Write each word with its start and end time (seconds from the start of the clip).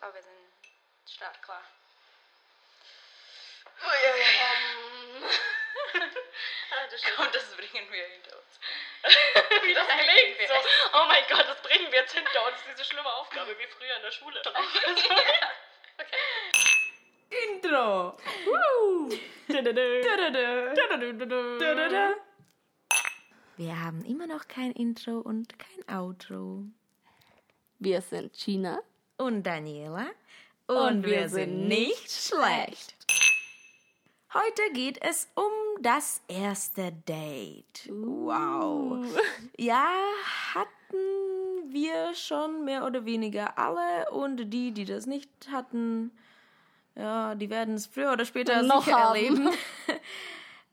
glaube, 0.00 0.14
wir 0.14 0.22
sind 0.22 0.32
startklar. 1.06 1.62
Um, 3.82 5.22
Ah, 6.72 6.86
das 6.88 7.02
und 7.18 7.34
das 7.34 7.56
bringen 7.56 7.90
wir 7.90 8.04
hinter 8.06 8.38
uns. 8.38 8.60
Wie 9.64 9.74
das 9.74 9.88
klingt 9.88 10.38
wir. 10.38 10.46
so. 10.46 10.54
Oh 10.94 11.04
mein 11.08 11.24
Gott, 11.28 11.48
das 11.48 11.60
bringen 11.62 11.90
wir 11.90 11.98
jetzt 11.98 12.14
hinter 12.14 12.46
uns. 12.46 12.58
Diese 12.70 12.84
schlimme 12.84 13.12
Aufgabe 13.12 13.58
wie 13.58 13.66
früher 13.66 13.96
in 13.96 14.02
der 14.02 14.12
Schule. 14.12 14.40
Intro. 17.54 18.16
Woo. 18.44 19.08
Wir 23.56 23.80
haben 23.80 24.04
immer 24.04 24.28
noch 24.28 24.46
kein 24.46 24.70
Intro 24.72 25.18
und 25.18 25.58
kein 25.58 25.82
Outro. 25.92 26.66
Wir 27.80 28.00
sind 28.00 28.32
China. 28.36 28.80
Und 29.20 29.42
Daniela. 29.42 30.06
Und 30.66 31.04
wir 31.04 31.28
sind 31.28 31.68
nicht 31.68 32.10
schlecht. 32.10 32.94
Heute 34.32 34.72
geht 34.72 34.98
es 35.02 35.28
um 35.34 35.82
das 35.82 36.22
erste 36.26 36.90
Date. 37.06 37.86
Wow. 37.90 39.04
Ja, 39.58 39.84
hatten 40.54 41.70
wir 41.70 42.14
schon 42.14 42.64
mehr 42.64 42.86
oder 42.86 43.04
weniger 43.04 43.58
alle 43.58 44.10
und 44.10 44.48
die, 44.50 44.72
die 44.72 44.86
das 44.86 45.04
nicht 45.04 45.28
hatten, 45.52 46.12
ja, 46.96 47.34
die 47.34 47.50
werden 47.50 47.74
es 47.74 47.86
früher 47.86 48.12
oder 48.12 48.24
später 48.24 48.62
Noch 48.62 48.84
sicher 48.84 48.98
haben. 48.98 49.16
erleben. 49.16 49.50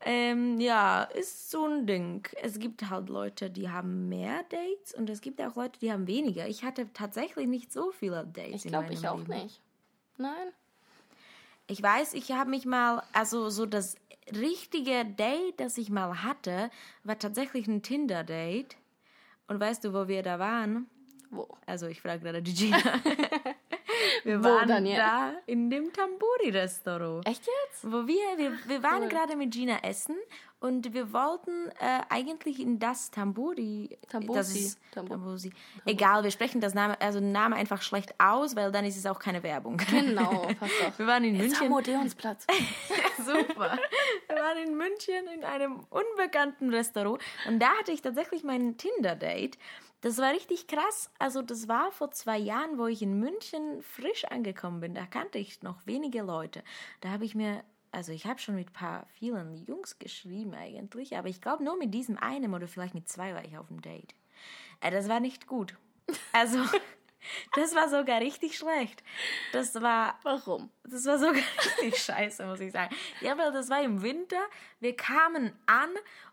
ähm, 0.09 0.57
ja, 0.61 1.03
ist 1.03 1.52
so 1.52 1.66
ein 1.66 1.85
Ding. 1.85 2.25
Es 2.41 2.59
gibt 2.59 2.89
halt 2.89 3.09
Leute, 3.09 3.49
die 3.49 3.70
haben 3.70 4.07
mehr 4.07 4.43
Dates 4.43 4.93
und 4.93 5.09
es 5.09 5.20
gibt 5.20 5.41
auch 5.41 5.57
Leute, 5.57 5.80
die 5.81 5.91
haben 5.91 6.07
weniger. 6.07 6.47
Ich 6.47 6.63
hatte 6.63 6.88
tatsächlich 6.93 7.45
nicht 7.45 7.73
so 7.73 7.91
viele 7.91 8.25
Dates. 8.25 8.63
Ich 8.63 8.71
glaube, 8.71 8.93
ich 8.93 9.05
auch 9.05 9.17
Leben. 9.17 9.43
nicht. 9.43 9.61
Nein. 10.16 10.53
Ich 11.67 11.83
weiß, 11.83 12.13
ich 12.13 12.31
habe 12.31 12.50
mich 12.50 12.66
mal, 12.66 13.03
also 13.11 13.50
so 13.50 13.66
das 13.66 13.97
richtige 14.33 15.03
Date, 15.03 15.59
das 15.59 15.78
ich 15.78 15.89
mal 15.89 16.23
hatte, 16.23 16.72
war 17.03 17.19
tatsächlich 17.19 17.67
ein 17.67 17.81
Tinder-Date. 17.81 18.78
Und 19.50 19.59
weißt 19.59 19.83
du, 19.83 19.94
wo 19.94 20.08
wir 20.08 20.23
da 20.23 20.39
waren? 20.39 20.88
Wo? 21.31 21.50
Also 21.66 21.88
ich 21.88 22.00
frage 22.00 22.22
gerade 22.22 22.41
die 22.41 22.53
Gina. 22.53 22.78
wir 24.23 24.44
waren 24.44 24.67
Daniel? 24.67 24.98
da 24.98 25.34
in 25.45 25.70
dem 25.70 25.92
Tamburi-Restaurant. 25.94 27.28
Echt 27.28 27.44
jetzt? 27.45 27.84
Wo 27.92 28.08
wir, 28.08 28.38
wir, 28.38 28.52
wir 28.67 28.84
waren 28.84 29.03
Cool. 29.03 29.09
gerade 29.09 29.36
mit 29.36 29.52
Gina 29.53 29.78
essen 29.84 30.16
und 30.59 30.94
wir 30.94 31.14
wollten 31.14 31.70
äh, 31.80 32.02
eigentlich 32.09 32.59
in 32.59 32.80
das 32.80 33.12
Tamburi. 33.12 33.98
Tambusi. 34.09 34.38
Das 34.38 34.56
ist, 34.56 34.80
Tambu- 34.94 35.09
Tambusi. 35.09 35.52
Egal, 35.86 36.23
wir 36.23 36.31
sprechen 36.31 36.62
das 36.62 36.73
Name, 36.73 37.00
also 37.00 37.20
den 37.20 37.31
Namen 37.31 37.53
einfach 37.53 37.81
schlecht 37.84 38.16
aus, 38.20 38.56
weil 38.56 38.72
dann 38.72 38.84
ist 38.86 38.98
es 38.98 39.06
auch 39.06 39.20
keine 39.20 39.44
Werbung. 39.44 39.78
Genau, 39.78 40.48
passt 40.59 40.73
doch. 40.81 40.98
Wir 41.00 41.06
waren 41.08 41.23
in 41.23 41.36
Jetzt 41.36 41.59
München. 41.59 41.72
Odeonsplatz. 41.73 42.48
Super. 43.18 43.78
Wir 44.28 44.36
waren 44.36 44.58
in 44.66 44.75
München 44.78 45.28
in 45.36 45.44
einem 45.44 45.81
unbekannten 45.90 46.70
Restaurant 46.73 47.22
und 47.48 47.59
da 47.59 47.68
hatte 47.78 47.92
ich 47.92 48.02
tatsächlich 48.02 48.44
mein 48.44 48.78
Tinder-Date. 48.78 49.58
Das 50.02 50.17
war 50.20 50.31
richtig 50.31 50.67
krass. 50.67 51.09
Also 51.17 51.42
das 51.42 51.67
war 51.67 51.92
vor 51.92 52.12
zwei 52.12 52.38
Jahren, 52.38 52.78
wo 52.78 52.86
ich 52.86 53.02
in 53.02 53.20
München 53.20 53.81
frisch 53.81 54.26
angekommen 54.26 54.80
bin. 54.80 54.94
Da 54.94 55.06
kannte 55.06 55.40
ich 55.40 55.62
noch 55.64 55.86
wenige 55.86 56.22
Leute. 56.22 56.64
Da 57.02 57.09
habe 57.09 57.26
ich 57.26 57.34
mir, 57.34 57.64
also 57.92 58.12
ich 58.12 58.25
habe 58.28 58.40
schon 58.40 58.56
mit 58.56 58.73
paar 58.73 59.08
vielen 59.18 59.66
Jungs 59.66 59.98
geschrieben 59.98 60.53
eigentlich, 60.53 61.18
aber 61.18 61.30
ich 61.30 61.42
glaube 61.42 61.64
nur 61.64 61.78
mit 61.78 61.94
diesem 61.94 62.18
einen 62.18 62.53
oder 62.53 62.68
vielleicht 62.68 62.94
mit 62.94 63.09
zwei 63.09 63.34
war 63.34 63.44
ich 63.44 63.58
auf 63.58 63.68
dem 63.68 63.81
Date. 63.81 64.14
Äh, 64.81 64.92
das 64.92 65.09
war 65.09 65.20
nicht 65.20 65.48
gut. 65.48 65.75
Also 66.31 66.59
das 67.56 67.73
war 67.73 67.90
sogar 67.90 68.22
richtig 68.22 68.56
schlecht. 68.56 69.03
Das 69.52 69.73
war 69.81 70.20
Warum? 70.23 70.70
das 70.84 71.06
war 71.06 71.18
sogar 71.18 71.36
richtig 71.66 71.98
scheiße, 71.98 72.45
muss 72.45 72.59
ich 72.59 72.72
sagen. 72.72 72.95
Ja, 73.22 73.36
weil 73.38 73.52
das 73.52 73.70
war 73.70 73.81
im 73.81 74.02
Winter. 74.03 74.42
Wir 74.80 74.96
kamen 74.96 75.53
an 75.66 75.90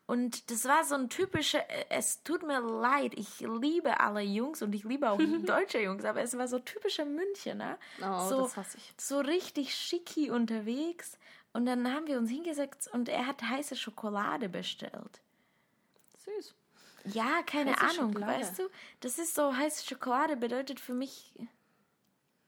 und 0.06 0.50
das 0.50 0.66
war 0.66 0.84
so 0.84 0.94
ein 0.94 1.08
typischer, 1.08 1.68
äh, 1.70 1.86
es 1.88 2.22
tut 2.22 2.42
mir 2.42 2.60
leid, 2.60 3.14
ich 3.14 3.40
liebe 3.40 4.00
alle 4.00 4.20
Jungs 4.20 4.60
und 4.60 4.74
ich 4.74 4.84
liebe 4.84 5.10
auch 5.10 5.18
deutsche 5.46 5.80
Jungs, 5.80 6.04
aber 6.04 6.22
es 6.22 6.36
war 6.36 6.46
so 6.46 6.58
typischer 6.58 7.06
Münchner. 7.06 7.78
Oh, 8.02 8.28
so, 8.28 8.42
das 8.42 8.56
hasse 8.56 8.78
ich. 8.78 8.94
so 8.98 9.20
richtig 9.20 9.74
schicki 9.74 10.30
unterwegs. 10.30 11.18
Und 11.54 11.66
dann 11.66 11.90
haben 11.92 12.06
wir 12.08 12.18
uns 12.18 12.30
hingesetzt 12.30 12.92
und 12.92 13.08
er 13.08 13.26
hat 13.26 13.42
heiße 13.42 13.76
Schokolade 13.76 14.48
bestellt. 14.48 15.22
Süß. 16.24 16.54
Ja, 17.04 17.42
keine 17.42 17.72
Heiße 17.76 18.00
Ahnung, 18.00 18.12
Schokolade. 18.12 18.40
weißt 18.40 18.58
du? 18.58 18.68
Das 19.00 19.18
ist 19.18 19.34
so, 19.34 19.54
heiße 19.56 19.86
Schokolade 19.86 20.36
bedeutet 20.36 20.80
für 20.80 20.94
mich 20.94 21.32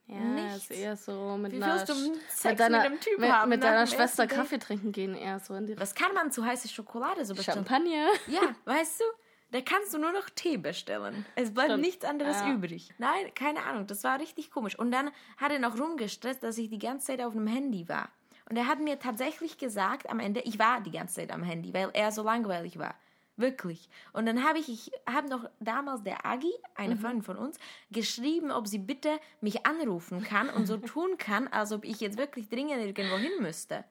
Ja, 0.09 0.19
Nichts. 0.21 0.71
ist 0.71 0.71
eher 0.71 0.97
so 0.97 1.37
mit 1.37 1.51
Wie 1.53 1.63
einer 1.63 1.85
du 1.85 1.95
Sex 1.95 2.45
mit 2.45 2.61
deiner, 2.61 2.79
mit 2.79 2.87
einem 2.87 3.01
Typ 3.01 3.19
mit, 3.19 3.31
haben 3.33 3.49
mit 3.49 3.61
nach 3.61 3.71
deiner 3.71 3.87
Schwester? 3.89 4.27
Kaffee 4.29 4.59
trinken 4.59 4.93
gehen, 4.93 5.17
eher 5.17 5.41
so 5.41 5.55
in 5.55 5.67
die 5.67 5.79
Was 5.81 5.95
kann 5.97 6.15
man 6.15 6.31
zu 6.31 6.45
heiße 6.45 6.69
Schokolade 6.69 7.25
so 7.25 7.35
bestellen? 7.35 7.67
Champagner. 7.67 8.07
Ja, 8.29 8.55
weißt 8.67 9.01
du, 9.01 9.05
da 9.51 9.61
kannst 9.63 9.93
du 9.95 9.99
nur 9.99 10.13
noch 10.13 10.31
Tee 10.31 10.59
bestellen. 10.59 11.27
Es 11.35 11.53
bleibt 11.53 11.71
Stimmt. 11.71 11.85
nichts 11.85 12.05
anderes 12.05 12.37
Ja. 12.41 12.53
übrig. 12.53 12.91
Nein, 12.99 13.35
keine 13.35 13.65
Ahnung, 13.65 13.87
das 13.89 14.05
war 14.05 14.21
richtig 14.21 14.51
komisch. 14.53 14.79
Und 14.79 14.93
dann 14.93 15.11
hat 15.39 15.51
er 15.51 15.59
noch 15.59 15.77
rumgestresst, 15.79 16.43
dass 16.43 16.57
ich 16.59 16.69
die 16.71 16.79
ganze 16.79 17.07
Zeit 17.09 17.21
auf 17.21 17.33
dem 17.33 17.47
Handy 17.49 17.89
war. 17.89 18.09
Und 18.49 18.57
er 18.57 18.69
hat 18.69 18.79
mir 18.79 19.01
tatsächlich 19.01 19.59
gesagt 19.59 20.09
am 20.09 20.21
Ende, 20.21 20.39
ich 20.43 20.61
war 20.61 20.81
die 20.81 20.93
ganze 20.93 21.17
Zeit 21.17 21.33
am 21.33 21.43
Handy, 21.43 21.75
weil 21.75 21.91
er 21.95 22.13
so 22.13 22.23
langweilig 22.23 22.79
war. 22.79 22.95
Wirklich. 23.37 23.91
Und 24.15 24.25
dann 24.27 24.45
habe 24.45 24.59
ich, 24.59 24.69
ich 24.71 24.91
habe 25.07 25.29
noch 25.29 25.49
damals 25.61 26.03
der 26.03 26.25
Agi, 26.25 26.53
eine 26.75 26.97
Freundin 26.97 27.23
von 27.23 27.37
uns, 27.37 27.59
geschrieben, 27.91 28.51
ob 28.51 28.67
sie 28.67 28.79
bitte 28.79 29.21
mich 29.43 29.67
anrufen 29.67 30.23
kann 30.23 30.49
und 30.49 30.67
so 30.67 30.77
tun 30.79 31.19
kann, 31.19 31.47
als 31.49 31.73
ob 31.73 31.85
ich 31.85 32.01
jetzt 32.01 32.17
wirklich 32.17 32.49
dringend 32.49 32.83
irgendwo 32.83 33.17
hin 33.17 33.33
müsste. 33.41 33.85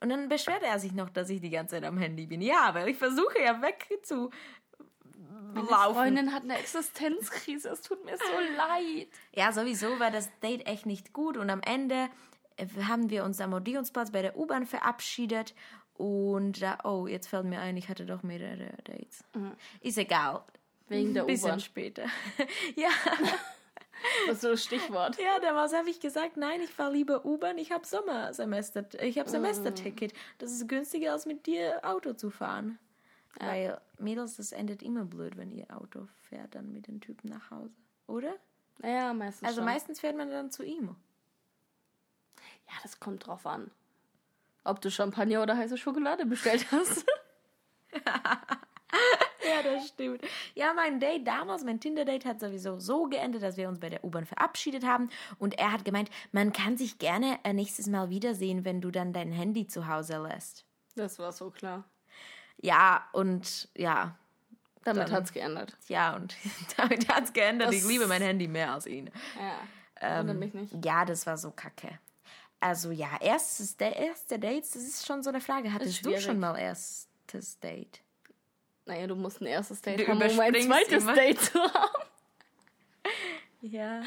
Und 0.00 0.08
dann 0.08 0.28
beschwert 0.28 0.62
er 0.62 0.78
sich 0.78 0.92
noch, 0.92 1.10
dass 1.10 1.30
ich 1.30 1.40
die 1.40 1.50
ganze 1.50 1.76
Zeit 1.76 1.84
am 1.84 1.98
Handy 1.98 2.26
bin. 2.26 2.40
Ja, 2.40 2.74
weil 2.74 2.88
ich 2.88 2.96
versuche 2.96 3.40
ja 3.40 3.60
weg 3.62 3.86
zu 4.02 4.30
Meine 5.54 5.68
laufen. 5.68 5.94
Freundin 5.94 6.32
hat 6.32 6.42
eine 6.42 6.58
Existenzkrise. 6.58 7.68
Es 7.68 7.82
tut 7.82 8.04
mir 8.04 8.16
so 8.16 8.56
leid. 8.56 9.08
Ja, 9.34 9.52
sowieso 9.52 10.00
war 10.00 10.10
das 10.10 10.30
Date 10.40 10.66
echt 10.66 10.86
nicht 10.86 11.12
gut 11.12 11.36
und 11.36 11.50
am 11.50 11.60
Ende 11.60 12.08
haben 12.86 13.10
wir 13.10 13.24
uns 13.24 13.40
am 13.40 13.52
Odeonsplatz 13.52 14.10
bei 14.10 14.22
der 14.22 14.36
U-Bahn 14.36 14.66
verabschiedet 14.66 15.54
und 16.00 16.62
da, 16.62 16.78
oh, 16.84 17.06
jetzt 17.06 17.28
fällt 17.28 17.44
mir 17.44 17.60
ein, 17.60 17.76
ich 17.76 17.88
hatte 17.88 18.06
doch 18.06 18.22
mehrere 18.22 18.72
Dates. 18.84 19.22
Ist 19.80 19.98
egal. 19.98 20.42
Wegen 20.88 21.12
der 21.14 21.24
Bisschen 21.24 21.48
U-Bahn. 21.50 21.60
später. 21.60 22.04
ja, 22.76 22.88
Das 24.26 24.36
ist 24.36 24.40
so 24.40 24.48
ein 24.52 24.56
Stichwort. 24.56 25.18
ja, 25.18 25.38
damals 25.40 25.74
habe 25.74 25.90
ich 25.90 26.00
gesagt, 26.00 26.38
nein, 26.38 26.62
ich 26.62 26.70
fahre 26.70 26.92
lieber 26.92 27.24
U-Bahn, 27.26 27.58
ich 27.58 27.70
habe 27.70 27.86
Sommersemester, 27.86 28.86
ich 29.02 29.18
habe 29.18 29.28
Semesterticket. 29.28 30.14
Das 30.38 30.52
ist 30.52 30.66
günstiger, 30.68 31.12
als 31.12 31.26
mit 31.26 31.46
dir 31.46 31.80
Auto 31.84 32.14
zu 32.14 32.30
fahren. 32.30 32.78
Weil 33.38 33.78
Mädels, 33.98 34.36
das 34.36 34.52
endet 34.52 34.82
immer 34.82 35.04
blöd, 35.04 35.36
wenn 35.36 35.50
ihr 35.52 35.66
Auto 35.78 36.08
fährt 36.28 36.54
dann 36.54 36.72
mit 36.72 36.86
den 36.86 37.00
Typen 37.02 37.28
nach 37.28 37.50
Hause, 37.50 37.74
oder? 38.06 38.34
Ja, 38.82 39.12
meistens 39.12 39.46
Also 39.46 39.58
schon. 39.60 39.66
meistens 39.66 40.00
fährt 40.00 40.16
man 40.16 40.30
dann 40.30 40.50
zu 40.50 40.64
ihm. 40.64 40.96
Ja, 42.68 42.74
das 42.82 42.98
kommt 43.00 43.26
drauf 43.26 43.44
an. 43.46 43.70
Ob 44.64 44.80
du 44.80 44.90
Champagner 44.90 45.42
oder 45.42 45.56
heiße 45.56 45.78
Schokolade 45.78 46.26
bestellt 46.26 46.66
hast. 46.70 47.04
Ja, 49.42 49.62
das 49.62 49.88
stimmt. 49.88 50.20
Ja, 50.54 50.72
mein 50.74 51.00
Date 51.00 51.26
damals, 51.26 51.64
mein 51.64 51.80
Tinder-Date 51.80 52.24
hat 52.26 52.40
sowieso 52.40 52.78
so 52.78 53.04
geendet, 53.06 53.42
dass 53.42 53.56
wir 53.56 53.68
uns 53.68 53.78
bei 53.80 53.88
der 53.88 54.04
U-Bahn 54.04 54.26
verabschiedet 54.26 54.84
haben. 54.84 55.08
Und 55.38 55.58
er 55.58 55.72
hat 55.72 55.84
gemeint, 55.84 56.10
man 56.32 56.52
kann 56.52 56.76
sich 56.76 56.98
gerne 56.98 57.38
äh, 57.44 57.52
nächstes 57.52 57.86
Mal 57.86 58.10
wiedersehen, 58.10 58.64
wenn 58.64 58.80
du 58.80 58.90
dann 58.90 59.12
dein 59.12 59.32
Handy 59.32 59.66
zu 59.66 59.86
Hause 59.88 60.18
lässt. 60.22 60.64
Das 60.94 61.18
war 61.18 61.32
so 61.32 61.50
klar. 61.50 61.84
Ja, 62.60 63.08
und 63.12 63.68
ja, 63.76 64.16
Damit 64.84 65.04
Dann- 65.08 65.12
hat's 65.12 65.32
geändert. 65.32 65.76
ja, 65.88 66.14
und 66.16 66.36
damit 66.76 67.08
hat 67.08 67.24
es 67.24 67.32
geändert. 67.32 67.72
Ich 67.72 67.80
Das- 67.80 67.88
liebe 67.90 68.06
mein 68.06 68.22
Handy 68.22 68.46
mehr 68.48 68.72
als 68.74 68.86
ihn. 68.86 69.10
Ja. 70.00 70.18
Wundert 70.18 70.36
mich 70.38 70.52
nicht. 70.54 70.84
Ja, 70.84 71.04
das 71.04 71.26
war 71.26 71.38
so 71.38 71.50
kacke. 71.50 71.98
Also 72.60 72.90
ja, 72.90 73.08
erstes, 73.20 73.76
der 73.76 73.96
erste 73.96 74.38
Dates, 74.38 74.72
das 74.72 74.82
ist 74.82 75.06
schon 75.06 75.22
so 75.22 75.30
eine 75.30 75.40
Frage. 75.40 75.72
Hattest 75.72 76.04
du 76.04 76.20
schon 76.20 76.38
mal 76.38 76.56
erstes 76.56 77.58
Date? 77.58 78.02
Naja, 78.84 79.06
du 79.06 79.14
musst 79.16 79.40
ein 79.40 79.46
erstes 79.46 79.80
Date 79.80 80.00
Du 80.00 80.06
haben, 80.06 80.20
um 80.20 80.40
ein 80.40 80.54
zweites 80.54 81.02
immer. 81.02 81.14
Date 81.14 81.40
zu 81.40 81.58
haben. 81.58 82.04
Ja. 83.62 84.02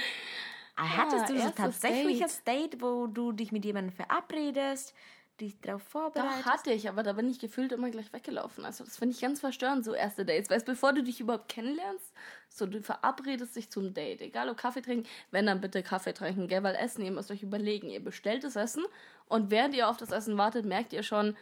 Hattest 0.76 1.30
du 1.30 1.38
so 1.38 1.44
erstes 1.44 1.56
tatsächliches 1.56 2.44
Date. 2.44 2.82
wo 2.82 3.06
du 3.06 3.32
dich 3.34 3.52
mit 3.52 3.64
jemandem 3.66 3.96
verabredest, 3.96 4.96
dich 5.40 5.60
darauf 5.62 5.84
Doch, 5.84 5.90
vorbereitest? 5.90 6.46
hatte 6.46 6.72
ich, 6.72 6.88
aber 6.90 7.04
da 7.04 7.14
bin 7.14 7.30
ich 7.30 7.40
gefühlt 7.40 7.72
immer 7.72 7.90
gleich 7.90 8.12
weggelaufen. 8.14 8.66
Also 8.66 8.84
das 8.84 8.98
finde 8.98 9.16
ich 9.16 9.22
ganz 9.22 9.40
verstörend, 9.40 9.84
so 9.84 9.94
erste 9.94 10.26
Dates. 10.26 10.50
Weißt 10.50 10.66
bevor 10.66 10.94
du 10.94 11.04
dich 11.04 11.20
überhaupt 11.20 11.50
kennenlernst, 11.50 12.14
so 12.50 12.66
du 12.66 12.82
verabredest 12.82 13.56
dich 13.56 13.70
zum 13.70 13.94
Date. 13.94 14.22
Egal 14.22 14.50
ob 14.50 14.58
Kaffee 14.58 14.82
trinken, 14.82 15.08
wenn 15.32 15.46
dann 15.46 15.62
bitte 15.62 15.84
Kaffee 15.84 16.14
trinken, 16.14 16.48
gell? 16.48 16.64
Weil 16.64 16.76
Essen, 16.76 17.04
ihr 17.04 17.12
müsst 17.12 17.32
euch 17.32 17.44
überlegen, 17.44 17.90
ihr 17.90 18.04
bestellt 18.04 18.44
das 18.44 18.56
Essen 18.56 18.84
und 19.28 19.52
während 19.52 19.76
ihr 19.76 19.90
auf 19.90 19.98
das 19.98 20.12
Essen 20.12 20.38
wartet, 20.38 20.66
merkt 20.66 20.94
ihr 20.94 21.04
schon, 21.04 21.36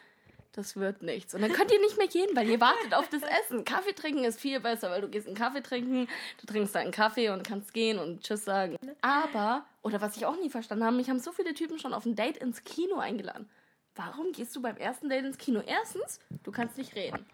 das 0.54 0.76
wird 0.76 1.02
nichts. 1.02 1.34
Und 1.34 1.42
dann 1.42 1.54
könnt 1.54 1.72
ihr 1.72 1.80
nicht 1.80 1.98
mehr 1.98 2.08
gehen, 2.08 2.30
weil 2.34 2.50
ihr 2.50 2.60
wartet 2.62 2.94
auf 2.94 3.08
das 3.10 3.22
Essen. 3.24 3.64
Kaffee 3.64 3.94
trinken 3.94 4.24
ist 4.24 4.40
viel 4.40 4.60
besser, 4.60 4.90
weil 4.90 5.02
du 5.02 5.08
gehst 5.10 5.28
einen 5.28 5.36
Kaffee 5.36 5.62
trinken, 5.62 6.08
du 6.40 6.46
trinkst 6.48 6.76
deinen 6.76 6.92
Kaffee 6.92 7.30
und 7.30 7.44
kannst 7.46 7.74
gehen 7.74 8.00
und 8.00 8.22
Tschüss 8.24 8.44
sagen. 8.46 8.78
Aber, 9.02 9.66
oder 9.82 10.02
was 10.02 10.18
ich 10.18 10.26
auch 10.26 10.38
nie 10.38 10.50
verstanden 10.50 10.84
habe, 10.86 10.96
mich 10.96 11.10
haben 11.10 11.20
so 11.20 11.32
viele 11.32 11.54
Typen 11.54 11.80
schon 11.80 11.94
auf 11.94 12.06
ein 12.06 12.16
Date 12.16 12.38
ins 12.38 12.64
Kino 12.64 12.98
eingeladen. 12.98 13.50
Warum 13.96 14.32
gehst 14.32 14.56
du 14.56 14.62
beim 14.62 14.78
ersten 14.78 15.10
Date 15.10 15.26
ins 15.26 15.38
Kino? 15.38 15.62
Erstens, 15.66 16.20
du 16.44 16.52
kannst 16.52 16.78
nicht 16.78 16.96
reden. 16.96 17.26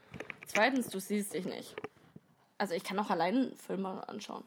Zweitens, 0.48 0.88
du 0.90 1.00
siehst 1.00 1.34
dich 1.34 1.46
nicht. 1.46 1.76
Also 2.58 2.74
ich 2.74 2.84
kann 2.84 2.98
auch 3.00 3.10
allein 3.12 3.54
Filme 3.56 4.08
anschauen. 4.10 4.44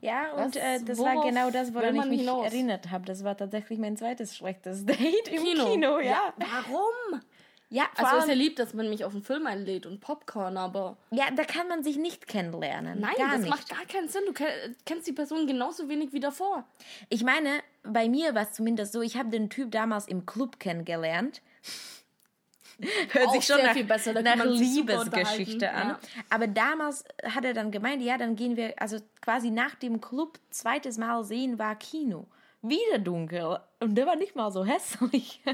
Ja, 0.00 0.32
und 0.32 0.54
Was- 0.54 0.56
äh, 0.56 0.82
das 0.84 0.98
war 0.98 1.22
genau 1.26 1.50
das, 1.50 1.74
woran 1.74 1.96
ich 1.96 2.04
mich 2.06 2.20
hinaus? 2.20 2.46
erinnert 2.46 2.90
habe. 2.90 3.04
Das 3.04 3.24
war 3.24 3.36
tatsächlich 3.36 3.78
mein 3.78 3.96
zweites 3.96 4.36
schlechtes 4.36 4.86
Date 4.86 5.28
im 5.28 5.42
Kino. 5.44 5.64
Kino, 5.66 5.98
ja. 5.98 6.32
Warum? 6.36 7.20
Ja, 7.70 7.84
Also 7.96 8.16
ist 8.16 8.22
ja 8.24 8.30
allem, 8.30 8.38
lieb, 8.38 8.56
dass 8.56 8.72
man 8.72 8.88
mich 8.88 9.04
auf 9.04 9.12
einen 9.12 9.22
Film 9.22 9.46
einlädt 9.46 9.84
und 9.84 10.00
Popcorn, 10.00 10.56
aber 10.56 10.96
ja, 11.10 11.30
da 11.30 11.44
kann 11.44 11.68
man 11.68 11.82
sich 11.84 11.98
nicht 11.98 12.26
kennenlernen. 12.26 12.98
nein, 13.00 13.12
das 13.18 13.40
nicht. 13.40 13.50
macht 13.50 13.68
gar 13.68 13.84
keinen 13.84 14.08
Sinn. 14.08 14.22
Du 14.26 14.32
ke- 14.32 14.74
kennst 14.86 15.06
die 15.06 15.12
Person 15.12 15.46
genauso 15.46 15.86
wenig 15.88 16.12
wie 16.14 16.20
davor. 16.20 16.64
Ich 17.10 17.24
meine, 17.24 17.60
bei 17.82 18.08
mir 18.08 18.34
war 18.34 18.42
es 18.44 18.52
zumindest 18.52 18.92
so, 18.92 19.02
ich 19.02 19.18
habe 19.18 19.28
den 19.28 19.50
Typ 19.50 19.70
damals 19.70 20.08
im 20.08 20.24
Club 20.24 20.58
kennengelernt. 20.58 21.42
Hört 23.10 23.26
Auch 23.28 23.32
sich 23.34 23.44
schon 23.44 23.60
nach, 23.62 23.72
viel 23.74 23.84
besser, 23.84 24.14
da 24.14 24.22
nach 24.22 24.44
Liebesgeschichte 24.44 25.70
an. 25.72 25.88
ja. 25.88 25.98
Aber 26.30 26.46
damals 26.46 27.04
hat 27.24 27.44
er 27.44 27.52
dann 27.52 27.70
gemeint, 27.72 28.00
ja, 28.02 28.16
dann 28.16 28.36
gehen 28.36 28.56
wir, 28.56 28.74
also 28.80 28.98
quasi 29.20 29.50
nach 29.50 29.74
dem 29.74 30.00
Club 30.00 30.38
zweites 30.50 30.96
Mal 30.96 31.24
sehen 31.24 31.58
war 31.58 31.74
Kino. 31.76 32.28
Wieder 32.62 32.98
dunkel. 32.98 33.58
Und 33.80 33.94
der 33.96 34.06
war 34.06 34.16
nicht 34.16 34.36
mal 34.36 34.50
so 34.52 34.64
hässlich. 34.64 35.42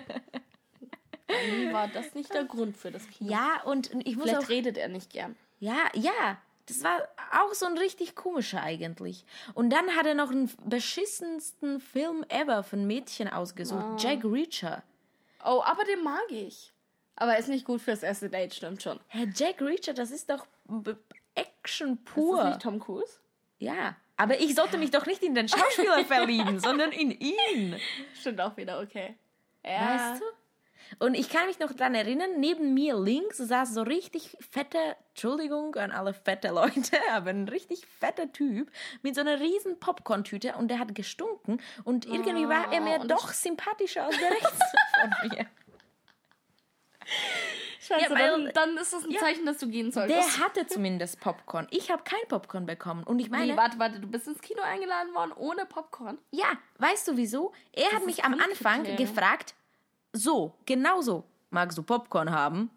Dann 1.35 1.73
war 1.73 1.89
das 1.89 2.15
nicht 2.15 2.33
der 2.33 2.45
Grund 2.45 2.77
für 2.77 2.91
das 2.91 3.09
Kino. 3.09 3.31
ja, 3.31 3.63
und 3.65 3.91
ich 4.07 4.17
muss 4.17 4.29
Vielleicht 4.29 4.45
auch 4.45 4.49
redet 4.49 4.77
er 4.79 4.89
nicht 4.89 5.11
gern. 5.11 5.37
Ja, 5.61 5.89
ja. 5.95 6.39
Das 6.67 6.83
war 6.83 7.03
auch 7.43 7.53
so 7.53 7.67
ein 7.67 7.77
richtig 7.77 8.15
komischer 8.15 8.63
eigentlich. 8.63 9.25
Und 9.53 9.69
dann 9.71 9.97
hat 9.97 10.07
er 10.07 10.15
noch 10.15 10.31
den 10.31 10.51
beschissensten 10.65 11.79
Film 11.79 12.25
ever 12.29 12.63
für 12.63 12.77
ein 12.77 12.87
Mädchen 12.87 13.29
ausgesucht. 13.29 14.03
Jack 14.03 14.25
Reacher. 14.25 14.83
Oh, 15.45 15.63
aber 15.63 15.85
den 15.85 16.03
mag 16.03 16.23
ich. 16.31 16.73
Aber 17.17 17.33
er 17.35 17.39
ist 17.39 17.49
nicht 17.49 17.67
gut 17.67 17.83
fürs 17.83 18.03
erste 18.03 18.31
Date, 18.31 18.55
stimmt 18.55 18.83
schon. 18.83 18.99
Herr 19.09 19.27
Jack 19.35 19.61
Reacher, 19.61 19.93
das 19.93 20.11
ist 20.11 20.31
doch 20.31 20.47
Action 21.35 21.95
Ist 21.95 22.05
pur. 22.07 22.39
das 22.39 22.47
nicht 22.47 22.63
Tom 22.63 22.81
Cruise? 22.81 23.19
Ja. 23.59 23.97
Aber 24.17 24.41
ich 24.41 24.55
sollte 24.55 24.79
mich 24.79 24.91
doch 24.91 25.07
nicht 25.07 25.23
in 25.23 25.35
den 25.35 25.49
Schauspieler 25.49 26.05
verlieben, 26.07 26.61
sondern 26.61 26.93
in 26.93 27.11
ihn. 27.11 27.77
Stimmt 28.19 28.41
auch 28.41 28.57
wieder, 28.57 28.81
okay. 28.81 29.17
Ja. 29.65 30.13
Weißt 30.13 30.23
du? 30.23 30.27
Und 30.99 31.15
ich 31.15 31.29
kann 31.29 31.47
mich 31.47 31.59
noch 31.59 31.73
dran 31.73 31.95
erinnern, 31.95 32.31
neben 32.39 32.75
mir 32.75 32.97
links 32.97 33.39
saß 33.39 33.75
so 33.75 33.83
richtig 33.83 34.37
fette, 34.51 34.79
Entschuldigung 35.11 35.75
an 35.77 35.91
alle 35.93 36.15
fette 36.15 36.49
Leute, 36.49 36.99
aber 37.13 37.31
ein 37.31 37.49
richtig 37.49 37.87
fetter 37.87 38.33
Typ 38.33 38.71
mit 39.03 39.15
so 39.15 39.21
einer 39.23 39.41
riesen 39.41 39.79
Popcorn-Tüte 39.81 40.55
und 40.57 40.69
der 40.69 40.79
hat 40.79 40.95
gestunken 40.95 41.61
und 41.85 42.07
irgendwie 42.07 42.49
war 42.49 42.73
er 42.73 42.81
mir 42.81 43.01
und 43.01 43.11
doch 43.11 43.33
sympathischer 43.33 44.05
als 44.07 44.19
der 44.19 44.31
rechts 44.31 44.59
von 45.01 45.29
mir. 45.31 45.47
Scheiße, 47.81 48.03
Ja, 48.05 48.11
weil- 48.19 48.45
dann, 48.45 48.51
dann 48.55 48.77
ist 48.79 48.93
das 48.95 49.05
ein 49.05 49.13
Zeichen, 49.19 49.45
dass 49.45 49.59
du 49.59 49.69
gehen 49.69 49.93
solltest. 49.93 50.39
Der 50.39 50.45
hatte 50.45 50.67
zumindest 50.67 51.21
Popcorn. 51.21 51.67
Ich 51.71 51.91
habe 51.91 52.03
kein 52.03 52.27
Popcorn 52.29 52.65
bekommen 52.65 53.05
und 53.05 53.19
ich 53.19 53.29
meine, 53.29 53.53
Nee, 53.53 53.57
warte, 53.59 53.79
warte, 53.79 54.01
du 54.01 54.07
bist 54.07 54.27
ins 54.27 54.41
Kino 54.41 54.63
eingeladen 54.63 55.13
worden 55.15 55.33
ohne 55.37 55.67
Popcorn? 55.67 56.19
ja, 56.31 56.47
weißt 56.79 57.09
du 57.09 57.17
wieso? 57.19 57.53
Er 57.73 57.93
hat 57.93 58.01
ist 58.01 58.07
mich 58.07 58.25
am 58.25 58.35
Anfang 58.41 58.97
gefragt, 58.97 59.55
so, 60.15 60.55
genau 60.65 61.01
so, 61.03 61.25
magst 61.51 61.77
du 61.77 61.83
Popcorn 61.83 62.31
haben? 62.31 62.71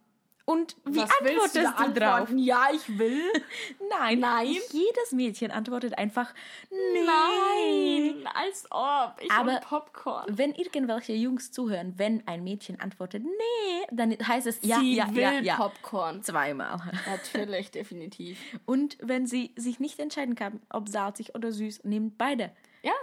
Und 0.49 0.77
wie 0.85 0.95
Was 0.99 1.09
willst 1.21 1.57
du 1.57 1.59
antwortest 1.67 1.77
da 1.77 1.87
du 1.87 2.23
drauf? 2.23 2.29
Ja, 2.37 2.67
ich 2.73 2.97
will. 2.97 3.21
Nein. 3.89 4.19
Nein. 4.21 4.55
Jedes 4.71 5.11
Mädchen 5.11 5.51
antwortet 5.51 5.97
einfach 5.97 6.33
nee. 6.71 7.03
Nein, 7.03 8.29
als 8.33 8.65
ob. 8.71 9.21
Ich 9.21 9.29
Aber- 9.29 9.59
Popcorn. 9.59 10.25
Wenn 10.29 10.53
irgendwelche 10.53 11.11
Jungs 11.11 11.51
zuhören, 11.51 11.95
wenn 11.97 12.25
ein 12.29 12.45
Mädchen 12.45 12.79
antwortet 12.79 13.23
nee, 13.25 13.87
dann 13.91 14.11
heißt 14.25 14.47
es 14.47 14.59
ja, 14.61 14.79
Sie 14.79 14.95
ja, 14.95 15.13
will 15.13 15.21
ja, 15.21 15.31
ja. 15.41 15.55
Popcorn. 15.57 16.23
Zweimal. 16.23 16.79
Natürlich, 17.05 17.69
definitiv. 17.71 18.39
Und 18.65 18.97
wenn 19.01 19.25
sie 19.25 19.53
sich 19.57 19.81
nicht 19.81 19.99
entscheiden 19.99 20.35
kann, 20.35 20.61
ob 20.69 20.87
salzig 20.87 21.35
oder 21.35 21.51
süß, 21.51 21.83
nimmt 21.83 22.17
beide. 22.17 22.53
Ja, 22.83 22.93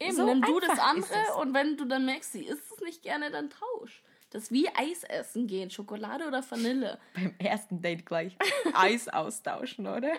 eben. 0.00 0.16
So 0.16 0.24
Nimm 0.24 0.40
du 0.40 0.58
das 0.58 0.72
ist 0.72 0.80
andere 0.80 1.34
und 1.40 1.52
wenn 1.52 1.76
du 1.76 1.84
dann 1.84 2.06
merkst, 2.06 2.32
sie 2.32 2.44
isst 2.46 2.72
es 2.72 2.73
nicht 2.84 3.02
gerne, 3.02 3.30
dann 3.30 3.50
tausch. 3.50 4.02
Das 4.30 4.44
ist 4.44 4.52
wie 4.52 4.68
Eis 4.68 5.04
essen 5.04 5.46
gehen, 5.46 5.70
Schokolade 5.70 6.26
oder 6.26 6.42
Vanille. 6.48 6.98
Beim 7.14 7.34
ersten 7.38 7.80
Date 7.80 8.04
gleich 8.04 8.36
Eis 8.74 9.08
austauschen, 9.08 9.86
oder? 9.86 10.12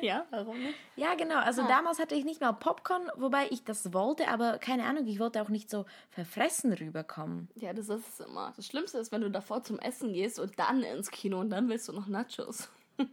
Ja, 0.00 0.26
warum 0.30 0.58
nicht? 0.62 0.78
Ja, 0.96 1.14
genau. 1.14 1.38
Also 1.38 1.66
damals 1.66 1.98
hatte 1.98 2.14
ich 2.14 2.24
nicht 2.24 2.40
mal 2.40 2.52
Popcorn, 2.52 3.10
wobei 3.16 3.48
ich 3.50 3.64
das 3.64 3.92
wollte, 3.92 4.28
aber 4.28 4.58
keine 4.58 4.84
Ahnung, 4.84 5.06
ich 5.06 5.18
wollte 5.18 5.40
auch 5.42 5.48
nicht 5.48 5.70
so 5.70 5.86
verfressen 6.10 6.72
rüberkommen. 6.72 7.48
Ja, 7.54 7.72
das 7.72 7.88
ist 7.88 8.08
es 8.08 8.26
immer. 8.26 8.52
Das 8.56 8.66
Schlimmste 8.66 8.98
ist, 8.98 9.12
wenn 9.12 9.22
du 9.22 9.30
davor 9.30 9.62
zum 9.62 9.78
Essen 9.78 10.12
gehst 10.12 10.38
und 10.38 10.58
dann 10.58 10.82
ins 10.82 11.10
Kino 11.10 11.40
und 11.40 11.50
dann 11.50 11.68
willst 11.68 11.88
du 11.88 11.92
noch 11.92 12.06
Nachos. 12.06 12.68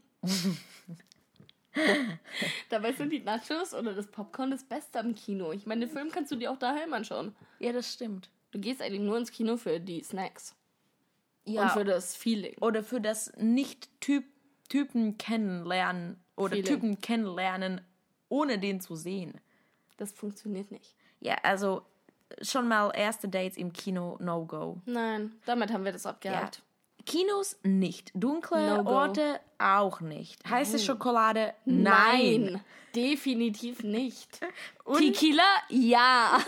Dabei 2.70 2.92
sind 2.94 3.12
die 3.12 3.20
Nachos 3.20 3.74
oder 3.74 3.94
das 3.94 4.08
Popcorn 4.08 4.52
das 4.52 4.64
Beste 4.64 5.00
am 5.00 5.16
Kino. 5.16 5.52
Ich 5.52 5.66
meine, 5.66 5.86
den 5.86 5.94
Film 5.94 6.10
kannst 6.12 6.32
du 6.32 6.36
dir 6.36 6.52
auch 6.52 6.58
daheim 6.58 6.94
anschauen. 6.94 7.36
Ja, 7.60 7.72
das 7.72 7.94
stimmt. 7.94 8.30
Du 8.52 8.60
gehst 8.60 8.82
eigentlich 8.82 9.02
nur 9.02 9.18
ins 9.18 9.32
Kino 9.32 9.56
für 9.58 9.80
die 9.80 10.04
Snacks 10.04 10.56
Ja, 11.46 11.64
und 11.64 11.70
für 11.72 11.86
das 11.86 12.16
Feeling. 12.16 12.58
oder 12.60 12.84
für 12.84 13.00
das 13.00 13.32
Nicht-Typ 13.38 14.26
Typen 14.68 15.18
kennenlernen 15.18 16.24
oder 16.38 16.56
Feeling. 16.56 16.66
Typen 16.66 17.02
kennenlernen, 17.02 17.82
ohne 18.30 18.58
den 18.58 18.80
zu 18.80 18.96
sehen. 18.96 19.42
Das 19.98 20.14
funktioniert 20.14 20.72
nicht. 20.72 20.96
Ja, 21.20 21.36
also 21.44 21.86
schon 22.42 22.70
mal 22.70 22.90
erste 22.96 23.28
Dates 23.28 23.58
im 23.58 23.74
Kino, 23.74 24.18
no 24.22 24.46
go. 24.46 24.82
Nein, 24.86 25.34
damit 25.46 25.72
haben 25.74 25.84
wir 25.84 25.92
das 25.92 26.06
abgehakt. 26.06 26.62
Kinos 27.06 27.58
nicht. 27.64 28.12
Dunkle 28.14 28.84
No. 28.84 28.90
Orte 28.90 29.40
auch 29.58 30.02
nicht. 30.02 30.44
Heiße 30.50 30.80
Schokolade? 30.80 31.54
Nein. 31.66 32.52
Nein. 32.54 32.62
definitiv 32.96 33.84
nicht. 33.84 34.40
Tequila? 34.98 35.44
Ja. 35.70 36.40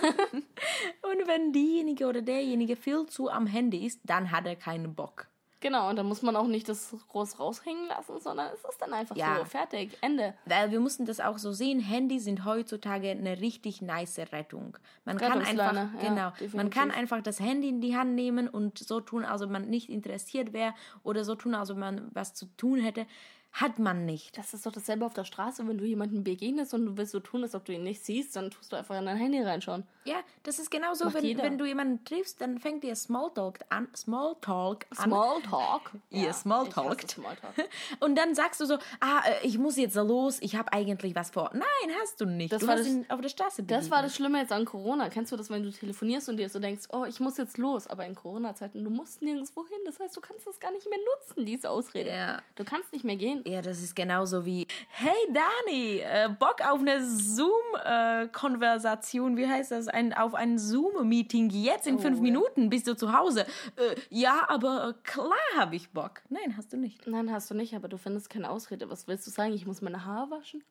Und 1.02 1.28
wenn 1.28 1.54
diejenige 1.54 2.06
oder 2.08 2.22
derjenige 2.22 2.76
viel 2.76 3.06
zu 3.06 3.30
am 3.30 3.48
Handy 3.48 3.86
ist, 3.86 4.02
dann 4.04 4.32
hat 4.32 4.46
er 4.46 4.56
keinen 4.56 4.96
Bock. 4.96 5.28
Genau, 5.64 5.90
und 5.90 5.96
da 5.96 6.04
muss 6.04 6.22
man 6.22 6.36
auch 6.36 6.46
nicht 6.46 6.70
das 6.70 6.94
groß 7.10 7.40
raushängen 7.40 7.88
lassen, 7.88 8.20
sondern 8.20 8.52
es 8.54 8.64
ist 8.70 8.80
dann 8.80 8.94
einfach 8.94 9.16
Ja. 9.16 9.38
so. 9.40 9.46
Fertig. 9.46 9.98
Ende. 10.02 10.36
Weil 10.46 10.70
wir 10.70 10.80
mussten 10.80 11.06
das 11.06 11.20
auch 11.20 11.40
so 11.40 11.52
sehen, 11.54 11.80
Handys 11.80 12.26
sind 12.26 12.46
heutzutage 12.46 13.10
eine 13.10 13.42
richtig 13.42 13.82
nice 13.82 14.20
Rettung. 14.32 14.78
Man 15.06 15.18
kann 15.18 15.40
einfach, 15.42 15.74
ja, 15.74 15.90
genau, 16.02 16.16
man 16.16 16.34
definitiv. 16.40 16.70
kann 16.72 16.92
einfach 16.92 17.22
das 17.24 17.40
Handy 17.40 17.70
in 17.70 17.82
die 17.82 17.96
Hand 17.98 18.14
nehmen 18.14 18.48
und 18.48 18.78
so 18.78 19.00
tun, 19.00 19.26
als 19.26 19.42
ob 19.42 19.50
man 19.50 19.68
nicht 19.70 19.90
interessiert 19.90 20.54
wäre 20.54 20.76
oder 21.02 21.24
so 21.24 21.34
tun, 21.34 21.56
als 21.56 21.72
ob 21.72 21.78
man 21.78 22.10
was 22.14 22.36
zu 22.36 22.46
tun 22.58 22.80
hätte. 22.80 23.08
Hat 23.54 23.78
man 23.78 24.06
nicht. 24.06 24.36
Das 24.38 24.54
ist 24.56 24.66
doch 24.66 24.72
dasselbe 24.72 25.06
auf 25.06 25.14
der 25.14 25.26
Straße, 25.26 25.68
wenn 25.68 25.78
du 25.78 25.86
jemanden 25.86 26.24
begegnest 26.24 26.74
und 26.74 26.86
du 26.88 26.98
willst 26.98 27.12
so 27.12 27.20
tun, 27.20 27.44
als 27.44 27.54
ob 27.54 27.66
du 27.66 27.72
ihn 27.74 27.84
nicht 27.84 28.04
siehst, 28.04 28.36
dann 28.36 28.50
tust 28.50 28.72
du 28.72 28.76
einfach 28.76 28.98
in 28.98 29.06
dein 29.06 29.16
Handy 29.18 29.40
reinschauen. 29.42 29.84
Ja, 30.06 30.16
das 30.42 30.58
ist 30.58 30.72
genauso, 30.72 31.06
Macht 31.06 31.16
wenn, 31.16 31.24
jeder. 31.26 31.44
wenn 31.44 31.58
du 31.60 31.66
jemanden 31.66 32.04
triffst, 32.04 32.42
dann 32.42 32.58
fängt 32.60 32.84
ihr 32.84 32.96
Smalltalk 32.96 33.60
an. 33.70 33.88
Smalltalk 33.96 34.88
an. 34.98 35.04
Smalltalk. 35.06 35.92
Ihr 36.10 36.34
Smalltalkt. 36.34 37.04
ich 37.04 37.10
hasse 37.10 37.22
Smalltalk. 37.22 37.54
Und 38.00 38.16
dann 38.16 38.34
sagst 38.34 38.60
du 38.60 38.66
so, 38.66 38.80
ah, 39.00 39.22
äh, 39.28 39.46
ich 39.48 39.60
muss 39.60 39.78
jetzt 39.78 39.96
los, 39.96 40.40
ich 40.42 40.56
habe 40.56 40.74
eigentlich 40.74 41.14
was 41.16 41.30
vor. 41.30 41.52
Nein, 41.54 41.96
hast 42.02 42.20
du 42.22 42.26
nicht. 42.26 42.52
Das 42.52 42.62
du 42.62 42.68
war 42.68 42.76
das- 42.76 42.88
auf 43.10 43.22
der 43.22 43.30
Straße 43.30 43.64
Das 43.64 43.92
war 43.92 43.98
begegnet. 44.00 44.06
das 44.06 44.16
Schlimme 44.16 44.40
jetzt 44.40 44.52
an 44.52 44.66
Corona. 44.66 45.10
Kennst 45.10 45.32
du 45.32 45.38
das, 45.38 45.50
wenn 45.52 45.62
du 45.64 45.72
telefonierst 45.72 46.28
und 46.28 46.38
dir 46.38 46.50
so 46.50 46.58
denkst, 46.60 46.86
oh, 46.92 47.06
ich 47.06 47.20
muss 47.20 47.38
jetzt 47.38 47.58
los, 47.60 47.86
aber 47.88 48.06
in 48.08 48.16
Corona-Zeiten, 48.16 48.84
du 48.84 48.90
musst 48.90 49.22
nirgendwo 49.22 49.66
hin. 49.68 49.78
Das 49.86 50.00
heißt, 50.00 50.18
du 50.18 50.22
kannst 50.22 50.48
das 50.48 50.60
gar 50.60 50.72
nicht 50.72 50.90
mehr 50.90 51.00
nutzen, 51.20 51.46
diese 51.46 51.70
Ausrede. 51.70 52.10
Ja. 52.10 52.42
Du 52.56 52.64
kannst 52.64 52.92
nicht 52.92 53.06
mehr 53.06 53.16
gehen. 53.16 53.42
Ja, 53.46 53.62
das 53.62 53.82
ist 53.82 53.96
genauso 53.96 54.46
wie, 54.46 54.68
hey 54.90 55.16
Dani, 55.34 56.00
äh, 56.00 56.30
Bock 56.40 56.62
auf 56.62 56.80
eine 56.80 57.06
Zoom-Konversation, 57.06 59.36
wie 59.36 59.48
heißt 59.48 59.72
das, 59.72 59.90
ein, 59.90 60.14
auf 60.14 60.34
ein 60.34 60.58
Zoom-Meeting 60.58 61.50
jetzt 61.50 61.86
in 61.88 62.00
fünf 62.00 62.16
ja. 62.18 62.24
Minuten, 62.24 62.70
bist 62.70 62.88
du 62.88 62.96
zu 62.96 63.12
Hause? 63.12 63.46
Äh, 63.76 63.96
ja, 64.10 64.46
aber 64.48 64.90
äh, 64.90 64.94
klar 65.04 65.34
habe 65.58 65.76
ich 65.76 65.90
Bock. 65.90 66.22
Nein, 66.30 66.56
hast 66.56 66.72
du 66.72 66.78
nicht. 66.78 67.06
Nein, 67.06 67.30
hast 67.32 67.52
du 67.52 67.56
nicht, 67.56 67.76
aber 67.76 67.90
du 67.90 67.98
findest 67.98 68.30
keine 68.30 68.50
Ausrede. 68.50 68.90
Was 68.90 69.08
willst 69.08 69.28
du 69.28 69.32
sagen? 69.32 69.52
Ich 69.54 69.66
muss 69.66 69.82
meine 69.82 70.06
Haare 70.06 70.32
waschen? 70.32 70.64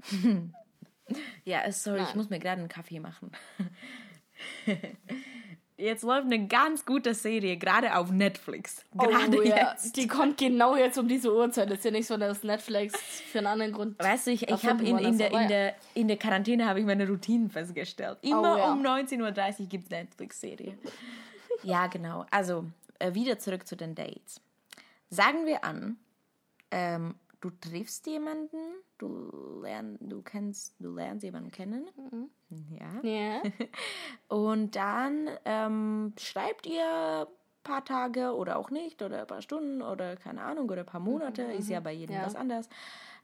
Ja, 1.44 1.62
äh, 1.62 1.72
sorry, 1.72 2.00
ich 2.00 2.08
Nein. 2.08 2.18
muss 2.18 2.28
mir 2.28 2.38
gerade 2.38 2.60
einen 2.60 2.68
Kaffee 2.68 3.00
machen. 3.00 3.32
Jetzt 5.78 6.02
läuft 6.02 6.24
eine 6.24 6.44
ganz 6.48 6.84
gute 6.84 7.14
Serie, 7.14 7.56
gerade 7.56 7.94
auf 7.96 8.10
Netflix. 8.10 8.84
Gerade 8.96 9.38
oh, 9.38 9.42
ja. 9.42 9.70
jetzt. 9.70 9.96
Die 9.96 10.08
kommt 10.08 10.36
genau 10.36 10.74
jetzt 10.74 10.98
um 10.98 11.06
diese 11.06 11.32
Uhrzeit. 11.32 11.70
Ist 11.70 11.84
ja 11.84 11.92
nicht 11.92 12.08
so, 12.08 12.16
dass 12.16 12.42
Netflix 12.42 12.98
für 13.30 13.38
einen 13.38 13.46
anderen 13.46 13.72
Grund. 13.72 13.96
Weißt 13.96 14.26
du, 14.26 14.32
ich, 14.32 14.42
ich 14.42 14.66
habe 14.66 14.84
in, 14.84 14.98
in, 14.98 15.18
der, 15.18 15.28
aber 15.28 15.42
in, 15.42 15.48
der, 15.48 15.74
in 15.94 16.08
der 16.08 16.16
Quarantäne 16.16 16.66
habe 16.66 16.80
ich 16.80 16.86
meine 16.86 17.06
Routinen 17.06 17.48
festgestellt. 17.48 18.18
Immer 18.22 18.54
Oh, 18.54 18.58
ja. 18.58 18.72
um 18.72 18.84
19.30 18.84 19.60
Uhr 19.60 19.66
gibt 19.66 19.84
es 19.84 19.90
Netflix-Serie. 19.90 20.76
ja, 21.62 21.86
genau. 21.86 22.26
Also, 22.32 22.64
äh, 22.98 23.14
wieder 23.14 23.38
zurück 23.38 23.64
zu 23.64 23.76
den 23.76 23.94
Dates. 23.94 24.40
Sagen 25.10 25.46
wir 25.46 25.62
an, 25.62 25.96
ähm, 26.72 27.14
du 27.40 27.50
triffst 27.50 28.06
jemanden, 28.06 28.56
du 28.98 29.60
lernst, 29.62 30.02
du 30.02 30.22
kennst, 30.22 30.74
du 30.78 30.94
lernst 30.94 31.24
jemanden 31.24 31.50
kennen, 31.50 31.86
ja, 32.70 33.00
Ja. 33.02 33.42
und 34.28 34.74
dann 34.76 35.30
ähm, 35.44 36.14
schreibt 36.18 36.66
ihr 36.66 37.26
ein 37.28 37.62
paar 37.62 37.84
Tage 37.84 38.34
oder 38.34 38.58
auch 38.58 38.70
nicht 38.70 39.02
oder 39.02 39.20
ein 39.20 39.26
paar 39.26 39.42
Stunden 39.42 39.82
oder 39.82 40.16
keine 40.16 40.42
Ahnung 40.42 40.68
oder 40.68 40.80
ein 40.80 40.86
paar 40.86 41.00
Monate, 41.00 41.42
ist 41.42 41.68
ja 41.68 41.80
bei 41.80 41.92
jedem 41.92 42.16
Ja. 42.16 42.26
was 42.26 42.34
anders. 42.34 42.68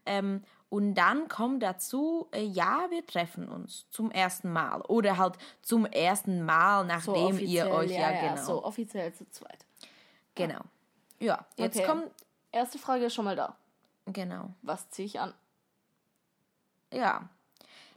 Ähm, 0.06 0.42
und 0.68 0.94
dann 0.96 1.28
kommt 1.28 1.62
dazu, 1.62 2.28
äh, 2.32 2.42
ja, 2.44 2.86
wir 2.90 3.06
treffen 3.06 3.48
uns 3.48 3.86
zum 3.90 4.10
ersten 4.10 4.52
Mal 4.52 4.82
oder 4.82 5.16
halt 5.16 5.38
zum 5.62 5.86
ersten 5.86 6.44
Mal, 6.44 6.82
So 7.00 7.12
nachdem 7.12 7.38
ihr 7.38 7.64
offiziell, 7.64 7.72
euch 7.72 7.90
ja, 7.92 8.10
ja, 8.12 8.34
genau, 8.34 8.44
so 8.44 8.64
offiziell 8.64 9.12
zu 9.14 9.28
zweit. 9.30 9.64
genau, 10.34 10.60
ja, 11.20 11.46
jetzt 11.56 11.78
Okay. 11.78 11.86
kommt, 11.86 12.10
Erste 12.52 12.78
Frage 12.78 13.06
ist 13.06 13.14
schon 13.14 13.24
mal 13.24 13.34
da. 13.34 13.56
Genau, 14.06 14.54
Was 14.62 14.90
ziehe 14.90 15.06
ich 15.06 15.20
an? 15.20 15.34
ja. 16.92 17.28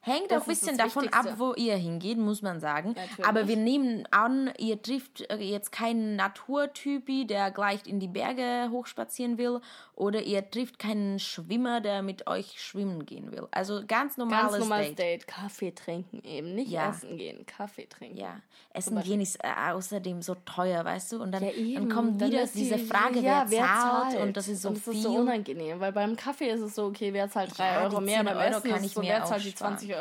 Hängt 0.08 0.32
Das 0.32 0.42
auch 0.44 0.48
ein 0.48 0.52
ist 0.54 0.60
bisschen 0.62 0.78
das 0.78 0.94
davon 0.94 1.08
ab, 1.10 1.26
wo 1.38 1.54
ihr 1.54 1.76
hingeht, 1.76 2.18
muss 2.18 2.42
man 2.42 2.60
sagen. 2.60 2.90
Natürlich. 2.96 3.26
Aber 3.28 3.48
wir 3.48 3.58
nehmen 3.58 4.08
an, 4.12 4.52
ihr 4.58 4.82
trifft 4.82 5.30
äh, 5.30 5.36
jetzt 5.38 5.72
keinen 5.72 6.16
Naturtypi, 6.16 7.26
der 7.28 7.52
gleich 7.52 7.86
in 7.86 8.00
die 8.00 8.08
Berge 8.08 8.70
hochspazieren 8.72 9.38
will, 9.38 9.60
oder 9.96 10.22
ihr 10.22 10.50
trifft 10.50 10.80
keinen 10.80 11.20
Schwimmer, 11.20 11.82
der 11.82 12.02
mit 12.04 12.28
euch 12.28 12.62
schwimmen 12.62 13.06
gehen 13.06 13.32
will. 13.32 13.48
Also 13.52 13.82
ganz 13.88 14.16
normales, 14.18 14.52
Ganz 14.52 14.60
normales 14.60 14.88
Date. 14.90 15.00
Date. 15.00 15.28
Kaffee 15.28 15.72
trinken 15.72 16.22
eben. 16.24 16.54
Nicht 16.56 16.70
Ja. 16.72 16.90
essen 16.92 17.18
gehen, 17.18 17.46
Kaffee 17.46 17.88
trinken. 17.88 18.18
Ja, 18.18 18.40
Essen 18.74 19.02
gehen 19.02 19.22
ist 19.22 19.44
äh, 19.44 19.72
außerdem 19.72 20.22
so 20.22 20.36
teuer, 20.46 20.86
weißt 20.86 21.14
du? 21.14 21.22
Und 21.22 21.32
dann, 21.32 21.44
Ja, 21.44 21.80
dann 21.80 21.90
kommt 21.90 22.22
Dann 22.22 22.30
wieder 22.30 22.44
ist 22.44 22.56
diese 22.56 22.76
die- 22.76 22.86
Frage, 22.86 23.20
ja, 23.20 23.46
wer, 23.48 23.64
zahlt, 23.66 24.20
und 24.22 24.38
das 24.38 24.48
ist 24.48 24.62
so 24.62 24.70
und 24.70 24.78
das 24.78 24.84
viel. 24.84 24.94
ist 24.94 25.04
so 25.04 25.16
unangenehm, 25.16 25.80
weil 25.80 25.92
beim 25.92 26.16
Kaffee 26.16 26.50
ist 26.52 26.62
es 26.62 26.76
so, 26.76 26.86
okay, 26.86 27.12
wer 27.12 27.30
zahlt 27.30 27.58
3 27.58 27.66
Ja, 27.74 27.82
Euro 27.84 28.00
mehr, 28.02 28.18
10 28.18 28.26
beim 28.26 28.38
Euro 28.38 28.46
Essen 28.50 28.70
kann 28.70 28.80
ist 28.80 28.82
ich 28.86 28.88
es 28.90 28.94
so, 28.94 29.02
wer 29.02 29.24
zahlt 29.26 29.44
die 29.46 29.50
sparen, 29.50 29.78
20 29.78 29.96
Euro. 29.96 29.97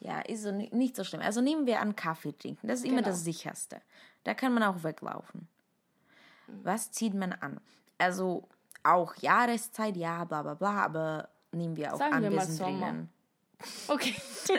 Ja, 0.00 0.20
ist 0.20 0.42
so 0.42 0.50
ni- 0.50 0.68
nicht 0.72 0.96
so 0.96 1.04
schlimm. 1.04 1.20
Also 1.22 1.40
nehmen 1.40 1.66
wir 1.66 1.80
an 1.80 1.94
Kaffee 1.94 2.32
trinken. 2.36 2.66
Das 2.66 2.80
ist 2.80 2.84
immer 2.86 2.96
Genau. 2.98 3.08
das 3.10 3.22
sicherste. 3.24 3.80
Da 4.24 4.34
kann 4.34 4.52
man 4.54 4.62
auch 4.64 4.82
weglaufen. 4.82 5.46
Was 6.48 6.90
zieht 6.90 7.14
man 7.14 7.32
an? 7.32 7.60
Also 7.98 8.48
auch 8.82 9.14
Jahreszeit, 9.16 9.96
ja, 9.96 10.24
bla 10.24 10.42
bla 10.42 10.54
bla, 10.54 10.84
aber 10.84 11.28
nehmen 11.52 11.76
wir 11.76 11.94
auch 11.94 11.98
Sagen 11.98 12.14
an, 12.14 12.22
wir 12.22 12.30
drinnen. 12.30 13.08
Okay. 13.88 14.14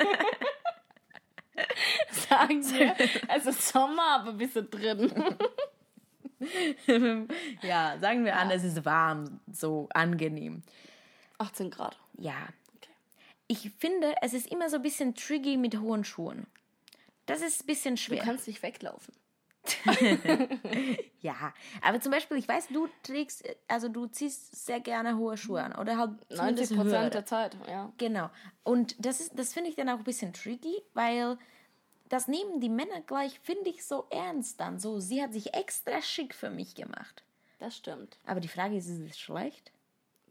Sagen 2.30 2.64
wir, 2.72 2.96
also 3.28 3.52
Sommer, 3.52 4.16
aber 4.20 4.30
ein 4.32 4.38
bisschen 4.38 4.70
drin. 4.70 5.12
Ja, 7.62 7.98
sagen 8.00 8.26
wir 8.26 8.36
an, 8.36 8.50
es 8.52 8.64
ist 8.64 8.84
warm, 8.86 9.40
so 9.52 9.88
angenehm. 9.94 10.64
18 11.38 11.70
Grad. 11.70 11.98
Ja. 12.18 12.36
Ich 13.48 13.72
finde, 13.78 14.16
es 14.22 14.34
ist 14.34 14.48
immer 14.52 14.70
so 14.70 14.78
ein 14.78 14.82
bisschen 14.82 15.16
tricky 15.16 15.58
mit 15.58 15.80
hohen 15.80 16.04
Schuhen. 16.04 16.48
Das 17.26 17.42
ist 17.42 17.64
ein 17.64 17.66
bisschen 17.68 17.96
Du 17.96 18.02
schwer. 18.02 18.24
kannst 18.24 18.48
nicht 18.48 18.62
weglaufen. 18.64 19.14
Ja, 21.22 21.54
aber 21.82 22.02
zum 22.02 22.12
Beispiel, 22.12 22.36
ich 22.38 22.48
weiß, 22.50 22.68
du 22.68 22.90
trägst, 23.02 23.46
also 23.70 23.88
du 23.88 24.08
ziehst 24.08 24.66
sehr 24.66 24.82
gerne 24.82 25.18
hohe 25.18 25.38
Schuhe 25.38 25.64
an 25.64 25.74
oder 25.74 25.98
halt 25.98 26.12
90 26.30 26.36
zumindest 26.38 26.72
höhere. 26.74 26.84
Prozent 26.84 27.14
der 27.14 27.26
Zeit, 27.26 27.58
ja. 27.68 27.94
Genau. 27.98 28.30
Und 28.64 28.96
das 29.06 29.22
ist, 29.22 29.40
das 29.40 29.54
finde 29.54 29.70
ich 29.70 29.78
dann 29.78 29.88
auch 29.88 30.00
ein 30.00 30.04
bisschen 30.04 30.34
tricky, 30.34 30.82
weil 30.94 31.38
das 32.10 32.28
nehmen 32.28 32.60
die 32.60 32.68
Männer 32.68 33.00
gleich, 33.08 33.40
finde 33.40 33.70
ich, 33.70 33.86
so 33.86 34.06
ernst 34.10 34.60
dann. 34.60 34.80
So, 34.80 35.00
sie 35.00 35.24
hat 35.24 35.32
sich 35.32 35.54
extra 35.54 36.02
schick 36.02 36.36
für 36.36 36.50
mich 36.50 36.76
gemacht. 36.76 37.24
Das 37.60 37.78
stimmt. 37.78 38.18
Aber 38.26 38.42
die 38.42 38.50
Frage 38.50 38.76
ist, 38.76 38.88
ist 38.88 39.00
es 39.00 39.18
schlecht? 39.18 39.72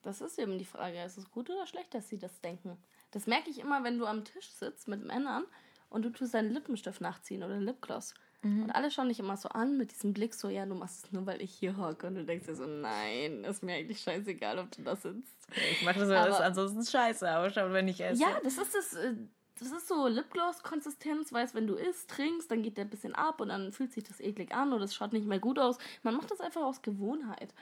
Das 0.02 0.20
ist 0.20 0.38
eben 0.38 0.58
die 0.58 0.66
Frage. 0.66 1.02
Ist 1.02 1.16
es 1.16 1.30
gut 1.30 1.48
oder 1.48 1.66
schlecht, 1.66 1.94
dass 1.94 2.06
sie 2.08 2.18
das 2.18 2.38
denken? 2.42 2.76
Das 3.12 3.26
merke 3.26 3.48
ich 3.50 3.60
immer, 3.60 3.84
wenn 3.84 3.98
du 3.98 4.06
am 4.06 4.24
Tisch 4.24 4.50
sitzt 4.50 4.88
mit 4.88 5.04
Männern 5.04 5.44
und 5.90 6.02
du 6.04 6.10
tust 6.10 6.34
deinen 6.34 6.52
Lippenstift 6.52 7.00
nachziehen 7.00 7.42
oder 7.44 7.58
Lipgloss. 7.58 8.14
Mhm. 8.42 8.64
Und 8.64 8.70
alle 8.72 8.90
schauen 8.90 9.08
dich 9.08 9.20
immer 9.20 9.36
so 9.36 9.48
an 9.50 9.76
mit 9.76 9.92
diesem 9.92 10.12
Blick 10.12 10.34
so, 10.34 10.48
ja, 10.48 10.66
du 10.66 10.74
machst 10.74 11.04
es 11.04 11.12
nur, 11.12 11.24
weil 11.26 11.40
ich 11.40 11.52
hier 11.52 11.76
hocke. 11.76 12.08
Und 12.08 12.16
du 12.16 12.24
denkst 12.24 12.46
dir 12.46 12.56
so, 12.56 12.66
nein, 12.66 13.44
ist 13.44 13.62
mir 13.62 13.74
eigentlich 13.76 14.00
scheißegal, 14.00 14.58
ob 14.58 14.70
du 14.72 14.82
da 14.82 14.96
sitzt. 14.96 15.46
Ich 15.72 15.84
mache 15.84 16.00
das, 16.00 16.08
weil 16.08 16.30
es 16.30 16.40
ansonsten 16.40 16.84
scheiße 16.84 17.36
ausschaut, 17.38 17.72
wenn 17.72 17.86
ich 17.86 18.00
esse. 18.00 18.20
Ja, 18.20 18.40
das 18.42 18.58
ist 18.58 18.74
das. 18.74 18.94
äh, 18.94 19.14
Das 19.60 19.70
ist 19.70 19.86
so 19.86 20.08
Lipgloss-Konsistenz, 20.08 21.32
weißt, 21.32 21.54
wenn 21.54 21.66
du 21.68 21.74
isst, 21.74 22.10
trinkst, 22.10 22.50
dann 22.50 22.62
geht 22.62 22.78
der 22.78 22.84
ein 22.84 22.90
bisschen 22.90 23.14
ab 23.14 23.40
und 23.40 23.50
dann 23.50 23.70
fühlt 23.70 23.92
sich 23.92 24.02
das 24.02 24.18
eklig 24.18 24.52
an 24.52 24.72
oder 24.72 24.84
es 24.84 24.94
schaut 24.94 25.12
nicht 25.12 25.26
mehr 25.26 25.38
gut 25.38 25.58
aus. 25.58 25.78
Man 26.02 26.16
macht 26.16 26.30
das 26.30 26.40
einfach 26.40 26.62
aus 26.62 26.82
Gewohnheit. 26.82 27.54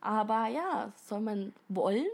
Aber 0.00 0.46
ja, 0.48 0.90
soll 0.96 1.20
man 1.20 1.52
wollen, 1.68 2.06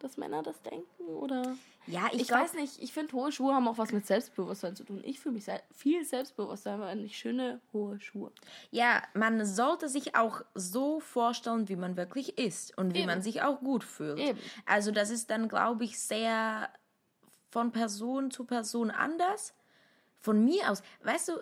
dass 0.00 0.16
Männer 0.16 0.42
das 0.42 0.60
denken? 0.62 1.04
Oder. 1.06 1.54
Ja, 1.86 2.08
ich, 2.12 2.20
Ich, 2.22 2.28
glaub- 2.28 2.40
weiß 2.42 2.54
nicht, 2.54 2.80
ich 2.80 2.92
finde, 2.92 3.12
hohe 3.14 3.32
Schuhe 3.32 3.54
haben 3.54 3.66
auch 3.66 3.78
was 3.78 3.92
mit 3.92 4.06
Selbstbewusstsein 4.06 4.76
zu 4.76 4.84
tun. 4.84 5.00
Ich 5.04 5.20
fühle 5.20 5.34
mich 5.34 5.46
viel 5.74 6.04
Selbstbewusstsein, 6.04 6.80
wenn 6.80 7.04
ich 7.04 7.18
schöne, 7.18 7.60
hohe 7.72 7.98
Schuhe. 8.00 8.30
Ja, 8.70 9.02
man 9.14 9.44
sollte 9.44 9.88
sich 9.88 10.14
auch 10.16 10.42
so 10.54 11.00
vorstellen, 11.00 11.68
wie 11.68 11.76
man 11.76 11.96
wirklich 11.96 12.38
ist 12.38 12.76
und 12.78 12.94
wie 12.94 12.98
Eben. 13.00 13.06
man 13.08 13.22
sich 13.22 13.42
auch 13.42 13.60
gut 13.60 13.82
fühlt. 13.84 14.18
Eben. 14.18 14.38
Also 14.64 14.92
das 14.92 15.10
ist 15.10 15.30
dann, 15.30 15.48
glaube 15.48 15.84
ich, 15.84 15.98
sehr 15.98 16.68
von 17.50 17.72
Person 17.72 18.30
zu 18.30 18.44
Person 18.44 18.90
anders. 18.90 19.54
Von 20.20 20.44
mir 20.44 20.70
aus, 20.70 20.82
weißt 21.02 21.30
du, 21.30 21.32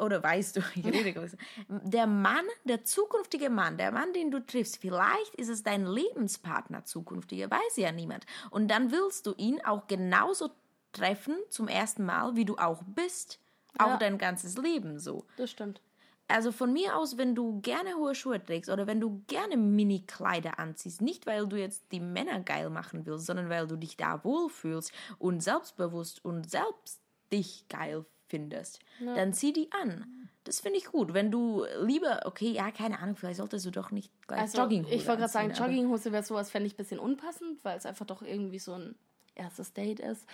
oder 0.00 0.22
weißt 0.22 0.56
du, 0.56 0.60
ich 0.74 0.84
rede. 0.84 1.30
Der 1.68 2.06
Mann, 2.06 2.44
der 2.64 2.84
zukünftige 2.84 3.50
Mann, 3.50 3.76
der 3.78 3.92
Mann, 3.92 4.12
den 4.12 4.30
du 4.30 4.40
triffst, 4.44 4.78
vielleicht 4.78 5.34
ist 5.36 5.48
es 5.48 5.62
dein 5.62 5.86
Lebenspartner 5.86 6.84
zukünftiger, 6.84 7.50
weiß 7.50 7.76
ja 7.76 7.92
niemand. 7.92 8.26
Und 8.50 8.68
dann 8.68 8.90
willst 8.92 9.26
du 9.26 9.34
ihn 9.36 9.60
auch 9.64 9.86
genauso 9.86 10.50
treffen 10.92 11.36
zum 11.50 11.68
ersten 11.68 12.04
Mal, 12.04 12.36
wie 12.36 12.44
du 12.44 12.56
auch 12.56 12.82
bist. 12.84 13.38
Auch 13.78 13.88
Ja. 13.88 13.96
dein 13.96 14.18
ganzes 14.18 14.56
Leben 14.56 14.98
so. 15.00 15.24
Das 15.36 15.50
stimmt. 15.50 15.80
Also 16.26 16.52
von 16.52 16.72
mir 16.72 16.96
aus, 16.96 17.18
wenn 17.18 17.34
du 17.34 17.60
gerne 17.60 17.96
hohe 17.96 18.14
Schuhe 18.14 18.42
trägst 18.42 18.70
oder 18.70 18.86
wenn 18.86 18.98
du 19.00 19.22
gerne 19.26 19.58
Mini-Kleider 19.58 20.58
anziehst, 20.58 21.02
nicht 21.02 21.26
weil 21.26 21.46
du 21.46 21.56
jetzt 21.58 21.92
die 21.92 22.00
Männer 22.00 22.40
geil 22.40 22.70
machen 22.70 23.04
willst, 23.04 23.26
sondern 23.26 23.50
weil 23.50 23.66
du 23.66 23.76
dich 23.76 23.96
da 23.98 24.24
wohlfühlst 24.24 24.90
und 25.18 25.42
selbstbewusst 25.42 26.24
und 26.24 26.48
selbst 26.50 27.00
dich 27.30 27.66
geil 27.68 28.06
findest, 28.26 28.80
dann 29.00 29.32
zieh 29.32 29.52
die 29.52 29.70
an. 29.72 30.28
Das 30.44 30.60
finde 30.60 30.78
ich 30.78 30.86
gut. 30.86 31.14
Wenn 31.14 31.30
du 31.30 31.64
lieber, 31.80 32.20
okay, 32.26 32.50
ja, 32.50 32.70
keine 32.70 32.98
Ahnung, 32.98 33.16
vielleicht 33.16 33.38
solltest 33.38 33.64
du 33.64 33.70
doch 33.70 33.90
nicht 33.90 34.10
gleich 34.26 34.40
Also, 34.40 34.58
Jogginghose 34.58 34.94
ich 34.94 35.06
wollte 35.06 35.20
gerade 35.20 35.32
sagen, 35.32 35.52
Jogginghose 35.52 36.12
wäre 36.12 36.22
sowas, 36.22 36.50
fände 36.50 36.66
ich 36.66 36.74
ein 36.74 36.76
bisschen 36.76 36.98
unpassend, 36.98 37.64
weil 37.64 37.78
es 37.78 37.86
einfach 37.86 38.06
doch 38.06 38.20
irgendwie 38.22 38.58
so 38.58 38.74
ein 38.74 38.94
erstes 39.34 39.72
Date 39.72 40.00
ist. 40.00 40.26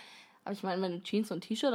Aber 0.43 0.53
ich 0.53 0.63
meine, 0.63 0.81
wenn 0.81 0.91
du 0.93 1.03
Jeans 1.03 1.31
und 1.31 1.41
T-Shirt 1.41 1.73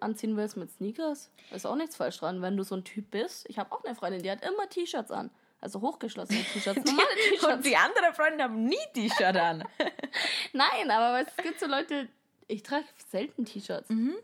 anziehen 0.00 0.36
willst 0.36 0.56
mit 0.56 0.70
Sneakers, 0.70 1.30
ist 1.50 1.66
auch 1.66 1.74
nichts 1.76 1.96
falsch 1.96 2.18
dran. 2.18 2.40
Wenn 2.42 2.56
du 2.56 2.62
so 2.62 2.76
ein 2.76 2.84
Typ 2.84 3.10
bist, 3.10 3.46
ich 3.48 3.58
habe 3.58 3.72
auch 3.72 3.84
eine 3.84 3.94
Freundin, 3.94 4.22
die 4.22 4.30
hat 4.30 4.42
immer 4.44 4.68
T-Shirts 4.68 5.10
an. 5.10 5.30
Also 5.60 5.80
hochgeschlossene 5.80 6.40
T-Shirts, 6.44 6.84
normale 6.84 7.56
Und 7.56 7.66
die 7.66 7.76
anderen 7.76 8.14
Freunde 8.14 8.44
haben 8.44 8.64
nie 8.64 8.76
T-Shirt 8.94 9.36
an. 9.36 9.64
Nein, 10.52 10.90
aber 10.90 11.26
es 11.26 11.36
gibt 11.42 11.58
so 11.58 11.66
Leute, 11.66 12.08
ich 12.46 12.62
trage 12.62 12.84
selten 13.10 13.44
T-Shirts. 13.44 13.90
Mhm. 13.90 14.14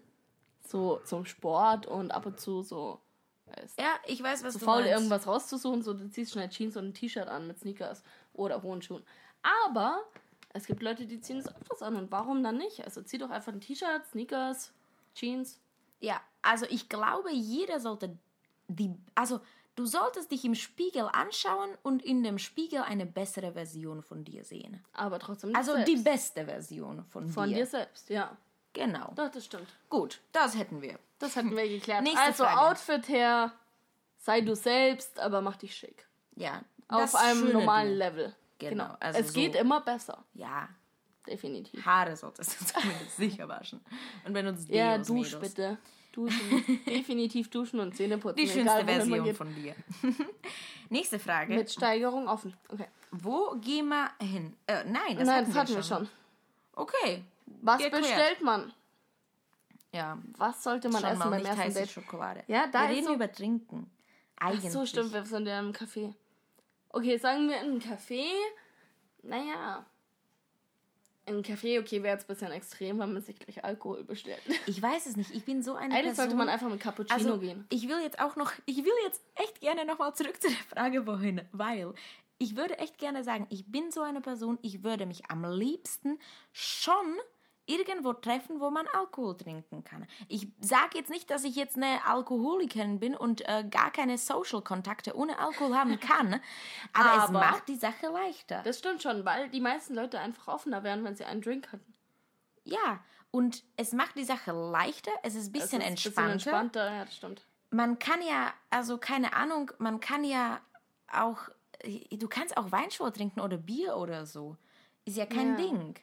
So 0.75 1.01
zum 1.05 1.25
Sport 1.25 1.87
und 1.87 2.11
ab 2.11 2.27
und 2.27 2.41
zu 2.41 2.63
so, 2.65 3.01
weißt, 3.47 3.79
ja, 3.79 3.95
ich 4.09 4.21
weiß, 4.21 4.43
was 4.43 4.55
so 4.55 4.59
du 4.59 4.65
faul 4.65 4.81
meinst. 4.83 4.91
irgendwas 4.93 5.25
rauszusuchen, 5.29 5.83
so 5.83 5.95
du 5.95 6.11
ziehst 6.11 6.33
schnell 6.33 6.49
Jeans 6.49 6.77
und 6.77 6.87
ein 6.87 6.95
T-Shirt 6.95 7.29
an 7.29 7.47
mit 7.47 7.61
Sneakers 7.61 8.03
oder 8.33 8.61
hohen 8.61 8.83
Schuhen. 8.83 9.05
Aber 9.69 10.03
es 10.53 10.67
gibt 10.67 10.83
Leute, 10.83 11.07
die 11.07 11.21
ziehen 11.21 11.39
es 11.39 11.47
öfters 11.47 11.81
an 11.81 11.95
und 11.95 12.11
warum 12.11 12.43
dann 12.43 12.59
nicht? 12.59 12.83
Also 12.85 13.03
zieh 13.03 13.19
doch 13.19 13.31
einfach 13.31 13.53
ein 13.53 13.61
T-Shirt, 13.61 14.05
Sneakers, 14.11 14.73
Jeans. 15.15 15.61
Ja, 16.01 16.21
also 16.43 16.67
ich 16.69 16.89
glaube, 16.89 17.31
jeder 17.31 17.79
sollte 17.79 18.19
die, 18.67 18.97
also 19.15 19.41
du 19.77 19.87
solltest 19.87 20.33
dich 20.33 20.45
im 20.45 20.57
Spiegel 20.57 21.09
anschauen 21.13 21.71
und 21.85 22.03
in 22.03 22.25
dem 22.25 22.39
Spiegel 22.41 22.81
eine 22.81 23.07
bessere 23.07 23.53
Version 23.53 24.03
von 24.03 24.25
dir 24.25 24.43
sehen. 24.43 24.83
Aber 24.93 25.21
trotzdem 25.21 25.51
dich 25.51 25.57
Also 25.57 25.75
selbst. 25.75 25.89
die 25.93 26.03
beste 26.03 26.47
Version 26.47 27.05
von, 27.05 27.29
von 27.29 27.49
dir. 27.49 27.59
dir 27.59 27.67
selbst, 27.67 28.11
ja. 28.11 28.37
Genau. 28.75 29.13
Doch, 29.17 29.31
das 29.31 29.47
stimmt. 29.47 29.69
Gut, 29.89 30.21
das 30.33 30.57
hätten 30.59 30.83
wir. 30.83 30.99
Das 31.19 31.37
hatten 31.37 31.57
wir 31.57 31.67
geklärt. 31.69 32.03
Nächste 32.03 32.21
also 32.21 32.45
Frage. 32.45 32.61
Outfit 32.61 33.09
her, 33.09 33.53
sei 34.19 34.41
du 34.43 34.55
selbst, 34.55 35.19
aber 35.19 35.41
mach 35.41 35.57
dich 35.57 35.75
schick. 35.75 36.07
Ja. 36.37 36.63
Auf 36.89 37.15
einem 37.15 37.53
normalen 37.53 37.89
Ding. 37.91 37.99
Level. 37.99 38.35
Genau, 38.59 38.95
also 39.01 39.19
es 39.19 39.29
so- 39.29 39.41
geht 39.41 39.55
immer 39.55 39.81
besser, 39.81 40.25
Ja, 40.35 40.69
definitiv. 41.27 41.85
Haare 41.85 42.17
solltest 42.17 42.61
du 42.61 42.65
zumindest 42.81 43.17
sicher 43.17 43.49
waschen. 43.49 43.81
Und 44.27 44.33
benutzt 44.33 44.69
Ja, 44.69 44.97
Deos, 44.97 45.07
dusch 45.07 45.33
Mädels. 45.35 45.55
bitte. 45.55 45.79
Duschen. 46.13 46.81
definitiv 46.87 47.51
duschen 47.51 47.81
und 47.81 47.97
Zähne 47.97 48.19
putzen. 48.19 48.37
Die 48.37 48.49
schönste 48.49 48.81
egal, 48.81 48.85
Version 48.85 49.35
von 49.35 49.53
dir. 49.55 49.75
Nächste 50.89 51.19
Frage. 51.19 51.55
Mit 51.55 51.73
Steigerung 51.73 52.29
offen. 52.29 52.57
Okay. 52.69 52.87
Wo 53.11 53.57
gehen 53.61 53.89
wir 53.89 54.11
hin? 54.21 54.57
Äh, 54.67 54.85
nein, 54.85 55.17
das 55.17 55.27
Nein, 55.27 55.37
hatten, 55.37 55.47
das 55.53 55.57
hatten 55.57 55.75
wir 55.75 55.83
schon. 55.83 56.09
Okay. 56.75 57.25
Was 57.47 57.79
Geklärt. 57.83 58.03
bestellt 58.03 58.43
man? 58.43 58.73
Ja, 59.93 60.19
Was 60.39 60.63
sollte 60.65 60.89
man 60.89 61.01
schon 61.03 61.11
essen 61.11 61.19
mal 61.21 61.31
beim 61.31 61.43
nicht 61.43 61.57
ersten 61.57 61.75
Date? 61.75 61.91
Schokolade. 61.91 62.43
Ja, 62.49 62.67
da 62.67 62.83
wir 62.89 62.97
reden 62.97 63.07
so- 63.07 63.15
über 63.15 63.31
Trinken. 63.31 63.91
Eigentlich. 64.37 64.73
So 64.73 64.85
stimmt, 64.85 65.13
wir 65.13 65.25
sind 65.25 65.47
ja 65.47 65.61
im 65.61 65.73
Café. 65.73 66.13
Okay, 66.91 67.17
sagen 67.17 67.49
wir 67.49 67.61
in 67.61 67.71
einem 67.71 67.79
Café. 67.79 68.25
Naja. 69.23 69.87
In 71.27 71.35
einem 71.35 71.43
Café, 71.43 71.81
okay, 71.81 72.03
wäre 72.03 72.15
jetzt 72.17 72.25
ein 72.29 72.35
bisschen 72.35 72.53
extrem, 72.53 72.99
wenn 72.99 73.13
man 73.13 73.23
sich 73.23 73.39
gleich 73.39 73.65
Alkohol 73.65 74.05
bestellt. 74.05 74.43
Ich 74.67 74.83
weiß 74.83 75.07
es 75.07 75.17
nicht. 75.17 75.31
Ich 75.31 75.45
bin 75.45 75.63
so 75.63 75.75
eine 75.75 75.95
Eigentlich 75.95 76.07
Person. 76.07 76.17
sollte 76.25 76.35
man 76.37 76.49
einfach 76.49 76.69
mit 76.69 76.81
Cappuccino 76.81 77.15
also, 77.17 77.39
gehen. 77.39 77.65
ich 77.71 77.89
will 77.89 78.01
jetzt 78.03 78.19
auch 78.19 78.37
noch, 78.37 78.53
ich 78.67 78.79
will 78.85 78.93
jetzt 79.05 79.23
echt 79.37 79.61
gerne 79.61 79.85
nochmal 79.87 80.15
zurück 80.15 80.41
zu 80.43 80.49
der 80.49 80.57
Frage 80.59 81.07
wohin, 81.07 81.41
weil 81.53 81.95
ich 82.39 82.57
würde 82.57 82.79
echt 82.79 82.99
gerne 82.99 83.23
sagen, 83.25 83.47
ich 83.49 83.71
bin 83.71 83.91
so 83.91 84.03
eine 84.03 84.21
Person, 84.21 84.59
ich 84.61 84.83
würde 84.83 85.07
mich 85.07 85.31
am 85.31 85.45
liebsten 85.45 86.19
schon 86.53 87.17
irgendwo 87.67 88.13
treffen, 88.13 88.61
wo 88.61 88.71
man 88.71 88.87
Alkohol 88.89 89.37
trinken 89.37 89.85
kann. 89.85 90.07
Ich 90.29 90.49
sage 90.61 90.99
jetzt 90.99 91.11
nicht, 91.11 91.31
dass 91.31 91.45
ich 91.45 91.57
jetzt 91.57 91.77
eine 91.77 92.05
Alkoholikerin 92.07 93.01
bin 93.01 93.15
und 93.17 93.41
äh, 93.49 93.65
gar 93.71 93.91
keine 93.91 94.19
Social-Kontakte 94.19 95.17
ohne 95.17 95.39
Alkohol 95.39 95.75
haben 95.77 95.99
kann, 96.01 96.35
aber, 96.93 97.15
es 97.25 97.29
Aber- 97.31 97.33
macht 97.41 97.69
die 97.69 97.77
Sache 97.77 98.09
leichter. 98.09 98.63
Das 98.65 98.79
stimmt 98.79 99.03
schon, 99.03 99.25
weil 99.25 99.49
die 99.49 99.61
meisten 99.61 99.95
Leute 99.95 100.19
einfach 100.21 100.49
offener 100.49 100.83
wären, 100.83 101.05
wenn 101.05 101.17
sie 101.17 101.25
einen 101.25 101.41
Drink 101.41 101.73
hatten. 101.73 101.95
ja, 102.65 103.01
und 103.31 103.65
es 103.77 103.93
macht 103.93 104.17
die 104.17 104.23
Sache 104.25 104.53
leichter, 104.53 105.11
es 105.25 105.35
ist 105.35 105.49
ein 105.49 105.53
bisschen 105.53 105.81
Es 105.81 105.87
ist 105.87 106.07
entspannter. 106.07 106.33
entspannter, 106.33 106.93
ja, 106.95 107.05
das 107.05 107.17
stimmt. 107.17 107.43
man 107.71 107.99
kann 107.99 108.23
ja, 108.23 108.53
also 108.71 108.97
keine 108.99 109.33
Ahnung, 109.35 109.73
man 109.79 109.99
kann 109.99 110.23
ja 110.23 110.61
auch, 111.13 111.39
du 112.13 112.29
kannst 112.29 112.57
auch 112.57 112.71
Weinschorle 112.71 113.13
trinken 113.13 113.41
oder 113.41 113.57
Bier 113.57 113.97
oder 113.97 114.25
so. 114.27 114.57
Ist 115.05 115.17
ja 115.17 115.27
kein 115.27 115.51
Ja. 115.51 115.57
Ding. 115.57 115.95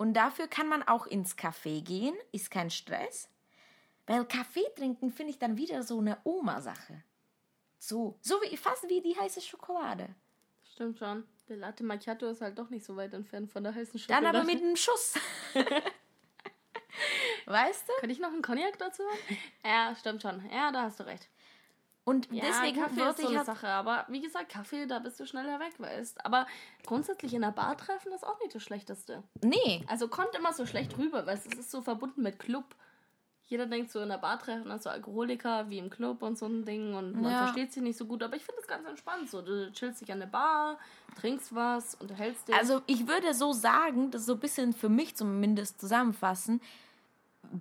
Und 0.00 0.14
dafür 0.14 0.48
kann 0.48 0.66
man 0.66 0.82
auch 0.82 1.06
ins 1.06 1.36
Café 1.36 1.82
gehen, 1.84 2.14
ist 2.32 2.50
kein 2.50 2.70
Stress. 2.70 3.28
Weil 4.06 4.24
Kaffee 4.24 4.64
trinken 4.74 5.10
finde 5.10 5.32
ich 5.32 5.38
dann 5.38 5.58
wieder 5.58 5.82
so 5.82 5.98
eine 5.98 6.16
Oma-Sache. 6.24 7.04
So, 7.78 8.18
so 8.22 8.40
wie, 8.40 8.56
fast 8.56 8.88
wie 8.88 9.02
die 9.02 9.14
heiße 9.14 9.42
Schokolade. 9.42 10.08
Stimmt 10.72 10.98
schon. 10.98 11.24
Der 11.50 11.58
Latte 11.58 11.84
Macchiato 11.84 12.30
ist 12.30 12.40
halt 12.40 12.58
doch 12.58 12.70
nicht 12.70 12.86
so 12.86 12.96
weit 12.96 13.12
entfernt 13.12 13.52
von 13.52 13.62
der 13.62 13.74
heißen 13.74 13.92
Dann 13.92 14.00
Schokolade. 14.00 14.38
aber 14.38 14.44
mit 14.46 14.62
einem 14.62 14.74
Schuss. 14.74 15.16
weißt 17.44 17.86
du? 17.86 17.92
Könnte 18.00 18.14
ich 18.14 18.20
noch 18.20 18.32
einen 18.32 18.40
Cognac 18.40 18.78
dazu 18.78 19.02
haben? 19.02 19.38
Ja, 19.66 19.94
stimmt 19.94 20.22
schon. 20.22 20.42
Ja, 20.50 20.72
da 20.72 20.84
hast 20.84 20.98
du 20.98 21.04
recht. 21.04 21.28
Und 22.04 22.28
Ja, 22.32 22.42
deswegen 22.42 22.80
Kaffee 22.80 22.96
würde 22.96 23.10
ist 23.10 23.20
so 23.20 23.28
eine 23.28 23.36
halt 23.38 23.46
Sache. 23.46 23.68
Aber 23.68 24.04
wie 24.08 24.20
gesagt, 24.20 24.48
Kaffee, 24.50 24.86
da 24.86 24.98
bist 24.98 25.20
du 25.20 25.26
schneller 25.26 25.60
weg, 25.60 25.74
weißt. 25.78 26.24
Aber 26.24 26.46
grundsätzlich 26.86 27.34
in 27.34 27.44
einer 27.44 27.52
Bar 27.52 27.76
treffen 27.76 28.12
ist 28.12 28.24
auch 28.26 28.38
nicht 28.40 28.54
das 28.54 28.62
Schlechteste. 28.62 29.22
Nee, 29.42 29.84
Also 29.86 30.08
kommt 30.08 30.34
immer 30.36 30.52
so 30.52 30.66
schlecht 30.66 30.96
rüber, 30.98 31.26
weil 31.26 31.36
es 31.36 31.46
ist 31.46 31.70
so 31.70 31.82
verbunden 31.82 32.22
mit 32.22 32.38
Club. 32.38 32.74
Jeder 33.44 33.66
denkt 33.66 33.90
so 33.90 34.00
in 34.00 34.08
der 34.08 34.18
Bar 34.18 34.38
treffen, 34.38 34.70
also 34.70 34.90
Alkoholiker 34.90 35.68
wie 35.70 35.78
im 35.78 35.90
Club 35.90 36.22
und 36.22 36.38
so 36.38 36.46
ein 36.46 36.64
Ding 36.64 36.94
und 36.94 37.20
man 37.20 37.32
Ja. 37.32 37.38
versteht 37.38 37.72
sich 37.72 37.82
nicht 37.82 37.98
so 37.98 38.06
gut. 38.06 38.22
Aber 38.22 38.36
ich 38.36 38.44
finde 38.44 38.60
es 38.60 38.68
ganz 38.68 38.86
entspannt. 38.88 39.28
So, 39.28 39.42
du 39.42 39.72
chillst 39.72 40.00
dich 40.00 40.12
an 40.12 40.20
der 40.20 40.26
Bar, 40.28 40.78
trinkst 41.16 41.54
was, 41.54 41.96
unterhältst 41.96 42.48
dich. 42.48 42.54
Also 42.54 42.80
ich 42.86 43.08
würde 43.08 43.34
so 43.34 43.52
sagen, 43.52 44.10
das 44.12 44.24
so 44.26 44.34
ein 44.34 44.40
bisschen 44.40 44.72
für 44.72 44.88
mich 44.88 45.16
zumindest 45.16 45.80
zusammenfassen, 45.80 46.60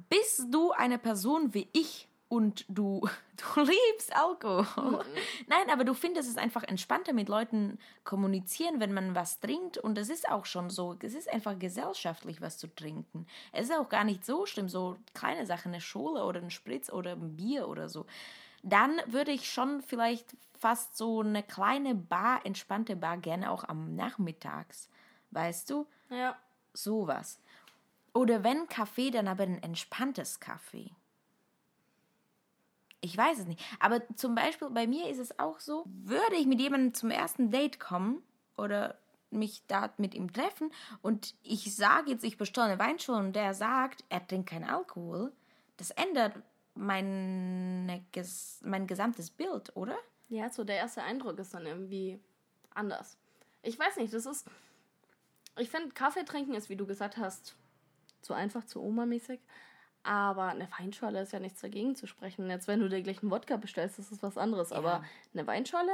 bist 0.09 0.45
du 0.51 0.71
eine 0.71 0.97
Person 0.99 1.53
wie 1.53 1.67
ich 1.73 2.07
und 2.29 2.63
du, 2.69 3.01
du 3.55 3.61
liebst 3.61 4.15
Alkohol. 4.15 5.03
Nein, 5.47 5.69
aber 5.71 5.83
du 5.83 5.93
findest 5.93 6.29
es 6.29 6.37
einfach 6.37 6.63
entspannter 6.63 7.11
mit 7.11 7.27
Leuten 7.27 7.79
kommunizieren, 8.03 8.79
wenn 8.79 8.93
man 8.93 9.15
was 9.15 9.39
trinkt 9.39 9.77
und 9.77 9.97
es 9.97 10.09
ist 10.09 10.29
auch 10.29 10.45
schon 10.45 10.69
so, 10.69 10.95
es 11.01 11.15
ist 11.15 11.27
einfach 11.27 11.57
gesellschaftlich 11.59 12.39
was 12.39 12.57
zu 12.57 12.73
trinken. 12.73 13.25
Es 13.51 13.69
ist 13.69 13.75
auch 13.75 13.89
gar 13.89 14.03
nicht 14.03 14.23
so 14.23 14.45
schlimm, 14.45 14.69
so 14.69 14.95
kleine 15.13 15.45
Sachen, 15.45 15.73
eine 15.73 15.81
Schule 15.81 16.23
oder 16.23 16.39
ein 16.39 16.51
Spritz 16.51 16.91
oder 16.91 17.13
ein 17.13 17.35
Bier 17.35 17.67
oder 17.67 17.89
so. 17.89 18.05
Dann 18.61 19.01
würde 19.07 19.31
ich 19.31 19.51
schon 19.51 19.81
vielleicht 19.81 20.35
fast 20.57 20.97
so 20.97 21.21
eine 21.21 21.41
kleine 21.41 21.95
Bar, 21.95 22.45
entspannte 22.45 22.95
Bar 22.95 23.17
gerne 23.17 23.49
auch 23.49 23.63
am 23.63 23.95
Nachmittags. 23.95 24.89
Weißt 25.31 25.69
du? 25.69 25.87
ja. 26.09 26.37
Sowas. 26.71 27.39
Oder 28.13 28.43
wenn 28.43 28.67
Kaffee, 28.67 29.09
dann 29.11 29.27
aber 29.27 29.43
ein 29.43 29.61
entspanntes 29.61 30.39
Kaffee. 30.39 30.91
Ich 33.01 33.17
weiß 33.17 33.39
es 33.39 33.45
nicht. 33.45 33.61
Aber 33.79 34.01
zum 34.15 34.35
Beispiel 34.35 34.69
bei 34.69 34.87
mir 34.87 35.09
ist 35.09 35.19
es 35.19 35.39
auch 35.39 35.59
so, 35.59 35.85
würde 35.87 36.35
ich 36.35 36.45
mit 36.45 36.59
jemandem 36.59 36.93
zum 36.93 37.11
ersten 37.11 37.49
Date 37.49 37.79
kommen 37.79 38.21
oder 38.57 38.99
mich 39.31 39.63
da 39.67 39.93
mit 39.97 40.15
ihm 40.15 40.33
treffen 40.33 40.71
und 41.01 41.35
ich 41.43 41.75
sage 41.75 42.11
jetzt, 42.11 42.23
ich 42.23 42.37
bestelle 42.37 42.67
eine 42.67 42.79
Weinschule 42.79 43.19
und 43.19 43.33
der 43.33 43.53
sagt, 43.53 44.03
er 44.09 44.25
trinkt 44.25 44.49
keinen 44.49 44.67
Alkohol, 44.67 45.31
das 45.77 45.91
ändert 45.91 46.33
meine, 46.73 48.03
ges 48.11 48.59
mein 48.63 48.87
gesamtes 48.87 49.29
Bild, 49.29 49.75
oder? 49.75 49.97
Ja, 50.29 50.49
so 50.49 50.63
der 50.63 50.77
erste 50.77 51.03
Eindruck 51.03 51.37
ist 51.39 51.53
dann 51.53 51.65
irgendwie 51.65 52.19
anders. 52.73 53.17
Ich 53.61 53.77
weiß 53.77 53.97
nicht, 53.97 54.13
das 54.13 54.25
ist. 54.25 54.47
Ich 55.57 55.69
finde, 55.69 55.89
Kaffee 55.89 56.23
trinken 56.23 56.53
ist, 56.53 56.69
wie 56.69 56.75
du 56.75 56.85
gesagt 56.85 57.17
hast, 57.17 57.55
zu 58.21 58.33
einfach, 58.33 58.63
zu 58.65 58.81
Oma-mäßig. 58.81 59.41
Aber 60.03 60.45
eine 60.47 60.67
Weinschorle 60.77 61.21
ist 61.21 61.33
ja 61.33 61.39
nichts 61.39 61.61
dagegen 61.61 61.95
zu 61.95 62.07
sprechen. 62.07 62.49
Jetzt, 62.49 62.67
wenn 62.67 62.79
du 62.79 62.89
dir 62.89 63.01
gleich 63.01 63.21
einen 63.21 63.31
Wodka 63.31 63.57
bestellst, 63.57 63.99
das 63.99 64.11
ist 64.11 64.23
was 64.23 64.37
anderes. 64.37 64.71
Aber 64.71 65.03
eine 65.33 65.45
Weinschorle 65.45 65.91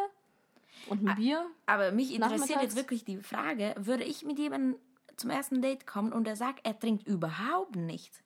und 0.87 1.07
ein 1.07 1.15
Bier. 1.15 1.45
Aber 1.65 1.91
mich 1.91 2.13
interessiert 2.13 2.61
jetzt 2.61 2.75
wirklich 2.75 3.03
die 3.03 3.17
Frage, 3.17 3.73
würde 3.77 4.03
ich 4.03 4.23
mit 4.23 4.37
jemandem 4.37 4.79
zum 5.17 5.29
ersten 5.29 5.61
Date 5.61 5.87
kommen 5.87 6.13
und 6.13 6.27
er 6.27 6.35
sagt, 6.35 6.65
er 6.65 6.77
trinkt 6.77 7.07
überhaupt 7.07 7.75
nichts? 7.75 8.21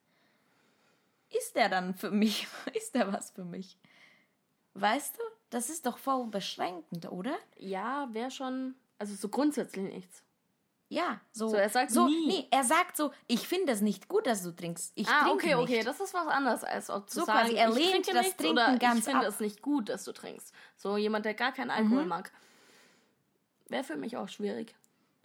Ist 1.29 1.55
der 1.55 1.69
dann 1.69 1.93
für 1.93 2.11
mich? 2.11 2.47
Ist 2.73 2.95
der 2.95 3.13
was 3.13 3.31
für 3.31 3.45
mich? 3.45 3.77
Weißt 4.73 5.17
du? 5.17 5.21
Das 5.49 5.69
ist 5.69 5.85
doch 5.85 5.97
voll 5.97 6.27
beschränkend, 6.27 7.11
oder? 7.11 7.35
Ja, 7.57 8.07
wäre 8.11 8.29
schon. 8.29 8.75
Also 8.99 9.15
so 9.15 9.29
grundsätzlich 9.29 9.91
nichts. 9.93 10.23
Ja, 10.91 11.21
so. 11.31 11.49
So, 11.49 11.55
er 11.55 11.69
sagt 11.69 11.91
so, 11.91 12.07
nie. 12.07 12.25
Nee, 12.27 12.47
er 12.49 12.63
sagt 12.63 12.97
so, 12.97 13.11
ich 13.27 13.47
finde 13.47 13.71
es 13.73 13.81
nicht 13.81 14.07
gut, 14.09 14.25
dass 14.25 14.41
du 14.41 14.51
trinkst. 14.51 14.91
Ich 14.95 15.07
Ah, 15.07 15.21
trinke 15.25 15.33
okay, 15.35 15.47
nicht. 15.55 15.57
okay. 15.63 15.83
Das 15.83 15.99
ist 15.99 16.13
was 16.15 16.25
anderes, 16.27 16.63
als 16.63 16.89
ob 16.89 17.07
zu 17.09 17.19
So 17.19 17.25
sagen, 17.25 17.41
quasi, 17.49 17.55
er 17.55 17.69
ich 17.77 17.91
trinke 17.91 18.11
das 18.13 18.21
nichts 18.23 18.37
Trinken 18.37 18.53
oder 18.57 18.77
ganz 18.79 18.99
ich 18.99 19.05
finde 19.05 19.27
ab. 19.27 19.33
es 19.33 19.39
nicht 19.39 19.61
gut, 19.61 19.87
dass 19.89 20.03
du 20.03 20.11
trinkst. 20.13 20.51
So 20.75 20.97
jemand, 20.97 21.25
der 21.25 21.35
gar 21.35 21.51
keinen 21.51 21.69
Alkohol 21.69 22.05
mag. 22.05 22.31
Wäre 23.67 23.83
für 23.83 23.97
mich 23.97 24.17
auch 24.17 24.29
schwierig. 24.29 24.75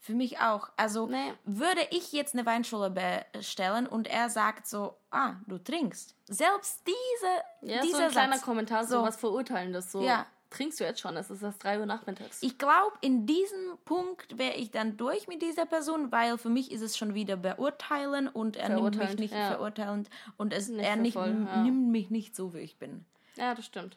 Für 0.01 0.13
mich 0.13 0.39
auch. 0.39 0.69
Also 0.77 1.07
Nee. 1.07 1.33
würde 1.45 1.81
ich 1.91 2.13
jetzt 2.13 2.35
eine 2.35 2.45
Weinschule 2.45 2.91
bestellen 2.91 3.87
und 3.87 4.07
er 4.07 4.29
sagt 4.29 4.67
so, 4.67 4.99
ah, 5.11 5.37
du 5.47 5.57
trinkst. 5.57 6.15
Selbst 6.27 6.83
diese, 6.87 7.73
Ja, 7.73 7.81
dieser 7.81 7.97
so 7.97 8.03
ein 8.05 8.11
kleiner 8.11 8.35
Satz. 8.35 8.45
Kommentar, 8.45 8.85
so 8.85 8.99
So. 8.99 9.03
was 9.03 9.17
Verurteilendes. 9.17 9.91
So, 9.91 10.03
Ja. 10.03 10.27
Trinkst 10.55 10.81
du 10.81 10.85
jetzt 10.85 11.01
schon? 11.01 11.17
Es 11.17 11.31
ist 11.31 11.43
erst 11.43 11.63
3 11.65 11.81
Uhr 11.81 11.87
nachmittags. 11.87 12.43
Ich 12.43 12.59
glaube, 12.59 12.97
in 13.01 13.27
diesem 13.27 13.79
Punkt 13.85 14.39
wäre 14.39 14.55
ich 14.55 14.71
dann 14.71 14.97
durch 14.97 15.29
mit 15.29 15.43
dieser 15.43 15.67
Person, 15.67 16.13
weil 16.13 16.39
für 16.39 16.49
mich 16.49 16.71
ist 16.73 16.81
es 16.81 16.97
schon 16.97 17.15
wieder 17.15 17.37
beurteilen 17.37 18.29
und 18.29 18.57
er 18.57 18.71
nimmt 18.71 18.97
mich 18.97 19.19
nicht 19.19 19.35
ja. 19.35 19.49
verurteilend 19.49 20.09
und 20.37 20.53
es, 20.53 20.69
Nicht 20.69 20.87
er 20.87 20.97
nicht, 20.97 21.15
voll, 21.15 21.47
ja. 21.47 21.63
nimmt 21.63 21.91
mich 21.91 22.11
nicht 22.11 22.35
so, 22.37 22.55
wie 22.55 22.61
ich 22.61 22.77
bin. 22.79 23.05
ja, 23.37 23.55
das 23.55 23.67
stimmt. 23.67 23.97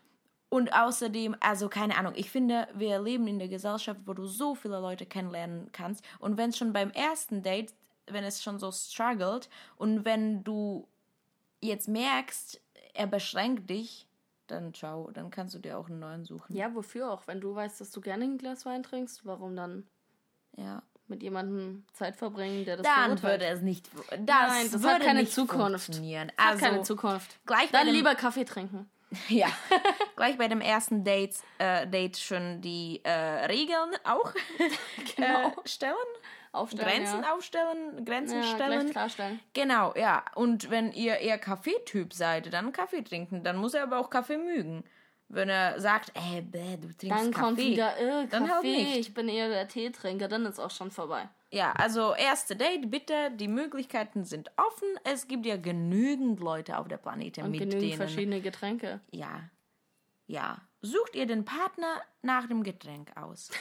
Und 0.50 0.74
außerdem, 0.74 1.36
also 1.42 1.68
keine 1.68 1.98
Ahnung, 1.98 2.14
ich 2.16 2.32
finde, 2.32 2.70
wir 2.74 3.02
leben 3.02 3.28
in 3.28 3.38
der 3.38 3.50
Gesellschaft, 3.50 4.00
wo 4.06 4.14
du 4.14 4.26
so 4.26 4.56
viele 4.56 4.80
Leute 4.80 5.06
kennenlernen 5.06 5.70
kannst. 5.74 6.06
Und 6.20 6.38
wenn 6.38 6.52
es 6.52 6.58
schon 6.58 6.72
beim 6.72 6.90
ersten 6.92 7.44
Date, 7.44 7.74
wenn 8.06 8.24
es 8.24 8.42
schon 8.42 8.58
so 8.58 8.72
struggelt 8.72 9.50
und 9.76 10.06
wenn 10.06 10.46
du 10.46 10.88
jetzt 11.60 11.90
merkst, 11.90 12.62
er 12.94 13.08
beschränkt 13.08 13.70
dich, 13.70 14.07
dann 14.48 14.74
ciao, 14.74 15.10
dann 15.12 15.30
kannst 15.30 15.54
du 15.56 15.60
dir 15.60 15.78
auch 15.78 15.88
einen 15.90 16.00
neuen 16.00 16.26
suchen. 16.26 16.56
Ja, 16.56 16.74
wofür 16.74 17.12
auch? 17.12 17.28
Wenn 17.28 17.42
du 17.42 17.54
weißt, 17.56 17.80
dass 17.82 17.92
du 17.92 18.02
gerne 18.02 18.24
ein 18.26 18.38
Glas 18.38 18.66
Wein 18.66 18.84
trinkst, 18.84 19.26
warum 19.26 19.56
dann 19.56 19.88
Ja. 20.56 20.82
mit 21.08 21.24
jemandem 21.24 21.86
Zeit 21.94 22.16
verbringen, 22.18 22.66
der 22.66 22.78
das 22.78 22.86
Dann 22.86 23.22
würde 23.24 23.46
es 23.46 23.62
nicht, 23.62 23.90
das, 24.10 24.20
Nein, 24.20 24.72
das 24.72 24.84
hat 24.84 25.02
keine 25.02 25.26
Zukunft. 25.28 25.62
funktionieren. 25.86 26.30
Hat 26.38 26.48
Also, 26.54 26.66
keine 26.66 26.82
Zukunft. 26.84 27.38
gleich 27.46 27.72
Dann 27.72 27.88
lieber 27.88 28.16
Kaffee 28.16 28.46
trinken. 28.46 28.90
Ja, 29.30 29.48
gleich 30.18 30.38
bei 30.38 30.50
dem 30.50 30.60
ersten 30.60 31.06
Date, 31.06 31.38
äh, 31.60 31.88
Date 31.88 32.18
schon 32.18 32.60
die 32.60 33.00
äh, 33.06 33.46
Regeln 33.46 33.92
auch 34.04 34.34
Genau. 35.16 35.48
äh, 35.48 35.52
stellen. 35.64 35.96
Aufstellen, 36.52 36.88
Grenzen 36.88 37.22
ja. 37.24 37.34
aufstellen, 37.34 38.06
Grenzen 38.06 38.38
Ja, 38.42 38.44
stellen. 38.56 38.90
klarstellen. 38.90 39.40
Genau, 39.54 39.94
ja. 39.96 40.24
Und 40.36 40.70
wenn 40.70 40.92
ihr 40.92 41.18
eher 41.18 41.38
Kaffeetyp 41.38 42.14
seid, 42.14 42.52
dann 42.54 42.72
Kaffee 42.72 43.04
trinken. 43.04 43.44
Dann 43.44 43.58
muss 43.58 43.74
er 43.74 43.84
aber 43.84 44.00
auch 44.00 44.10
Kaffee 44.10 44.38
mögen. 44.38 44.84
Wenn 45.30 45.50
er 45.50 45.80
sagt, 45.82 46.12
ey, 46.14 46.42
bäh, 46.42 46.78
du 46.78 46.88
trinkst 46.88 47.04
Dann 47.04 47.32
Kaffee. 47.32 47.42
kommt 47.46 47.58
wieder, 47.58 47.98
äh, 47.98 48.28
Dann 48.28 48.50
halt 48.50 48.64
nicht. 48.64 48.98
ich 48.98 49.14
bin 49.14 49.28
eher 49.28 49.50
der 49.50 49.68
Teetrinker, 49.68 50.30
dann 50.30 50.46
ist 50.46 50.58
auch 50.60 50.72
schon 50.72 50.90
vorbei. 50.90 51.28
Ja, 51.52 51.74
also 51.74 52.14
erste 52.14 52.56
Date, 52.56 52.90
bitte, 52.90 53.32
die 53.32 53.48
Möglichkeiten 53.50 54.24
sind 54.24 54.52
offen. 54.58 54.88
Es 55.04 55.28
gibt 55.28 55.46
ja 55.46 55.58
genügend 55.58 56.40
Leute 56.40 56.78
auf 56.78 56.88
der 56.88 56.98
Planete, 56.98 57.42
Und 57.44 57.52
mit 57.52 57.60
genügend 57.60 57.82
denen... 57.84 57.98
verschiedene 57.98 58.42
Getränke. 58.42 59.02
Ja, 59.12 59.42
ja. 60.28 60.62
Sucht 60.82 61.16
ihr 61.16 61.26
den 61.26 61.44
Partner 61.44 62.02
nach 62.22 62.48
dem 62.48 62.64
Getränk 62.64 63.12
aus. 63.18 63.50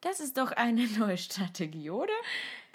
Das 0.00 0.20
ist 0.20 0.36
doch 0.38 0.52
eine 0.52 0.86
neue 0.98 1.18
Strategie, 1.18 1.90
oder? 1.90 2.12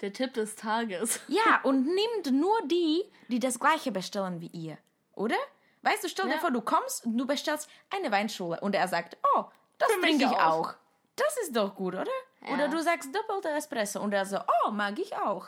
Der 0.00 0.12
Tipp 0.12 0.34
des 0.34 0.56
Tages. 0.56 1.20
Ja, 1.28 1.60
und 1.62 1.86
nimmt 1.86 2.32
nur 2.32 2.60
die, 2.66 3.04
die 3.28 3.40
das 3.40 3.58
gleiche 3.58 3.90
bestellen 3.92 4.40
wie 4.40 4.48
ihr, 4.48 4.78
oder? 5.14 5.36
Weißt 5.82 6.04
du, 6.04 6.08
stell 6.08 6.26
dir 6.26 6.34
Ja. 6.34 6.38
vor, 6.38 6.50
du 6.50 6.60
kommst 6.60 7.04
und 7.06 7.16
du 7.16 7.26
bestellst 7.26 7.68
eine 7.94 8.10
Weinschule 8.10 8.60
und 8.60 8.74
er 8.74 8.88
sagt, 8.88 9.16
oh, 9.34 9.44
das 9.78 9.88
trinke 10.00 10.24
ich 10.24 10.30
auch. 10.30 10.68
auch. 10.68 10.74
Das 11.16 11.36
ist 11.38 11.56
doch 11.56 11.74
gut, 11.74 11.94
oder? 11.94 12.10
Oder 12.52 12.68
du 12.68 12.80
sagst 12.82 13.14
doppelter 13.14 13.56
Espresso 13.56 14.00
und 14.00 14.12
er 14.12 14.26
so, 14.26 14.38
oh, 14.66 14.70
mag 14.70 14.98
ich 14.98 15.14
auch. 15.16 15.46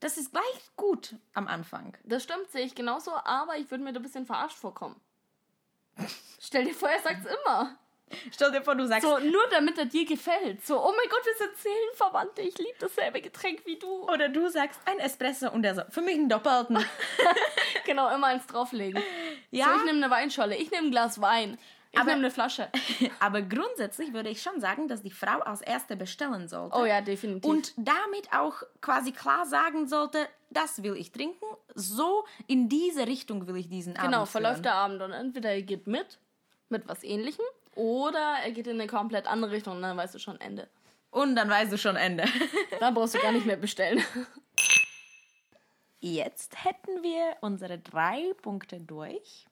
Das 0.00 0.18
ist 0.18 0.30
gleich 0.32 0.70
gut 0.76 1.14
am 1.32 1.48
Anfang. 1.48 1.96
Das 2.04 2.22
stimmt, 2.22 2.50
sehe 2.50 2.64
ich 2.66 2.74
genauso, 2.74 3.12
aber 3.24 3.56
ich 3.56 3.70
würde 3.70 3.82
mir 3.82 3.92
da 3.92 4.00
ein 4.00 4.02
bisschen 4.02 4.26
verarscht 4.26 4.58
vorkommen. 4.58 5.00
Stell 6.38 6.64
dir 6.66 6.74
vor, 6.74 6.90
er 6.90 7.00
sagt's 7.00 7.26
immer. 7.26 7.76
Stell 8.30 8.52
dir 8.52 8.62
vor, 8.62 8.74
du 8.76 8.86
sagst, 8.86 9.02
So, 9.02 9.18
nur 9.18 9.46
damit 9.50 9.78
er 9.78 9.84
dir 9.86 10.04
gefällt. 10.06 10.64
So, 10.64 10.78
oh 10.80 10.92
mein 10.96 11.08
Gott, 11.08 11.24
wir 11.24 11.34
sind 11.46 11.56
Seelenverwandte, 11.58 12.42
ich 12.42 12.56
liebe 12.58 12.76
dasselbe 12.78 13.20
Getränk 13.20 13.66
wie 13.66 13.76
du. 13.78 14.04
oder 14.08 14.28
du 14.28 14.48
sagst 14.48 14.80
ein 14.84 14.98
Espresso 15.00 15.50
und 15.50 15.64
er 15.64 15.74
so, 15.74 15.82
für 15.90 16.00
mich 16.02 16.14
einen 16.14 16.28
doppelten. 16.28 16.78
Genau, 17.84 18.12
immer 18.12 18.26
eins 18.28 18.44
drauflegen. 18.48 19.00
Ja. 19.52 19.66
So, 19.66 19.76
ich 19.78 19.84
nehme 19.84 20.04
eine 20.04 20.10
Weinscholle, 20.12 20.56
ich 20.56 20.72
nehme 20.72 20.88
ein 20.88 20.90
Glas 20.90 21.20
Wein, 21.20 21.56
ich 21.92 21.98
Aber- 22.00 22.06
nehme 22.10 22.18
eine 22.24 22.30
Flasche. 22.32 22.68
Aber 23.20 23.42
grundsätzlich 23.42 24.12
würde 24.12 24.28
ich 24.28 24.42
schon 24.42 24.60
sagen, 24.60 24.88
dass 24.88 25.02
die 25.02 25.12
Frau 25.12 25.38
als 25.40 25.60
Erste 25.60 25.94
bestellen 25.96 26.48
sollte. 26.48 26.76
Oh 26.76 26.84
ja, 26.84 27.00
definitiv. 27.00 27.48
Und 27.48 27.72
damit 27.76 28.32
auch 28.32 28.62
quasi 28.80 29.12
klar 29.12 29.46
sagen 29.46 29.86
sollte, 29.86 30.26
das 30.50 30.82
will 30.82 30.96
ich 30.96 31.12
trinken, 31.12 31.44
so 31.76 32.24
in 32.48 32.68
diese 32.68 33.06
Richtung 33.06 33.46
will 33.46 33.56
ich 33.56 33.68
diesen 33.68 33.96
Abend 33.96 34.10
genau, 34.10 34.24
verläuft 34.26 34.64
der 34.64 34.74
Abend 34.74 35.00
und 35.02 35.12
entweder 35.12 35.50
er 35.50 35.62
geht 35.62 35.86
mit, 35.86 36.18
mit 36.68 36.88
was 36.88 37.04
ähnlichem, 37.04 37.44
oder 37.76 38.38
er 38.42 38.50
geht 38.50 38.66
in 38.66 38.80
eine 38.80 38.88
komplett 38.88 39.26
andere 39.26 39.52
Richtung 39.52 39.76
und 39.76 39.82
dann 39.82 39.96
weißt 39.96 40.14
du 40.14 40.18
schon 40.18 40.40
Ende. 40.40 40.68
Und 41.10 41.36
dann 41.36 41.48
weißt 41.48 41.72
du 41.72 41.78
schon 41.78 41.96
Ende. 41.96 42.24
Dann 42.80 42.92
brauchst 42.92 43.14
du 43.14 43.18
gar 43.18 43.32
nicht 43.32 43.46
mehr 43.46 43.56
bestellen. 43.56 44.04
Jetzt 46.00 46.62
hätten 46.62 47.02
wir 47.02 47.36
unsere 47.40 47.78
drei 47.78 48.34
Punkte 48.42 48.80
durch 48.80 49.46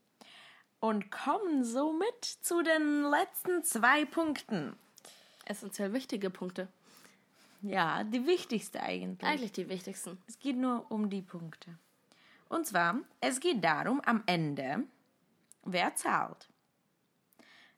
und 0.80 1.10
kommen 1.10 1.64
somit 1.64 2.22
zu 2.22 2.62
den 2.62 3.04
letzten 3.04 3.64
zwei 3.64 4.04
Punkten. 4.04 4.76
Essentiell 5.46 5.94
wichtige 5.94 6.28
Punkte. 6.28 6.68
Ja, 7.62 8.04
die 8.04 8.26
wichtigste 8.26 8.82
eigentlich. 8.82 9.26
Eigentlich 9.26 9.52
die 9.52 9.70
wichtigsten. 9.70 10.18
Es 10.26 10.38
geht 10.38 10.56
nur 10.56 10.84
um 10.90 11.08
die 11.08 11.22
Punkte. 11.22 11.78
Und 12.50 12.66
zwar, 12.66 13.00
es 13.20 13.40
geht 13.40 13.64
darum, 13.64 14.02
am 14.02 14.22
Ende, 14.26 14.84
wer 15.62 15.94
zahlt. 15.94 16.48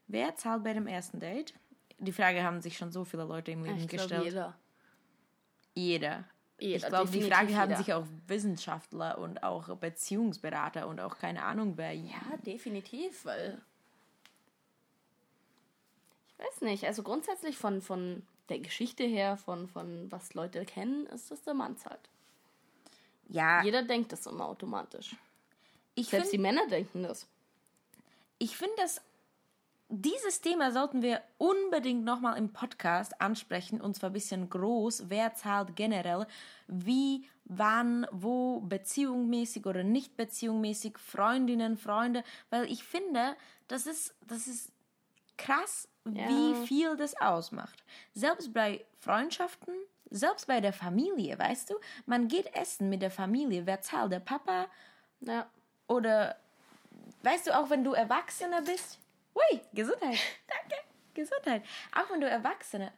Wer 0.09 0.37
zahlt 0.37 0.65
bei 0.65 0.73
dem 0.73 0.87
ersten 0.87 1.21
Date? 1.21 1.55
Die 1.99 2.13
Frage 2.13 2.43
haben 2.43 2.61
sich 2.61 2.77
schon 2.77 2.93
so 2.93 3.05
viele 3.05 3.25
Leute 3.25 3.51
im 3.53 3.65
Leben 3.65 3.79
Ich 3.79 3.89
gestellt. 3.89 4.25
jeder. 4.25 4.57
Jeder. 5.75 6.25
Jeder, 6.59 6.77
Ich 6.77 6.87
glaube, 6.87 7.11
die 7.11 7.23
Frage 7.23 7.55
haben 7.57 7.71
jeder. 7.71 7.77
sich 7.83 7.93
auch 7.93 8.07
Wissenschaftler 8.29 9.19
und 9.19 9.43
auch 9.43 9.75
Beziehungsberater 9.77 10.87
und 10.89 11.01
auch 11.01 11.19
keine 11.19 11.43
Ahnung 11.43 11.75
wer. 11.77 11.93
Ja, 11.93 12.37
definitiv, 12.47 13.25
weil. 13.25 13.61
Ich 16.29 16.39
weiß 16.45 16.61
nicht, 16.63 16.85
also 16.85 17.03
grundsätzlich 17.03 17.57
von, 17.57 17.81
von 17.83 18.23
der 18.49 18.59
Geschichte 18.61 19.05
her, 19.05 19.37
von, 19.37 19.69
von 19.69 20.11
was 20.13 20.35
Leute 20.35 20.65
kennen, 20.65 21.07
ist 21.07 21.31
das 21.31 21.43
der 21.43 21.55
Mann 21.55 21.77
zahlt. 21.77 22.09
Ja, 23.29 23.63
Jeder 23.63 23.83
denkt 23.83 24.13
das 24.13 24.27
immer 24.27 24.47
automatisch. 24.47 25.17
ich 25.95 26.09
Selbst 26.09 26.33
die 26.33 26.37
finde, 26.37 26.49
Männer 26.53 26.69
denken 26.69 27.03
das. 27.03 27.27
ich 28.39 28.57
find, 28.57 28.71
dass 28.79 29.01
dieses 29.89 30.41
Thema 30.41 30.73
sollten 30.73 31.01
wir 31.01 31.23
unbedingt 31.39 32.05
nochmal 32.05 32.37
im 32.39 32.53
Podcast 32.53 33.21
ansprechen 33.21 33.81
und 33.81 33.95
zwar 33.95 34.11
ein 34.11 34.15
bisschen 34.15 34.51
groß. 34.51 35.05
Wer 35.09 35.35
zahlt 35.35 35.77
generell? 35.77 36.27
Wie, 36.67 37.25
wann, 37.45 38.07
wo, 38.11 38.61
beziehungsmäßig 38.61 39.65
oder 39.67 39.85
nicht 39.85 40.17
beziehungsmäßig, 40.17 40.99
Freundinnen, 40.99 41.77
Freunde. 41.77 42.25
Weil 42.51 42.65
ich 42.71 42.83
finde, 42.83 43.37
das 43.69 43.87
ist, 43.87 44.15
das 44.27 44.49
ist 44.49 44.73
krass, 45.39 45.89
Ja. 46.05 46.29
wie 46.29 46.67
viel 46.67 46.97
das 46.97 47.17
ausmacht. 47.21 47.85
Selbst 48.13 48.53
bei 48.53 48.85
Freundschaften, 48.99 49.75
selbst 50.11 50.49
bei 50.49 50.61
der 50.61 50.73
Familie, 50.73 51.39
weißt 51.39 51.71
du? 51.71 51.75
Man 52.07 52.27
geht 52.27 52.53
essen 52.55 52.89
mit 52.89 53.03
der 53.03 53.11
Familie. 53.13 53.67
Wer 53.67 53.81
zahlt? 53.83 54.11
Der 54.11 54.21
Papa? 54.21 54.67
Ja. 55.21 55.47
Oder 55.87 56.37
weißt 57.23 57.47
du, 57.47 57.57
auch 57.57 57.71
wenn 57.71 57.85
du 57.85 57.93
Erwachsener 57.93 58.63
bist, 58.63 58.99
ui, 59.37 59.61
Gesundheit, 59.73 60.19
danke, 60.49 60.77
Gesundheit. 61.15 61.63
Auch 61.95 62.11
wenn 62.11 62.21
du 62.21 62.29
Erwachsener, 62.29 62.91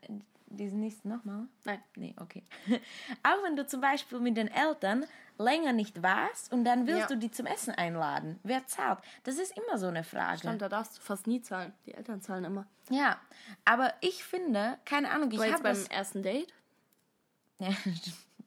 diesen 0.46 0.80
nächsten 0.80 1.08
nochmal? 1.10 1.46
Nein. 1.64 1.82
Nee, 1.96 2.14
okay. 2.20 2.42
Auch 3.22 3.42
wenn 3.44 3.54
du 3.54 3.66
zum 3.66 3.82
Beispiel 3.82 4.18
mit 4.18 4.36
den 4.36 4.48
Eltern 4.48 5.04
länger 5.36 5.72
nicht 5.74 6.02
warst 6.02 6.50
und 6.52 6.64
dann 6.64 6.86
willst 6.86 7.02
Ja. 7.02 7.06
du 7.08 7.16
die 7.18 7.30
zum 7.30 7.44
Essen 7.46 7.74
einladen. 7.74 8.40
Wer 8.42 8.66
zahlt? 8.66 8.98
Das 9.24 9.36
ist 9.36 9.56
immer 9.58 9.76
so 9.78 9.86
eine 9.88 10.04
Frage. 10.04 10.38
Stimmt, 10.38 10.62
da 10.62 10.68
darfst 10.70 10.96
du 10.96 11.02
fast 11.02 11.26
nie 11.26 11.42
zahlen. 11.42 11.72
Die 11.86 11.92
Eltern 11.94 12.22
zahlen 12.22 12.44
immer. 12.44 12.66
Ja, 12.88 13.20
aber 13.66 13.92
ich 14.00 14.24
finde, 14.24 14.78
keine 14.86 15.10
Ahnung, 15.10 15.30
ich 15.30 15.38
habe 15.38 15.62
beim 15.62 15.74
das... 15.76 15.88
ersten 15.88 16.22
Date 16.22 16.52
Ja, 17.58 17.68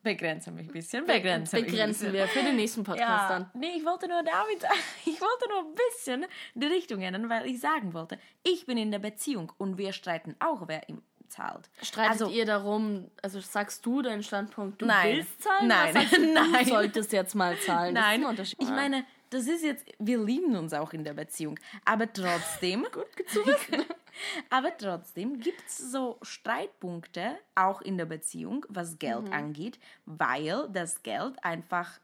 begrenze 0.02 0.50
mich 0.50 0.68
ein 0.68 0.72
bisschen, 0.72 1.06
begrenze 1.06 1.56
begrenzen 1.56 2.12
bisschen. 2.12 2.12
wir 2.12 2.28
für 2.28 2.42
den 2.42 2.56
nächsten 2.56 2.84
Podcast 2.84 3.08
Ja, 3.08 3.28
dann. 3.28 3.50
nee, 3.54 3.72
ich 3.76 3.84
wollte 3.84 4.08
nur 4.08 4.22
damit, 4.22 4.64
ich 5.04 5.20
wollte 5.20 5.48
nur 5.48 5.60
ein 5.60 5.74
bisschen 5.74 6.26
die 6.54 6.66
Richtung 6.66 7.00
ändern, 7.02 7.28
weil 7.28 7.46
ich 7.46 7.60
sagen 7.60 7.94
wollte, 7.94 8.18
ich 8.42 8.66
bin 8.66 8.78
in 8.78 8.90
der 8.90 8.98
Beziehung 8.98 9.52
und 9.58 9.78
wir 9.78 9.92
streiten 9.92 10.36
auch, 10.40 10.68
wer 10.68 10.88
ihm 10.88 11.02
zahlt. 11.28 11.70
Streitet 11.80 12.12
also, 12.12 12.28
ihr 12.28 12.44
darum, 12.44 13.10
also 13.22 13.40
sagst 13.40 13.84
du 13.86 14.02
deinen 14.02 14.22
Standpunkt, 14.22 14.82
du 14.82 14.86
Nein. 14.86 15.16
willst 15.16 15.42
zahlen? 15.42 15.68
Nein. 15.68 15.94
Du, 16.10 16.20
Nein. 16.34 16.64
Du 16.64 16.70
solltest 16.70 17.12
jetzt 17.12 17.34
mal 17.34 17.56
zahlen. 17.58 17.94
Nein, 17.94 18.24
ich 18.58 18.68
meine, 18.68 19.04
das 19.32 19.46
ist 19.46 19.62
jetzt, 19.64 19.84
wir 19.98 20.18
lieben 20.22 20.56
uns 20.56 20.72
auch 20.74 20.92
in 20.92 21.04
der 21.04 21.14
Beziehung, 21.14 21.58
aber 21.84 22.12
trotzdem, 22.12 22.82
gut, 22.92 23.06
zu 23.28 23.44
wissen. 23.46 23.84
aber 24.50 24.76
trotzdem 24.76 25.40
gibt 25.40 25.62
es 25.66 25.78
so 25.78 26.18
Streitpunkte 26.22 27.38
auch 27.54 27.80
in 27.82 27.96
der 27.98 28.06
Beziehung, 28.06 28.64
was 28.68 28.98
Geld 28.98 29.26
Mhm. 29.28 29.32
angeht, 29.32 29.78
weil 30.06 30.68
das 30.72 31.02
Geld 31.02 31.42
einfach 31.44 31.98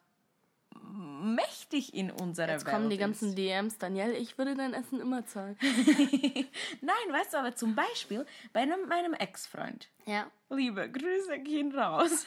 mächtig 0.91 1.93
in 1.95 2.11
unserer 2.11 2.49
Jetzt 2.53 2.65
Welt 2.65 2.75
kommen 2.75 2.89
die 2.89 2.97
ist. 2.97 3.01
ganzen 3.01 3.35
DMs, 3.35 3.79
Danielle, 3.79 4.15
ich 4.17 4.39
würde 4.39 4.55
dein 4.55 4.73
Essen 4.75 5.01
immer 5.01 5.27
zahlen. 5.27 5.57
Nein, 6.81 6.95
weißt 7.11 7.35
du, 7.35 7.39
aber 7.39 7.55
zum 7.55 7.75
Beispiel 7.75 8.25
bei 8.53 8.61
einem, 8.61 8.89
meinem 8.89 9.13
Ex-Freund. 9.15 9.89
Ja. 10.07 10.31
Liebe 10.51 10.91
Grüße 10.91 11.39
gehen 11.41 11.77
raus. 11.77 12.25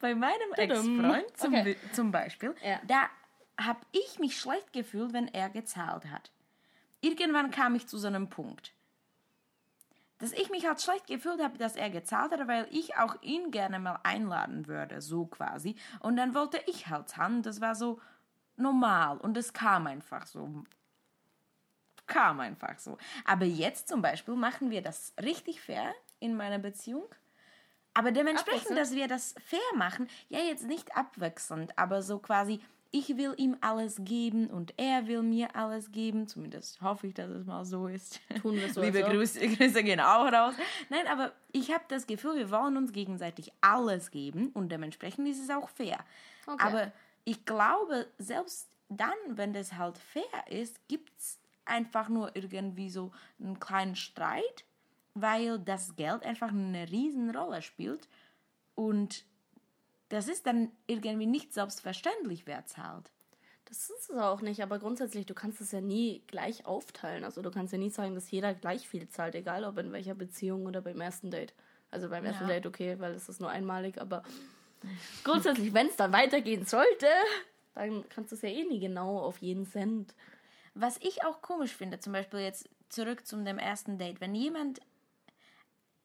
bei 0.00 0.14
meinem. 0.14 0.52
Ex-Freund 0.56 1.36
zum, 1.36 1.54
Okay. 1.54 1.76
Zum 1.92 2.10
Beispiel, 2.10 2.54
Ja. 2.64 2.80
da 2.86 3.08
habe 3.58 3.80
ich 3.92 4.18
mich 4.18 4.38
schlecht 4.38 4.72
gefühlt, 4.72 5.12
wenn 5.12 5.28
er 5.28 5.50
gezahlt 5.50 6.06
hat. 6.06 6.30
Irgendwann 7.00 7.50
kam 7.50 7.74
ich 7.74 7.86
zu 7.86 7.98
so 7.98 8.06
einem 8.06 8.28
Punkt, 8.28 8.72
dass 10.18 10.32
ich 10.32 10.50
mich 10.50 10.66
halt 10.66 10.80
schlecht 10.80 11.06
gefühlt 11.06 11.42
habe, 11.42 11.58
dass 11.58 11.76
er 11.76 11.90
gezahlt 11.90 12.32
hat, 12.32 12.48
weil 12.48 12.66
ich 12.70 12.96
auch 12.96 13.20
ihn 13.22 13.50
gerne 13.50 13.78
mal 13.78 14.00
einladen 14.02 14.66
würde, 14.66 15.02
so 15.02 15.26
quasi. 15.26 15.76
Und 16.00 16.16
dann 16.16 16.34
wollte 16.34 16.60
ich 16.66 16.88
halt 16.88 17.08
zahlen. 17.08 17.42
Das 17.42 17.60
war 17.60 17.74
so 17.74 18.00
normal 18.56 19.18
und 19.18 19.36
es 19.36 19.52
kam 19.52 19.86
einfach 19.86 20.26
so 20.26 20.64
kam 22.06 22.40
einfach 22.40 22.78
so. 22.78 22.98
Aber 23.24 23.44
jetzt 23.44 23.88
zum 23.88 24.02
Beispiel 24.02 24.34
machen 24.34 24.70
wir 24.70 24.82
das 24.82 25.14
richtig 25.22 25.60
fair 25.60 25.94
in 26.20 26.36
meiner 26.36 26.58
Beziehung. 26.58 27.06
Aber 27.94 28.10
dementsprechend, 28.10 28.76
dass 28.76 28.92
wir 28.92 29.06
das 29.06 29.34
fair 29.44 29.60
machen, 29.76 30.08
ja 30.28 30.40
jetzt 30.40 30.66
nicht 30.66 30.96
abwechselnd, 30.96 31.78
aber 31.78 32.02
so 32.02 32.18
quasi, 32.18 32.60
ich 32.94 33.16
will 33.16 33.34
ihm 33.38 33.56
alles 33.60 33.96
geben 34.04 34.46
und 34.46 34.72
er 34.76 35.08
will 35.08 35.22
mir 35.22 35.56
alles 35.56 35.90
geben. 35.90 36.28
Zumindest 36.28 36.80
hoffe 36.80 37.08
ich, 37.08 37.14
dass 37.14 37.28
es 37.28 37.44
mal 37.44 37.64
so 37.64 37.88
ist. 37.88 38.20
Tun 38.40 38.54
wir 38.54 38.72
so 38.72 38.82
Liebe 38.82 39.04
also. 39.04 39.16
Grüße, 39.16 39.48
Grüße 39.56 39.82
gehen 39.82 39.98
auch 39.98 40.30
raus. 40.32 40.54
Nein, 40.90 41.08
aber 41.08 41.32
ich 41.50 41.72
habe 41.72 41.82
das 41.88 42.06
Gefühl, 42.06 42.36
wir 42.36 42.52
wollen 42.52 42.76
uns 42.76 42.92
gegenseitig 42.92 43.52
alles 43.60 44.12
geben 44.12 44.50
und 44.50 44.70
dementsprechend 44.70 45.26
ist 45.26 45.42
es 45.42 45.50
auch 45.50 45.68
fair. 45.70 45.98
Okay. 46.46 46.64
Aber 46.64 46.92
ich 47.24 47.44
glaube, 47.44 48.06
selbst 48.18 48.68
dann, 48.88 49.08
wenn 49.26 49.52
das 49.52 49.72
halt 49.72 49.98
fair 49.98 50.46
ist, 50.48 50.86
gibt 50.86 51.18
es 51.18 51.40
einfach 51.64 52.08
nur 52.08 52.36
irgendwie 52.36 52.90
so 52.90 53.10
einen 53.40 53.58
kleinen 53.58 53.96
Streit, 53.96 54.64
weil 55.14 55.58
das 55.58 55.96
Geld 55.96 56.22
einfach 56.22 56.50
eine 56.50 56.88
riesen 56.92 57.34
Rolle 57.34 57.60
spielt 57.60 58.08
und 58.76 59.24
das 60.08 60.28
ist 60.28 60.46
dann 60.46 60.70
irgendwie 60.86 61.26
nicht 61.26 61.52
selbstverständlich, 61.52 62.46
wer 62.46 62.66
zahlt. 62.66 63.10
Das 63.66 63.90
ist 63.90 64.10
es 64.10 64.16
auch 64.16 64.40
nicht, 64.42 64.62
aber 64.62 64.78
grundsätzlich, 64.78 65.26
du 65.26 65.34
kannst 65.34 65.60
es 65.60 65.72
ja 65.72 65.80
nie 65.80 66.22
gleich 66.26 66.66
aufteilen. 66.66 67.24
Also 67.24 67.42
du 67.42 67.50
kannst 67.50 67.72
ja 67.72 67.78
nie 67.78 67.90
sagen, 67.90 68.14
dass 68.14 68.30
jeder 68.30 68.54
gleich 68.54 68.88
viel 68.88 69.08
zahlt, 69.08 69.34
egal 69.34 69.64
ob 69.64 69.78
in 69.78 69.90
welcher 69.92 70.14
Beziehung 70.14 70.66
oder 70.66 70.80
beim 70.82 71.00
ersten 71.00 71.30
Date. 71.30 71.54
Also 71.90 72.08
beim 72.08 72.24
ersten 72.24 72.44
Ja. 72.44 72.48
Date 72.50 72.66
okay, 72.66 72.98
weil 72.98 73.12
es 73.12 73.28
ist 73.28 73.40
nur 73.40 73.50
einmalig, 73.50 74.00
aber 74.00 74.22
grundsätzlich, 75.24 75.72
wenn 75.72 75.88
es 75.88 75.96
dann 75.96 76.12
weitergehen 76.12 76.66
sollte, 76.66 77.06
dann 77.74 78.08
kannst 78.08 78.32
du 78.32 78.36
es 78.36 78.42
ja 78.42 78.50
eh 78.50 78.64
nie 78.64 78.80
genau 78.80 79.18
auf 79.18 79.38
jeden 79.38 79.66
Cent. 79.66 80.14
Was 80.74 80.98
ich 81.00 81.24
auch 81.24 81.40
komisch 81.40 81.74
finde, 81.74 82.00
zum 82.00 82.12
Beispiel 82.12 82.40
jetzt 82.40 82.68
zurück 82.88 83.26
zum 83.26 83.44
dem 83.44 83.58
ersten 83.58 83.96
Date, 83.98 84.20
wenn 84.20 84.34
jemand 84.34 84.80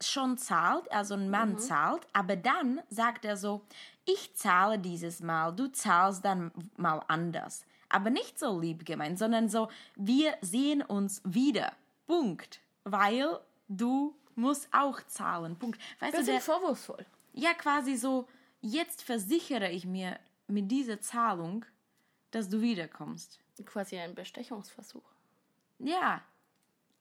schon 0.01 0.37
zahlt, 0.37 0.91
also 0.91 1.13
ein 1.15 1.29
Mann 1.29 1.57
zahlt, 1.59 2.07
aber 2.13 2.35
dann 2.35 2.81
sagt 2.89 3.25
er 3.25 3.35
so, 3.37 3.61
ich 4.05 4.33
zahle 4.35 4.79
dieses 4.79 5.21
Mal, 5.21 5.51
du 5.51 5.67
zahlst 5.71 6.23
dann 6.25 6.51
mal 6.77 7.03
anders. 7.07 7.65
Aber 7.89 8.09
nicht 8.09 8.37
so 8.39 8.59
lieb 8.59 8.85
gemeint, 8.85 9.17
sondern 9.19 9.49
so, 9.49 9.69
wir 9.95 10.35
sehen 10.41 10.81
uns 10.81 11.21
wieder. 11.25 11.73
Punkt. 12.07 12.59
Weil 12.83 13.39
du 13.67 14.15
musst 14.35 14.67
auch 14.71 15.01
zahlen. 15.07 15.57
Punkt. 15.57 15.79
Weißt 15.99 16.13
Das 16.13 16.21
du, 16.21 16.25
der, 16.27 16.37
ist 16.37 16.45
vorwurfsvoll. 16.45 17.05
ja, 17.33 17.53
quasi 17.53 17.95
so, 17.95 18.27
jetzt 18.61 19.01
versichere 19.03 19.69
ich 19.69 19.85
mir 19.85 20.19
mit 20.47 20.69
dieser 20.71 21.01
Zahlung, 21.01 21.65
dass 22.31 22.47
du 22.49 22.61
wiederkommst. 22.61 23.39
Quasi 23.65 23.97
ein 23.97 24.15
Bestechungsversuch. 24.15 25.03
Ja, 25.79 26.21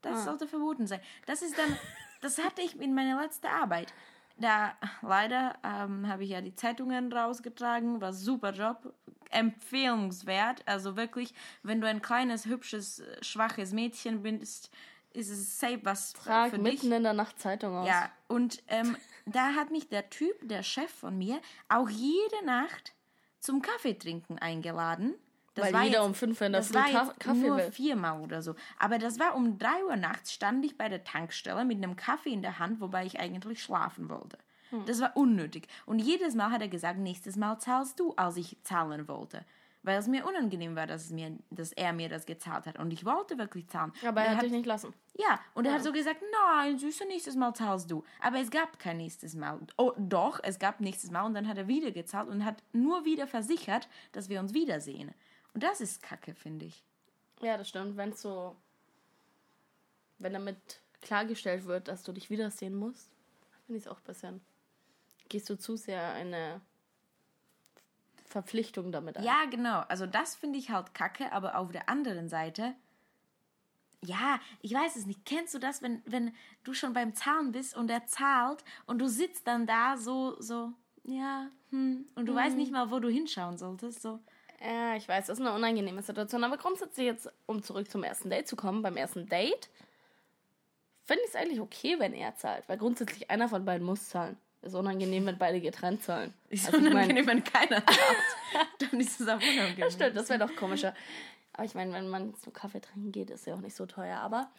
das 0.02 0.24
sollte 0.24 0.48
verboten 0.48 0.86
sein. 0.86 1.00
Das 1.26 1.42
ist 1.42 1.56
dann, 1.56 1.76
das 2.20 2.42
hatte 2.42 2.62
ich 2.62 2.80
in 2.80 2.94
meiner 2.94 3.20
letzten 3.20 3.46
Arbeit. 3.46 3.92
Da, 4.36 4.76
leider, 5.02 5.56
ähm, 5.64 6.06
habe 6.08 6.22
ich 6.22 6.30
ja 6.30 6.40
die 6.40 6.54
Zeitungen 6.54 7.12
rausgetragen, 7.12 8.00
war 8.00 8.12
super 8.12 8.52
Job, 8.52 8.94
empfehlenswert. 9.30 10.62
Also 10.66 10.96
wirklich, 10.96 11.34
wenn 11.62 11.80
du 11.80 11.88
ein 11.88 12.02
kleines, 12.02 12.46
hübsches, 12.46 13.02
schwaches 13.20 13.72
Mädchen 13.72 14.22
bist, 14.22 14.70
ist 15.12 15.30
es 15.30 15.58
safe 15.58 15.80
was 15.82 16.12
Trag 16.12 16.50
für 16.50 16.58
dich. 16.58 16.82
mitten 16.82 16.92
in 16.92 17.02
der 17.02 17.14
Nacht 17.14 17.40
Zeitung 17.40 17.74
aus. 17.76 17.88
Ja, 17.88 18.10
und 18.28 18.62
ähm, 18.68 18.96
da 19.26 19.54
hat 19.54 19.70
mich 19.70 19.88
der 19.88 20.08
Typ, 20.10 20.36
der 20.42 20.62
Chef 20.62 20.90
von 20.90 21.18
mir, 21.18 21.40
auch 21.68 21.88
jede 21.88 22.44
Nacht 22.44 22.94
zum 23.40 23.60
Kaffee 23.62 23.94
trinken 23.94 24.38
eingeladen. 24.38 25.14
Das 25.58 25.66
Weil 25.66 25.74
war 25.74 25.82
jeder 25.84 25.98
jetzt- 25.98 26.06
um 26.06 26.14
fünf 26.14 26.40
in 26.40 26.52
der 26.52 26.60
das 26.60 26.68
Früh 26.68 26.74
war 26.94 27.14
Kaffee 27.18 27.38
nur 27.48 27.56
will. 27.58 27.72
viermal 27.72 28.20
oder 28.20 28.42
so. 28.42 28.54
Aber 28.78 28.98
das 28.98 29.18
war 29.18 29.34
um 29.36 29.58
drei 29.58 29.84
Uhr 29.84 29.96
nachts, 29.96 30.32
stand 30.32 30.64
ich 30.64 30.76
bei 30.78 30.88
der 30.88 31.04
Tankstelle 31.04 31.64
mit 31.64 31.78
einem 31.78 31.96
Kaffee 31.96 32.32
in 32.32 32.42
der 32.42 32.58
Hand, 32.58 32.80
wobei 32.80 33.04
ich 33.06 33.18
eigentlich 33.20 33.62
schlafen 33.62 34.08
wollte. 34.08 34.38
Hm. 34.70 34.84
Das 34.86 35.00
war 35.00 35.16
unnötig. 35.16 35.66
Und 35.86 35.98
jedes 35.98 36.34
Mal 36.34 36.50
hat 36.50 36.60
er 36.62 36.68
gesagt, 36.68 36.98
nächstes 36.98 37.36
Mal 37.36 37.58
zahlst 37.58 37.98
du, 38.00 38.12
als 38.16 38.36
ich 38.36 38.56
zahlen 38.64 39.08
wollte. 39.08 39.44
Weil 39.84 39.96
es 39.96 40.08
mir 40.08 40.26
unangenehm 40.26 40.74
war, 40.74 40.86
dass, 40.88 41.08
mir, 41.10 41.38
dass 41.50 41.72
er 41.72 41.92
mir 41.92 42.08
das 42.08 42.26
gezahlt 42.26 42.66
hat. 42.66 42.78
Und 42.80 42.90
ich 42.92 43.04
wollte 43.06 43.38
wirklich 43.38 43.68
zahlen. 43.68 43.92
Aber 44.06 44.20
er 44.20 44.36
hat 44.36 44.42
dich 44.42 44.50
nicht 44.50 44.66
lassen. 44.66 44.92
ja, 45.14 45.38
und 45.54 45.66
er 45.66 45.74
hat 45.74 45.84
so 45.84 45.92
gesagt, 45.92 46.20
nein, 46.52 46.76
Süße, 46.78 47.06
nächstes 47.06 47.36
Mal 47.36 47.54
zahlst 47.54 47.88
du. 47.90 48.02
Aber 48.20 48.38
es 48.40 48.50
gab 48.50 48.78
kein 48.80 48.96
nächstes 48.98 49.34
Mal. 49.36 49.58
Oh, 49.78 49.92
doch, 49.96 50.40
es 50.42 50.58
gab 50.58 50.80
nächstes 50.80 51.12
Mal 51.12 51.22
und 51.22 51.32
dann 51.34 51.46
hat 51.48 51.56
er 51.58 51.68
wieder 51.68 51.92
gezahlt 51.92 52.28
und 52.28 52.44
hat 52.44 52.62
nur 52.72 53.04
wieder 53.04 53.26
versichert, 53.28 53.88
dass 54.12 54.28
wir 54.28 54.40
uns 54.40 54.52
wiedersehen. 54.52 55.14
Und 55.58 55.64
das 55.64 55.80
ist 55.80 56.04
Kacke, 56.04 56.36
finde 56.36 56.66
ich. 56.66 56.84
Ja, 57.40 57.56
das 57.56 57.68
stimmt. 57.68 57.96
Wenn 57.96 58.12
so. 58.12 58.54
Wenn 60.20 60.32
damit 60.32 60.80
klargestellt 61.00 61.64
wird, 61.64 61.88
dass 61.88 62.04
du 62.04 62.12
dich 62.12 62.30
wiedersehen 62.30 62.76
musst, 62.76 63.10
finde 63.66 63.78
ich 63.78 63.86
es 63.86 63.88
auch 63.88 63.98
bisschen. 63.98 64.40
Gehst 65.28 65.50
du 65.50 65.58
zu 65.58 65.76
sehr 65.76 66.12
eine 66.12 66.60
Verpflichtung 68.24 68.92
damit 68.92 69.16
ein. 69.16 69.24
Ja, 69.24 69.46
genau. 69.50 69.80
Also 69.88 70.06
das 70.06 70.36
finde 70.36 70.60
ich 70.60 70.70
halt 70.70 70.94
Kacke, 70.94 71.32
aber 71.32 71.58
auf 71.58 71.72
der 71.72 71.88
anderen 71.88 72.28
Seite, 72.28 72.76
ja, 74.04 74.38
ich 74.62 74.72
weiß 74.72 74.94
es 74.94 75.06
nicht. 75.06 75.24
Kennst 75.24 75.54
du 75.54 75.58
das, 75.58 75.82
wenn, 75.82 76.02
wenn 76.06 76.32
du 76.62 76.72
schon 76.72 76.92
beim 76.92 77.16
Zahlen 77.16 77.50
bist 77.50 77.76
und 77.76 77.90
er 77.90 78.06
zahlt 78.06 78.62
und 78.86 79.00
du 79.00 79.08
sitzt 79.08 79.48
dann 79.48 79.66
da 79.66 79.96
so, 79.96 80.40
so, 80.40 80.72
ja, 81.02 81.50
hm, 81.70 82.06
und 82.14 82.26
du 82.26 82.34
weißt 82.36 82.56
nicht 82.56 82.70
mal, 82.70 82.92
wo 82.92 83.00
du 83.00 83.08
hinschauen 83.08 83.58
solltest, 83.58 84.02
so. 84.02 84.20
Ja, 84.60 84.96
ich 84.96 85.06
weiß, 85.08 85.26
das 85.26 85.38
ist 85.38 85.44
eine 85.46 85.54
unangenehme 85.54 86.02
Situation. 86.02 86.42
Aber 86.44 86.56
grundsätzlich 86.56 87.06
jetzt, 87.06 87.30
um 87.46 87.62
zurück 87.62 87.90
zum 87.90 88.02
ersten 88.02 88.28
Date 88.30 88.48
zu 88.48 88.56
kommen, 88.56 88.82
beim 88.82 88.96
ersten 88.96 89.28
Date 89.28 89.68
finde 91.04 91.22
ich 91.24 91.30
es 91.30 91.36
eigentlich 91.36 91.60
okay, 91.60 91.96
wenn 91.98 92.12
er 92.12 92.34
zahlt. 92.36 92.68
Weil 92.68 92.78
grundsätzlich 92.78 93.30
einer 93.30 93.48
von 93.48 93.64
beiden 93.64 93.86
muss 93.86 94.08
zahlen. 94.08 94.36
Ist 94.62 94.74
unangenehm, 94.74 95.24
wenn 95.26 95.38
beide 95.38 95.60
getrennt 95.60 96.02
zahlen. 96.02 96.34
Ist 96.50 96.66
Also 96.66 96.78
ich 96.78 96.82
mein- 96.84 96.92
unangenehm, 96.94 97.26
wenn 97.28 97.44
keiner 97.44 97.84
zahlt. 97.86 97.98
dann 98.90 99.00
ist 99.00 99.20
es 99.20 99.28
auch 99.28 99.36
unangenehm. 99.36 99.78
Ja, 99.78 99.90
stimmt, 99.90 100.16
das 100.16 100.28
wäre 100.28 100.40
doch 100.40 100.54
komischer. 100.56 100.94
Aber 101.52 101.64
ich 101.64 101.74
meine, 101.74 101.92
wenn 101.92 102.08
man 102.08 102.34
zu 102.34 102.50
Kaffee 102.50 102.80
trinken 102.80 103.12
geht, 103.12 103.30
ist 103.30 103.46
ja 103.46 103.54
auch 103.54 103.60
nicht 103.60 103.76
so 103.76 103.86
teuer. 103.86 104.18
Aber 104.18 104.50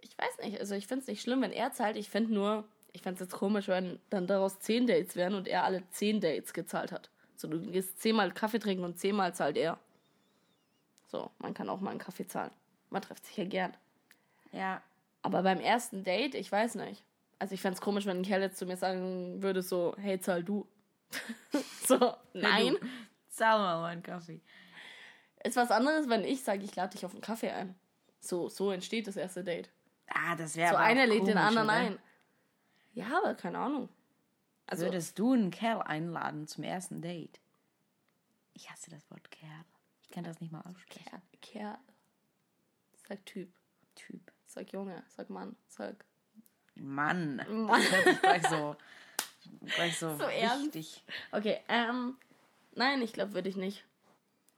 ich 0.00 0.16
weiß 0.18 0.44
nicht, 0.46 0.58
also 0.58 0.74
ich 0.74 0.86
finde 0.86 1.02
es 1.02 1.08
nicht 1.08 1.20
schlimm, 1.22 1.42
wenn 1.42 1.52
er 1.52 1.72
zahlt. 1.72 1.96
Ich 1.98 2.08
finde 2.08 2.32
nur, 2.32 2.64
ich 2.92 3.02
fände 3.02 3.22
es 3.22 3.28
jetzt 3.28 3.38
komisch, 3.38 3.68
wenn 3.68 4.00
dann 4.08 4.26
daraus 4.26 4.58
zehn 4.60 4.86
Dates 4.86 5.14
wären 5.16 5.34
und 5.34 5.46
er 5.46 5.64
alle 5.64 5.82
zehn 5.90 6.20
Dates 6.22 6.54
gezahlt 6.54 6.90
hat. 6.92 7.10
So, 7.42 7.48
du 7.48 7.60
gehst 7.60 8.00
zehnmal 8.00 8.30
Kaffee 8.30 8.60
trinken 8.60 8.84
und 8.84 9.00
zehnmal 9.00 9.34
zahlt 9.34 9.56
er. 9.56 9.76
So, 11.08 11.28
man 11.40 11.54
kann 11.54 11.68
auch 11.68 11.80
mal 11.80 11.90
einen 11.90 11.98
Kaffee 11.98 12.24
zahlen. 12.24 12.52
Man 12.88 13.02
trifft 13.02 13.26
sich 13.26 13.36
ja 13.36 13.44
gern. 13.44 13.76
Ja, 14.52 14.80
Aber 15.22 15.42
beim 15.42 15.58
ersten 15.58 16.04
Date, 16.04 16.36
ich 16.36 16.52
weiß 16.52 16.76
nicht. 16.76 17.02
Also 17.40 17.54
ich 17.54 17.60
fände 17.60 17.74
es 17.74 17.80
komisch, 17.80 18.06
wenn 18.06 18.18
ein 18.18 18.22
Kerl 18.22 18.42
jetzt 18.42 18.58
zu 18.58 18.66
mir 18.66 18.76
sagen 18.76 19.42
würde, 19.42 19.60
so, 19.60 19.96
hey, 19.98 20.20
zahl 20.20 20.44
du. 20.44 20.68
so, 21.84 22.14
nein. 22.32 22.76
du. 22.80 22.86
zahl 23.28 23.58
mal 23.58 23.80
meinen 23.80 24.04
Kaffee. 24.04 24.40
Ist 25.42 25.56
was 25.56 25.72
anderes, 25.72 26.08
wenn 26.08 26.22
ich 26.22 26.44
sage, 26.44 26.62
ich 26.62 26.76
lade 26.76 26.92
dich 26.92 27.04
auf 27.04 27.12
einen 27.12 27.22
Kaffee 27.22 27.50
ein. 27.50 27.74
So, 28.20 28.48
so 28.48 28.70
entsteht 28.70 29.08
das 29.08 29.16
erste 29.16 29.42
Date. 29.42 29.68
Ah, 30.06 30.36
das 30.36 30.54
wäre 30.54 30.70
So 30.70 30.76
einer 30.76 31.06
lädt 31.06 31.26
den 31.26 31.38
anderen 31.38 31.66
oder? 31.66 31.76
ein. 31.76 31.98
Ja, 32.94 33.06
aber 33.18 33.34
keine 33.34 33.58
Ahnung. 33.58 33.88
Also, 34.66 34.84
Würdest 34.86 35.18
du 35.18 35.32
einen 35.32 35.50
Kerl 35.50 35.82
einladen 35.82 36.46
zum 36.46 36.64
ersten 36.64 37.02
Date? 37.02 37.40
Ich 38.54 38.70
hasse 38.70 38.90
das 38.90 39.10
Wort 39.10 39.30
Kerl. 39.30 39.64
Ich 40.02 40.10
kann 40.10 40.24
das 40.24 40.40
nicht 40.40 40.52
mal 40.52 40.60
aussprechen. 40.60 41.04
Kerl, 41.04 41.22
Kerl. 41.40 41.78
Sag 43.08 43.24
Typ. 43.26 43.52
Typ. 43.94 44.32
Sag 44.46 44.72
Junge. 44.72 45.02
Sag 45.08 45.28
Mann. 45.30 45.56
Sag. 45.68 46.04
Mann. 46.74 47.36
Mann. 47.48 47.82
Gleich 48.22 48.46
so, 48.48 48.76
gleich 49.74 49.98
so, 49.98 50.16
So 50.16 50.24
ernst? 50.24 50.74
wichtig. 50.74 51.04
Okay, 51.32 51.60
ähm. 51.68 52.16
Nein, 52.74 53.02
ich 53.02 53.12
glaube, 53.12 53.34
würde 53.34 53.50
ich 53.50 53.56
nicht. 53.56 53.84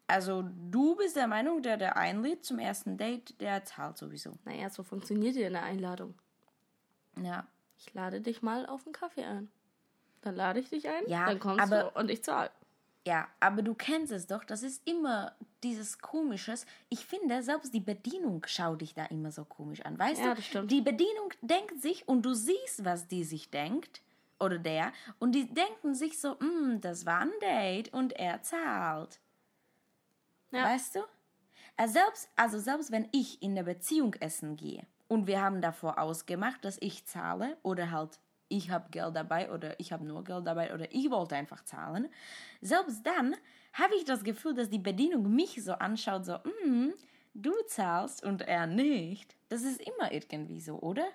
Also 0.07 0.45
du 0.71 0.95
bist 0.95 1.17
der 1.17 1.27
Meinung, 1.27 1.63
der 1.63 1.77
der 1.77 1.97
einlädt 1.97 2.45
zum 2.45 2.59
ersten 2.61 2.97
Date, 2.97 3.41
der 3.41 3.65
zahlt 3.65 3.97
sowieso. 3.99 4.39
Naja, 4.45 4.71
so 4.71 4.83
funktioniert 4.85 5.35
ja 5.35 5.47
eine 5.47 5.63
Einladung. 5.63 6.15
Ja. 7.21 7.47
Ich 7.79 7.93
lade 7.95 8.21
dich 8.21 8.43
mal 8.43 8.67
auf 8.67 8.85
einen 8.87 8.93
Kaffee 8.93 9.25
ein. 9.25 9.51
Dann 10.25 10.37
lade 10.37 10.59
ich 10.61 10.71
dich 10.71 10.89
ein, 10.89 11.03
Ja, 11.07 11.27
dann 11.27 11.39
kommst 11.39 11.61
aber- 11.63 11.91
du 11.93 11.99
und 12.01 12.11
ich 12.11 12.25
zahle. 12.25 12.51
Ja, 13.07 13.29
aber 13.39 13.61
du 13.61 13.75
kennst 13.75 14.11
es 14.13 14.27
doch, 14.27 14.45
das 14.45 14.63
ist 14.63 14.87
immer 14.89 15.35
dieses 15.63 15.99
Komisches. 15.99 16.65
Ich 16.89 17.05
finde, 17.05 17.43
selbst 17.43 17.75
die 17.75 17.81
Bedienung 17.81 18.43
schaut 18.47 18.81
dich 18.81 18.95
da 18.95 19.05
immer 19.05 19.31
so 19.31 19.45
komisch 19.45 19.83
an. 19.83 19.99
Weißt 19.99 20.23
Ja, 20.23 20.31
du, 20.31 20.37
das 20.37 20.47
stimmt. 20.47 20.71
die 20.71 20.81
Bedienung 20.81 21.31
denkt 21.43 21.83
sich 21.83 22.09
und 22.09 22.23
du 22.23 22.33
siehst, 22.33 22.85
was 22.87 23.07
die 23.07 23.25
sich 23.25 23.51
denkt. 23.51 24.01
Oder 24.41 24.59
der. 24.59 24.93
Und 25.19 25.33
die 25.33 25.53
denken 25.53 25.95
sich 25.95 26.19
so, 26.19 26.35
"Mm, 26.41 26.81
das 26.81 27.05
war 27.07 27.21
ein 27.21 27.33
Date 27.43 27.93
und 27.93 28.15
er 28.15 28.43
zahlt. 28.43 29.21
Ja. 30.51 30.65
Weißt 30.65 30.97
du? 30.97 31.01
Also 31.77 31.93
selbst, 31.95 32.29
also 32.37 32.59
selbst 32.59 32.91
wenn 32.91 33.09
ich 33.13 33.43
in 33.43 33.55
der 33.55 33.63
Beziehung 33.65 34.15
essen 34.15 34.57
gehe 34.57 34.87
und 35.09 35.27
wir 35.27 35.43
haben 35.43 35.61
davor 35.61 35.99
ausgemacht, 35.99 36.65
dass 36.65 36.79
ich 36.81 37.05
zahle 37.07 37.57
oder 37.63 37.91
halt 37.91 38.19
ich 38.49 38.71
habe 38.71 38.91
Geld 38.91 39.15
dabei 39.17 39.51
oder 39.51 39.79
ich 39.81 39.93
habe 39.93 40.05
nur 40.05 40.23
Geld 40.25 40.47
dabei 40.47 40.73
oder 40.75 40.87
ich 40.93 41.11
wollte 41.11 41.37
einfach 41.37 41.65
zahlen, 41.65 42.09
selbst 42.61 43.05
dann 43.07 43.35
habe 43.73 43.95
ich 43.97 44.05
das 44.05 44.23
Gefühl, 44.25 44.55
dass 44.55 44.71
die 44.71 44.79
Bedienung 44.79 45.35
mich 45.35 45.63
so 45.65 45.73
anschaut, 45.73 46.25
so, 46.25 46.39
mm, 46.67 46.91
du 47.35 47.53
zahlst 47.67 48.23
und 48.23 48.43
er 48.43 48.67
nicht. 48.67 49.35
Das 49.49 49.63
ist 49.63 49.81
immer 49.81 50.13
irgendwie 50.13 50.61
so, 50.61 50.79
oder? 50.81 51.07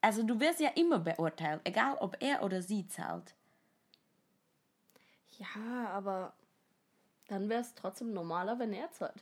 Also 0.00 0.22
du 0.22 0.38
wirst 0.40 0.60
ja 0.60 0.70
immer 0.76 0.98
beurteilt, 1.00 1.60
egal 1.64 1.96
ob 1.98 2.16
er 2.20 2.42
oder 2.42 2.62
sie 2.62 2.86
zahlt. 2.86 3.34
Ja, 5.38 5.88
aber 5.90 6.32
dann 7.28 7.48
wäre 7.48 7.60
es 7.60 7.74
trotzdem 7.74 8.12
normaler, 8.12 8.58
wenn 8.58 8.72
er 8.72 8.90
zahlt. 8.92 9.14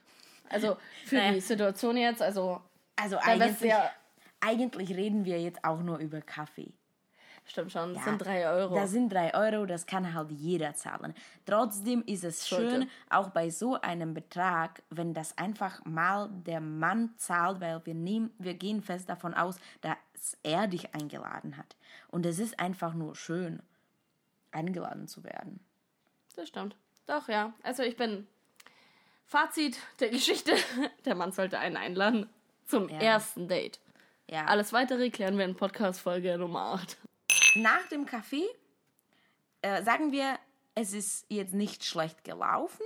Also 0.50 0.76
für 1.04 1.16
Naja. 1.16 1.32
die 1.32 1.40
Situation 1.40 1.96
jetzt, 1.96 2.20
also 2.20 2.60
Also 2.96 3.16
eigentlich, 3.18 3.60
ja- 3.60 3.90
eigentlich 4.40 4.90
reden 4.94 5.24
wir 5.24 5.40
jetzt 5.40 5.64
auch 5.64 5.80
nur 5.80 5.98
über 5.98 6.20
Kaffee. 6.20 6.72
Stimmt 7.46 7.72
schon, 7.72 7.94
das 7.94 8.04
Ja, 8.04 8.10
sind 8.10 8.18
drei 8.24 8.48
Euro. 8.48 8.74
Das 8.74 8.90
sind 8.90 9.12
drei 9.12 9.34
Euro, 9.34 9.66
das 9.66 9.86
kann 9.86 10.12
halt 10.14 10.30
jeder 10.32 10.74
zahlen. 10.74 11.14
Trotzdem 11.46 12.02
ist 12.06 12.24
es 12.24 12.46
Sollte. 12.48 12.70
schön, 12.70 12.90
auch 13.10 13.30
bei 13.30 13.50
so 13.50 13.80
einem 13.80 14.14
Betrag, 14.14 14.82
wenn 14.90 15.14
das 15.14 15.36
einfach 15.38 15.84
mal 15.84 16.28
der 16.30 16.60
Mann 16.60 17.14
zahlt, 17.16 17.60
weil 17.60 17.84
wir, 17.84 17.94
nehmen, 17.94 18.30
wir 18.38 18.54
gehen 18.54 18.82
fest 18.82 19.08
davon 19.08 19.34
aus, 19.34 19.56
dass 19.80 19.96
er 20.42 20.66
dich 20.66 20.94
eingeladen 20.94 21.56
hat. 21.56 21.76
Und 22.08 22.24
es 22.26 22.38
ist 22.38 22.58
einfach 22.58 22.94
nur 22.94 23.14
schön, 23.14 23.62
eingeladen 24.52 25.06
zu 25.08 25.24
werden. 25.24 25.60
Das 26.36 26.48
stimmt. 26.48 26.76
Doch, 27.06 27.28
ja. 27.28 27.52
Also 27.62 27.82
ich 27.82 27.96
bin. 27.96 28.26
Fazit 29.26 29.78
der 30.00 30.10
Geschichte: 30.10 30.52
Der 31.04 31.14
Mann 31.14 31.32
sollte 31.32 31.58
einen 31.58 31.76
einladen 31.76 32.28
zum 32.66 32.88
Ja. 32.88 32.98
ersten 32.98 33.48
Date. 33.48 33.80
Ja. 34.28 34.46
Alles 34.46 34.72
weitere 34.72 35.10
klären 35.10 35.36
wir 35.38 35.44
in 35.44 35.54
Podcast-Folge 35.56 36.38
Nummer 36.38 36.74
8. 36.74 36.96
Nach 37.54 37.86
dem 37.88 38.06
Kaffee 38.06 38.46
äh, 39.62 39.82
sagen 39.82 40.12
wir, 40.12 40.38
es 40.74 40.92
ist 40.92 41.26
jetzt 41.28 41.54
nicht 41.54 41.84
schlecht 41.84 42.24
gelaufen. 42.24 42.84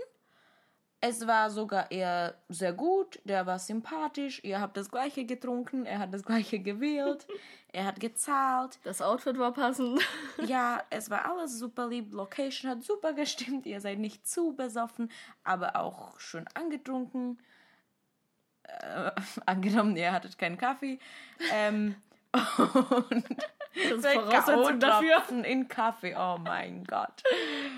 Es 1.00 1.26
war 1.26 1.48
sogar 1.50 1.90
eher 1.92 2.34
sehr 2.48 2.72
gut, 2.72 3.20
der 3.24 3.46
war 3.46 3.60
sympathisch, 3.60 4.42
ihr 4.42 4.60
habt 4.60 4.76
das 4.76 4.90
gleiche 4.90 5.24
getrunken, 5.24 5.86
er 5.86 6.00
hat 6.00 6.12
das 6.12 6.24
gleiche 6.24 6.58
gewählt, 6.58 7.26
er 7.72 7.84
hat 7.84 8.00
gezahlt. 8.00 8.80
Das 8.82 9.00
Outfit 9.00 9.38
war 9.38 9.52
passend. 9.52 10.00
Ja, 10.44 10.82
es 10.90 11.08
war 11.10 11.24
alles 11.24 11.58
super 11.58 11.88
lieb, 11.88 12.12
Location 12.12 12.70
hat 12.70 12.82
super 12.82 13.12
gestimmt, 13.12 13.66
ihr 13.66 13.80
seid 13.80 13.98
nicht 13.98 14.26
zu 14.26 14.54
besoffen, 14.54 15.10
aber 15.44 15.76
auch 15.76 16.18
schön 16.20 16.46
angetrunken. 16.54 17.38
Äh, 18.64 19.10
angenommen, 19.46 19.96
ihr 19.96 20.12
hattet 20.12 20.36
keinen 20.36 20.58
Kaffee. 20.58 20.98
Ähm, 21.52 21.96
und 23.10 23.24
Das 23.82 23.98
ist 23.98 24.06
Voraussetzung 24.06 24.80
dafür. 24.80 25.22
In 25.44 25.68
Kaffee, 25.68 26.14
oh 26.16 26.38
mein 26.38 26.84
Gott. 26.84 27.22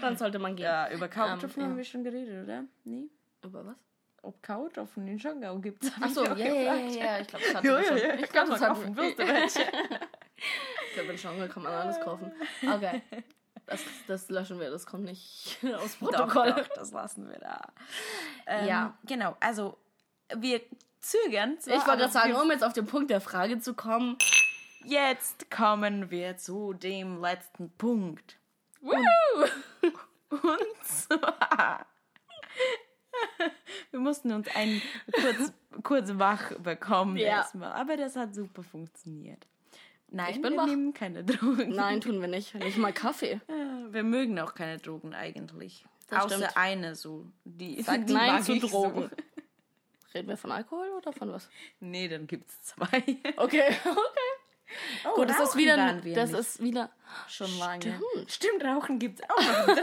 Dann 0.00 0.16
sollte 0.16 0.38
man 0.38 0.56
gehen. 0.56 0.64
Ja, 0.64 0.90
über 0.90 1.06
Ähm, 1.06 1.12
ja. 1.56 1.62
haben 1.64 1.76
wir 1.76 1.84
schon 1.84 2.04
geredet, 2.04 2.44
oder? 2.44 2.64
Nee? 2.84 3.08
Über 3.42 3.66
was? 3.66 3.76
Ob 4.22 4.42
K.O.-Tropfen 4.42 5.06
in 5.06 5.18
Schongau 5.18 5.58
gibt 5.58 5.82
es. 5.82 5.92
Achso, 6.00 6.24
ja, 6.24 6.36
ja, 6.36 6.74
ja, 6.74 6.74
ja, 6.74 7.18
ich 7.20 7.26
glaube, 7.28 7.44
das 7.44 7.54
hatten 7.54 7.66
wir 7.66 7.84
schon. 7.84 7.96
Ich 8.20 8.28
glaube, 8.30 8.50
das 8.50 8.60
hatten 8.60 8.96
wir. 8.96 9.14
Ich 10.88 10.94
glaube, 10.94 11.12
in 11.12 11.18
Schongau 11.18 11.46
kann 11.48 11.62
man 11.62 11.72
alles 11.72 12.00
kaufen. 12.00 12.32
Okay. 12.66 13.02
Das, 13.66 13.80
das 14.08 14.28
löschen 14.30 14.58
wir, 14.58 14.70
das 14.70 14.84
kommt 14.84 15.04
nicht 15.04 15.58
aus 15.76 15.94
Protokoll. 15.96 16.50
Doch, 16.50 16.58
doch, 16.58 16.68
das 16.74 16.90
lassen 16.92 17.28
wir 17.28 17.38
da. 17.38 17.60
Ähm, 18.46 18.66
Ja. 18.66 18.98
Genau, 19.04 19.36
also 19.38 19.76
wir 20.34 20.60
zögern. 21.00 21.58
zwar, 21.60 21.76
Ich 21.76 21.86
wollte 21.86 21.98
gerade 22.00 22.12
sagen, 22.12 22.34
um 22.34 22.50
jetzt 22.50 22.64
auf 22.64 22.72
den 22.72 22.86
Punkt 22.86 23.10
der 23.10 23.20
Frage 23.20 23.60
zu 23.60 23.74
kommen. 23.74 24.16
Jetzt 24.84 25.50
kommen 25.50 26.10
wir 26.10 26.36
zu 26.36 26.72
dem 26.72 27.20
letzten 27.20 27.70
Punkt. 27.76 28.38
Und 28.80 29.06
zwar. 30.84 31.86
Wir 33.90 34.00
mussten 34.00 34.32
uns 34.32 34.48
einen 34.54 34.80
kurz, 35.12 35.52
kurz 35.82 36.10
wach 36.14 36.52
bekommen 36.58 37.16
Ja. 37.16 37.38
erstmal. 37.38 37.72
Aber 37.72 37.96
das 37.96 38.16
hat 38.16 38.34
super 38.34 38.62
funktioniert. 38.62 39.46
Nein, 40.08 40.34
Ich 40.34 40.42
bin 40.42 40.52
wir 40.52 40.58
wach. 40.60 40.66
nehmen 40.66 40.94
keine 40.94 41.24
Drogen. 41.24 41.74
Nein, 41.74 42.00
tun 42.00 42.20
wir 42.20 42.28
nicht. 42.28 42.54
Nicht 42.54 42.78
mal 42.78 42.92
Kaffee. 42.92 43.40
Ja, 43.48 43.86
Wir 43.92 44.02
mögen 44.04 44.38
auch 44.40 44.54
keine 44.54 44.78
Drogen 44.78 45.14
eigentlich. 45.14 45.84
Das 46.08 46.24
Außer 46.24 46.36
stimmt. 46.36 46.56
eine 46.56 46.94
so. 46.94 47.26
Die, 47.44 47.82
Sag 47.82 48.06
die 48.06 48.12
Nein 48.14 48.42
zu 48.42 48.58
Drogen. 48.58 49.02
So. 49.02 49.10
Reden 50.14 50.28
wir 50.28 50.36
von 50.36 50.50
Alkohol 50.52 50.88
oder 50.96 51.12
von 51.12 51.32
was? 51.32 51.48
Nee, 51.80 52.08
dann 52.08 52.26
gibt's 52.26 52.62
zwei. 52.62 52.86
Okay, 53.36 53.36
okay. 53.36 53.76
Oh, 55.04 55.14
Gut, 55.16 55.30
das 55.30 55.40
ist 55.40 55.56
wieder. 55.56 55.76
waren 55.76 56.02
wir 56.04 56.14
Das 56.14 56.30
nicht. 56.30 56.40
ist 56.40 56.62
wieder. 56.62 56.90
Schon 57.28 57.58
lange. 57.58 57.80
Stimmt, 57.82 58.30
stimmt, 58.32 58.64
Rauchen 58.64 58.98
gibt's 58.98 59.22
auch 59.28 59.38
noch 59.66 59.66
drei. 59.74 59.82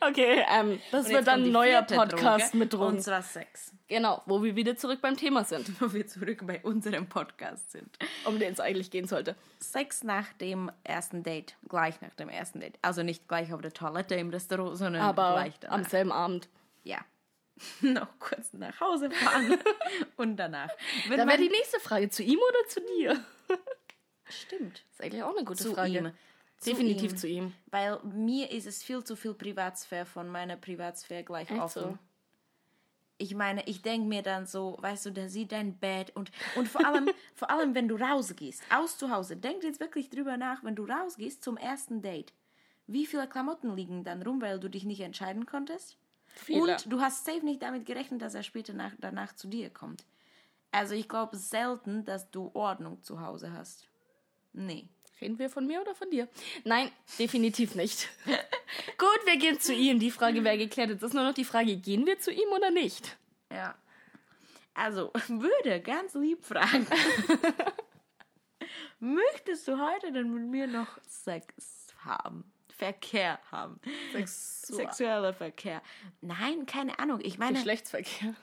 Okay, 0.00 0.44
ähm, 0.48 0.80
das 0.92 1.08
wird 1.08 1.26
dann 1.26 1.42
ein 1.42 1.50
neuer 1.50 1.82
Podcast 1.82 2.52
Droge, 2.52 2.56
mit 2.56 2.72
Drogen. 2.72 2.86
Und 2.96 3.00
zwar 3.02 3.22
Sex. 3.22 3.72
Genau, 3.88 4.22
wo 4.26 4.42
wir 4.42 4.54
wieder 4.54 4.76
zurück 4.76 5.00
beim 5.02 5.16
Thema 5.16 5.44
sind, 5.44 5.68
Wo 5.80 5.92
wir 5.92 6.06
zurück 6.06 6.46
bei 6.46 6.60
unserem 6.62 7.08
Podcast 7.08 7.72
sind. 7.72 7.98
um 8.24 8.38
den 8.38 8.52
es 8.52 8.60
eigentlich 8.60 8.90
gehen 8.90 9.08
sollte. 9.08 9.34
Sex 9.58 10.04
nach 10.04 10.32
dem 10.34 10.70
ersten 10.84 11.24
Date. 11.24 11.56
Gleich 11.68 12.00
nach 12.00 12.14
dem 12.14 12.28
ersten 12.28 12.60
Date. 12.60 12.78
Also 12.82 13.02
nicht 13.02 13.26
gleich 13.28 13.52
auf 13.52 13.60
der 13.60 13.72
Toilette 13.72 14.14
im 14.14 14.30
Restaurant, 14.30 14.76
sondern 14.78 15.02
Aber 15.02 15.32
gleich 15.32 15.54
am 15.64 15.78
danach. 15.82 15.88
selben 15.90 16.12
Abend. 16.12 16.48
Ja. 16.84 16.98
Noch 17.80 18.18
kurz 18.18 18.52
nach 18.52 18.78
Hause 18.80 19.10
fahren 19.10 19.58
und 20.16 20.36
danach. 20.36 20.70
Wenn 21.08 21.18
Da 21.18 21.26
wäre 21.26 21.38
die 21.38 21.48
nächste 21.48 21.80
Frage, 21.80 22.08
zu 22.10 22.22
ihm 22.22 22.38
oder 22.38 22.68
zu 22.68 22.80
dir? 22.80 23.24
Stimmt. 24.28 24.84
ist 24.92 25.02
eigentlich 25.02 25.22
auch 25.22 25.34
eine 25.34 25.44
gute 25.44 25.62
Zu 25.64 25.74
Frage. 25.74 25.98
ihm. 25.98 26.12
Zu 26.58 26.70
Definitiv 26.70 27.12
ihm. 27.12 27.16
zu 27.16 27.28
ihm. 27.28 27.54
Weil 27.66 28.00
mir 28.02 28.50
ist 28.50 28.66
es 28.66 28.82
viel 28.82 29.02
zu 29.04 29.16
viel 29.16 29.32
Privatsphäre 29.34 30.06
von 30.06 30.28
meiner 30.28 30.56
Privatsphäre 30.56 31.24
gleich 31.24 31.50
Echt 31.50 31.60
offen. 31.60 31.82
so? 31.82 31.98
Ich 33.20 33.34
meine, 33.34 33.66
ich 33.66 33.82
denke 33.82 34.06
mir 34.06 34.22
dann 34.22 34.46
so, 34.46 34.76
weißt 34.80 35.06
du, 35.06 35.10
der 35.10 35.28
sieht 35.28 35.50
dein 35.52 35.76
Bett 35.78 36.14
und, 36.14 36.30
und 36.54 36.68
vor 36.68 36.84
allem, 36.86 37.10
vor 37.34 37.50
allem, 37.50 37.74
wenn 37.74 37.88
du 37.88 37.96
rausgehst, 37.96 38.62
aus 38.70 38.96
zu 38.98 39.10
Hause, 39.10 39.36
denk 39.36 39.64
jetzt 39.64 39.80
wirklich 39.80 40.08
drüber 40.10 40.36
nach, 40.36 40.62
wenn 40.62 40.76
du 40.76 40.84
rausgehst 40.84 41.42
zum 41.42 41.56
ersten 41.56 42.00
Date. 42.02 42.32
Wie 42.86 43.06
viele 43.06 43.28
Klamotten 43.28 43.74
liegen 43.76 44.04
dann 44.04 44.22
rum, 44.22 44.40
weil 44.40 44.60
du 44.60 44.68
dich 44.68 44.84
nicht 44.84 45.00
entscheiden 45.00 45.46
konntest? 45.46 45.96
Viele. 46.38 46.72
Und 46.72 46.92
du 46.92 47.00
hast 47.00 47.24
safe 47.24 47.44
nicht 47.44 47.62
damit 47.62 47.86
gerechnet, 47.86 48.22
dass 48.22 48.34
er 48.34 48.42
später 48.42 48.72
nach, 48.72 48.92
danach 48.98 49.34
zu 49.34 49.48
dir 49.48 49.70
kommt. 49.70 50.04
Also 50.70 50.94
ich 50.94 51.08
glaube 51.08 51.36
selten, 51.36 52.04
dass 52.04 52.30
du 52.30 52.50
Ordnung 52.54 53.02
zu 53.02 53.20
Hause 53.20 53.52
hast. 53.52 53.88
Nee. 54.52 54.88
Reden 55.20 55.38
wir 55.38 55.50
von 55.50 55.66
mir 55.66 55.80
oder 55.80 55.94
von 55.94 56.10
dir? 56.10 56.28
Nein, 56.64 56.90
definitiv 57.18 57.74
nicht. 57.74 58.08
Gut, 58.98 59.20
wir 59.26 59.36
gehen 59.36 59.58
zu 59.58 59.74
ihm. 59.74 59.98
Die 59.98 60.12
Frage 60.12 60.44
wäre 60.44 60.58
geklärt. 60.58 60.90
Jetzt 60.90 61.02
ist 61.02 61.14
nur 61.14 61.24
noch 61.24 61.34
die 61.34 61.44
Frage, 61.44 61.76
gehen 61.76 62.06
wir 62.06 62.20
zu 62.20 62.30
ihm 62.30 62.48
oder 62.54 62.70
nicht? 62.70 63.16
Ja. 63.50 63.74
Also, 64.74 65.10
würde 65.28 65.80
ganz 65.80 66.14
lieb 66.14 66.44
fragen. 66.44 66.86
Möchtest 69.00 69.66
du 69.66 69.78
heute 69.78 70.12
denn 70.12 70.32
mit 70.32 70.44
mir 70.44 70.66
noch 70.68 70.98
Sex 71.02 71.88
haben? 72.04 72.44
Verkehr 72.78 73.38
haben. 73.50 73.80
Sexu 74.12 74.76
Sexueller 74.76 75.34
Verkehr. 75.34 75.82
Nein, 76.20 76.64
keine 76.66 76.98
Ahnung. 76.98 77.20
Ich 77.22 77.38
meine, 77.38 77.54
Geschlechtsverkehr. 77.54 78.34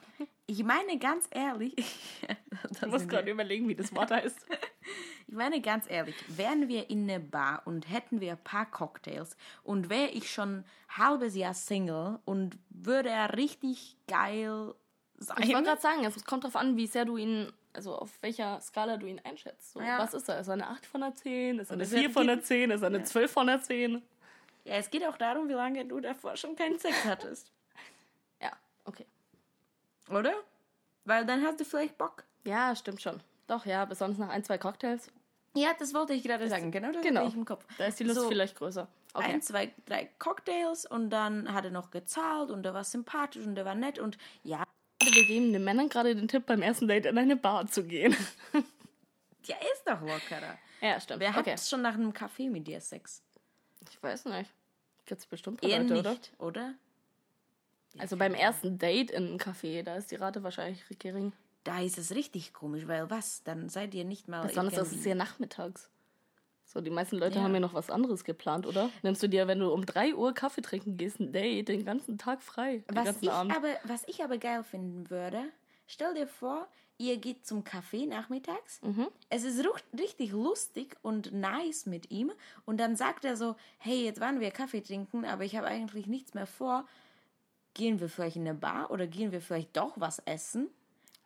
ich 0.45 0.63
meine 0.63 0.97
ganz 0.99 1.27
ehrlich. 1.31 1.73
Ich 2.81 2.87
muss 2.87 3.07
gerade 3.07 3.29
überlegen, 3.31 3.67
wie 3.67 3.75
das 3.75 3.93
Wort 3.95 4.11
heißt. 4.11 4.45
Ich 5.27 5.33
meine 5.33 5.59
ganz 5.59 5.89
ehrlich, 5.89 6.13
wären 6.37 6.67
wir 6.67 6.89
in 6.91 7.09
einer 7.09 7.17
Bar 7.19 7.63
und 7.65 7.89
hätten 7.89 8.21
wir 8.21 8.33
ein 8.33 8.43
paar 8.43 8.69
Cocktails 8.69 9.35
und 9.63 9.89
wäre 9.89 10.09
ich 10.11 10.31
schon 10.31 10.57
ein 10.59 10.65
halbes 10.89 11.35
Jahr 11.35 11.55
Single 11.55 12.19
und 12.25 12.59
würde 12.69 13.09
er 13.09 13.35
richtig 13.35 13.97
geil 14.07 14.75
sein. 15.17 15.37
Ich 15.41 15.49
wollte 15.53 15.63
gerade 15.69 15.81
sagen, 15.81 16.05
es 16.05 16.23
kommt 16.25 16.43
darauf 16.43 16.55
an, 16.55 16.77
wie 16.77 16.85
sehr 16.85 17.05
du 17.05 17.17
ihn, 17.17 17.51
also 17.73 17.95
auf 17.97 18.11
welcher 18.21 18.61
Skala 18.61 18.97
du 18.97 19.07
ihn 19.07 19.19
einschätzt. 19.23 19.73
So, 19.73 19.81
Ja. 19.81 19.97
Was 19.97 20.13
ist 20.13 20.29
er? 20.29 20.39
Ist 20.39 20.47
er 20.47 20.53
eine 20.53 20.67
8 20.67 20.85
von 20.85 21.01
der 21.01 21.15
10? 21.15 21.57
Ist 21.57 21.69
er 21.71 21.73
eine 21.73 21.83
es 21.83 21.89
4 21.89 22.01
wird- 22.03 22.11
von 22.13 22.27
der 22.27 22.41
10? 22.41 22.69
Ist 22.71 22.81
er 22.81 22.87
eine 22.87 23.03
12 23.03 23.31
von 23.31 23.47
der 23.47 23.61
10? 23.63 24.03
Ja, 24.65 24.75
es 24.75 24.89
geht 24.89 25.05
auch 25.05 25.17
darum, 25.17 25.47
wie 25.47 25.53
lange 25.53 25.85
du 25.85 25.99
davor 26.01 26.35
schon 26.35 26.55
keinen 26.55 26.77
Sex 26.79 27.05
hattest. 27.05 27.51
Ja, 28.41 28.51
okay. 28.83 29.05
Oder? 30.09 30.33
Weil 31.05 31.25
dann 31.25 31.43
hast 31.45 31.59
du 31.59 31.65
vielleicht 31.65 31.97
Bock. 31.97 32.25
Ja, 32.43 32.75
stimmt 32.75 33.01
schon. 33.01 33.21
Doch, 33.47 33.65
ja, 33.65 33.85
besonders 33.85 34.17
nach 34.19 34.29
ein, 34.29 34.43
zwei 34.43 34.57
Cocktails. 34.57 35.09
Ja, 35.55 35.69
das 35.79 35.93
wollte 35.93 36.13
ich 36.13 36.23
gerade 36.23 36.49
sagen. 36.49 36.69
Genau 36.71 36.91
das 36.91 37.01
Genau. 37.01 37.21
hatte 37.21 37.29
ich 37.29 37.35
im 37.35 37.45
Kopf. 37.45 37.65
Da 37.77 37.85
ist 37.85 37.99
die 37.99 38.03
Lust 38.03 38.19
So, 38.19 38.27
vielleicht 38.27 38.57
größer. 38.57 38.87
Okay. 39.13 39.31
Ein, 39.31 39.41
zwei, 39.41 39.71
drei 39.85 40.09
Cocktails 40.19 40.85
und 40.85 41.09
dann 41.09 41.53
hat 41.53 41.63
er 41.63 41.71
noch 41.71 41.91
gezahlt 41.91 42.51
und 42.51 42.65
er 42.65 42.73
war 42.73 42.83
sympathisch 42.83 43.45
und 43.45 43.57
er 43.57 43.63
war 43.63 43.75
nett 43.75 43.97
und 43.99 44.17
ja, 44.43 44.63
Wir 45.01 45.25
geben 45.25 45.53
den 45.53 45.63
Männern 45.63 45.87
gerade 45.87 46.13
den 46.13 46.27
Tipp, 46.27 46.45
beim 46.45 46.61
ersten 46.61 46.87
Date 46.89 47.05
in 47.05 47.17
eine 47.17 47.37
Bar 47.37 47.67
zu 47.67 47.85
gehen. 47.85 48.15
ja, 49.45 49.55
ist 49.73 49.83
doch 49.87 50.01
lockerer. 50.01 50.57
ja, 50.81 50.99
stimmt. 50.99 51.21
Wer 51.21 51.33
hat 51.33 51.47
okay. 51.47 51.57
schon 51.57 51.81
nach 51.81 51.93
einem 51.93 52.11
Kaffee 52.11 52.49
mit 52.49 52.67
dir 52.67 52.81
Sex? 52.81 53.23
Ich 53.95 54.03
weiß 54.03 54.25
nicht. 54.25 54.51
Gibt's 55.05 55.25
bestimmt 55.25 55.63
ein 55.63 55.69
Eher 55.69 55.79
Leute, 55.83 55.93
nicht, 55.93 56.33
oder? 56.39 56.47
oder? 56.47 56.73
Also 57.97 58.17
beim 58.17 58.33
ersten 58.33 58.77
Date 58.77 59.11
in 59.11 59.25
einem 59.27 59.37
Café, 59.37 59.83
da 59.83 59.95
ist 59.95 60.11
die 60.11 60.15
Rate 60.15 60.43
wahrscheinlich 60.43 60.83
gering. 60.99 61.31
Da 61.63 61.81
ist 61.81 61.97
es 61.97 62.13
richtig 62.13 62.53
komisch, 62.53 62.87
weil 62.87 63.09
was? 63.09 63.43
Dann 63.43 63.69
seid 63.69 63.93
ihr 63.93 64.03
nicht 64.03 64.27
mal. 64.27 64.45
Besonders 64.45 64.77
ist 64.91 64.99
es 64.99 65.05
ja 65.05 65.15
nachmittags. 65.15 65.89
So, 66.65 66.81
die 66.81 66.89
meisten 66.89 67.17
Leute 67.17 67.37
Ja. 67.37 67.43
haben 67.43 67.53
ja 67.53 67.59
noch 67.59 67.73
was 67.73 67.89
anderes 67.89 68.23
geplant, 68.23 68.65
oder? 68.65 68.89
Nimmst 69.01 69.23
du 69.23 69.29
dir, 69.29 69.47
wenn 69.47 69.59
du 69.59 69.71
um 69.71 69.85
3 69.85 70.15
Uhr 70.15 70.33
Kaffee 70.33 70.61
trinken 70.61 70.97
gehst, 70.97 71.19
ein 71.19 71.31
Date 71.31 71.69
den 71.69 71.85
ganzen 71.85 72.17
Tag 72.17 72.41
frei? 72.41 72.79
Den 72.89 72.95
was 72.97 73.05
ganzen 73.05 73.25
ich, 73.25 73.31
Abend. 73.31 73.55
aber, 73.55 73.69
was 73.85 74.03
ich 74.07 74.23
aber 74.23 74.37
geil 74.39 74.63
finden 74.63 75.09
würde, 75.09 75.43
stell 75.87 76.13
dir 76.15 76.27
vor, 76.27 76.67
ihr 76.97 77.17
geht 77.17 77.45
zum 77.45 77.63
Kaffee 77.63 78.05
nachmittags. 78.05 78.81
Mhm. 78.81 79.07
Es 79.29 79.43
ist 79.43 79.65
richtig 79.97 80.31
lustig 80.31 80.95
und 81.01 81.33
nice 81.33 81.85
mit 81.85 82.11
ihm. 82.11 82.31
Und 82.65 82.77
dann 82.77 82.95
sagt 82.95 83.25
er 83.25 83.37
so: 83.37 83.55
Hey, 83.77 84.05
jetzt 84.05 84.19
waren 84.19 84.39
wir 84.39 84.51
Kaffee 84.51 84.81
trinken, 84.81 85.25
aber 85.25 85.43
ich 85.43 85.55
habe 85.55 85.67
eigentlich 85.67 86.07
nichts 86.07 86.33
mehr 86.33 86.47
vor. 86.47 86.87
Gehen 87.73 87.99
wir 87.99 88.07
vielleicht 88.07 88.37
in 88.37 88.47
eine 88.47 88.53
Bar 88.53 88.89
oder 88.91 89.05
gehen 89.05 89.31
wir 89.31 89.41
vielleicht 89.41 89.75
doch 89.75 89.93
was 89.97 90.19
essen? 90.19 90.69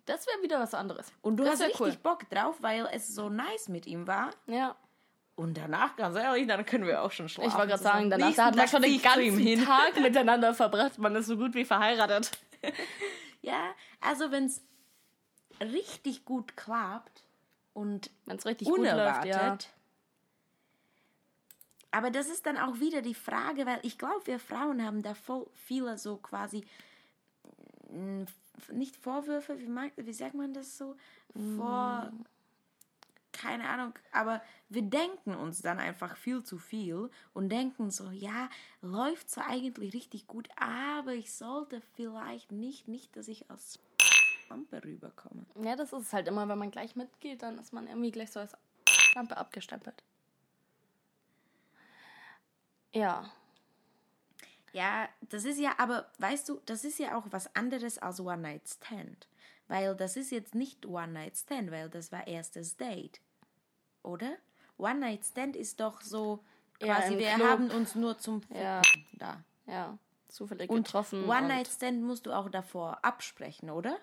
Das 0.06 0.26
wäre 0.26 0.42
wieder 0.42 0.60
was 0.60 0.74
anderes. 0.74 1.12
Und 1.22 1.38
du 1.38 1.44
das 1.44 1.62
hast 1.62 1.80
richtig 1.80 2.00
Bock 2.00 2.28
drauf, 2.30 2.56
weil 2.62 2.88
es 2.92 3.14
so 3.14 3.30
nice 3.30 3.70
mit 3.70 3.86
ihm 3.86 4.08
war. 4.08 4.32
Ja. 4.48 4.76
Und 5.36 5.56
danach, 5.56 5.96
ganz 5.96 6.18
ehrlich, 6.18 6.48
dann 6.48 6.66
können 6.66 6.88
wir 6.88 7.04
auch 7.04 7.12
schon 7.12 7.30
schlafen. 7.30 7.50
Ich 7.50 7.56
wollte 7.56 7.70
gerade 7.70 7.84
sagen, 7.84 8.10
danach 8.10 8.34
da 8.34 8.46
hat 8.46 8.56
man 8.56 8.68
schon 8.68 8.82
den 8.82 9.02
ganzen 9.02 9.66
Tag 9.66 9.98
miteinander 10.02 10.54
verbracht. 10.56 10.98
Man 10.98 11.16
ist 11.16 11.28
so 11.28 11.38
gut 11.38 11.54
wie 11.54 11.64
verheiratet. 11.64 12.32
Ja, 13.42 13.74
also 14.02 14.32
wenn 14.32 14.46
es 14.46 14.62
richtig 15.62 16.26
gut 16.26 16.56
klappt 16.58 17.24
und 17.74 18.12
Wenn 18.26 18.38
es 18.38 18.46
richtig 18.46 18.68
gut 18.68 18.78
läuft, 18.78 18.94
unerwartet. 18.94 19.34
ja. 19.34 19.58
Aber 21.92 22.12
das 22.12 22.30
ist 22.30 22.46
dann 22.46 22.58
auch 22.58 22.80
wieder 22.80 23.02
die 23.02 23.16
Frage, 23.16 23.66
weil 23.66 23.80
ich 23.84 23.98
glaube, 23.98 24.26
wir 24.28 24.40
Frauen 24.40 24.86
haben 24.86 25.02
da 25.02 25.16
voll 25.16 25.48
viele 25.56 25.98
so 25.98 26.18
quasi 26.18 26.64
mm, 27.90 28.26
nicht 28.74 28.96
Vorwürfe, 28.96 29.60
wie, 29.60 29.68
mag, 29.68 29.92
wie 29.96 30.14
sagt 30.14 30.36
man 30.36 30.54
das 30.54 30.78
so? 30.78 30.96
Vor. 31.56 32.12
keine 33.32 33.70
Ahnung, 33.70 33.94
aber 34.12 34.42
wir 34.68 34.82
denken 34.82 35.34
uns 35.36 35.62
dann 35.62 35.80
einfach 35.80 36.18
viel 36.18 36.44
zu 36.44 36.58
viel 36.58 37.10
und 37.34 37.50
denken 37.50 37.90
so, 37.92 38.12
ja, 38.12 38.50
läuft 38.82 39.30
so 39.30 39.42
eigentlich 39.42 39.94
richtig 39.94 40.28
gut, 40.28 40.50
aber 40.58 41.14
ich 41.14 41.34
sollte 41.34 41.82
vielleicht 41.96 42.52
nicht, 42.52 42.88
nicht, 42.88 43.16
dass 43.16 43.28
ich 43.28 43.50
als 43.50 43.80
Lampe 44.50 44.84
rüberkomme. 44.84 45.46
Ja, 45.64 45.76
das 45.76 45.94
ist 45.94 46.14
halt 46.14 46.28
immer, 46.28 46.48
wenn 46.48 46.58
man 46.58 46.72
gleich 46.72 46.96
mitgeht, 46.96 47.42
dann 47.44 47.58
ist 47.60 47.74
man 47.74 47.88
irgendwie 47.88 48.12
gleich 48.12 48.32
so 48.32 48.40
als 48.40 48.56
Lampe 49.16 49.38
abgestempelt. 49.38 50.04
Ja. 52.94 53.30
Ja, 54.72 55.10
das 55.30 55.46
ist 55.46 55.60
ja, 55.60 55.74
aber 55.78 56.08
weißt 56.20 56.48
du, 56.50 56.62
das 56.66 56.84
ist 56.84 57.00
ja 57.00 57.18
auch 57.18 57.26
was 57.32 57.54
anderes 57.56 57.98
als 57.98 58.20
One 58.20 58.38
Night 58.38 58.68
Stand. 58.70 59.28
Weil 59.68 59.96
das 59.96 60.16
ist 60.16 60.32
jetzt 60.32 60.56
nicht 60.56 60.86
One 60.86 61.10
Night 61.14 61.38
Stand, 61.38 61.72
weil 61.72 61.90
das 61.90 62.12
war 62.12 62.26
erstes 62.28 62.78
Date. 62.78 63.20
Oder? 64.04 64.36
One 64.78 65.00
Night 65.00 65.26
Stand 65.26 65.56
ist 65.56 65.80
doch 65.80 66.02
so, 66.02 66.44
Ja, 66.82 66.96
quasi, 66.96 67.14
im 67.14 67.20
wir 67.20 67.34
Club. 67.34 67.48
haben 67.48 67.72
uns 67.72 67.96
nur 67.96 68.18
zum 68.18 68.42
Ja. 68.54 68.82
Da. 69.14 69.44
Ja. 69.66 69.98
Zufällig 70.28 70.70
Und 70.70 70.86
getroffen. 70.86 71.24
One 71.26 71.42
und 71.42 71.48
Night 71.48 71.68
Stand 71.68 72.04
musst 72.04 72.28
du 72.28 72.32
auch 72.32 72.50
davor 72.50 73.04
absprechen, 73.04 73.70
oder? 73.72 73.98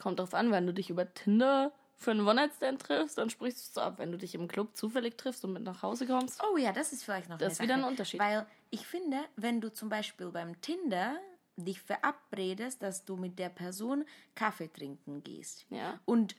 Kommt 0.00 0.18
drauf 0.18 0.34
an, 0.34 0.50
wenn 0.50 0.66
du 0.66 0.72
dich 0.74 0.90
über 0.90 1.12
Tinder 1.14 1.72
für 1.96 2.10
einen 2.10 2.26
One-Night-Stand 2.26 2.82
triffst, 2.82 3.16
dann 3.18 3.30
sprichst 3.30 3.58
du 3.58 3.62
es 3.62 3.74
so 3.74 3.80
ab. 3.80 3.94
Wenn 3.98 4.10
du 4.12 4.18
dich 4.18 4.34
im 4.34 4.48
Club 4.48 4.76
zufällig 4.76 5.16
triffst 5.16 5.44
und 5.44 5.52
mit 5.52 5.62
nach 5.62 5.82
Hause 5.82 6.06
kommst, 6.06 6.42
Oh 6.42 6.56
ja, 6.56 6.72
das 6.72 6.92
ist 6.92 7.04
vielleicht 7.04 7.28
noch 7.28 7.38
Das 7.38 7.54
ist 7.54 7.62
wieder 7.62 7.74
ein 7.74 7.84
Unterschied. 7.84 8.20
Weil 8.20 8.46
ich 8.70 8.86
finde, 8.86 9.18
wenn 9.36 9.60
du 9.60 9.72
zum 9.72 9.88
Beispiel 9.88 10.26
beim 10.30 10.60
Tinder 10.60 11.16
dich 11.56 11.80
verabredest, 11.80 12.82
dass 12.82 13.04
du 13.04 13.16
mit 13.16 13.38
der 13.38 13.48
Person 13.48 14.04
Kaffee 14.34 14.68
trinken 14.68 15.22
gehst. 15.22 15.66
Ja. 15.70 16.00
Und 16.04 16.34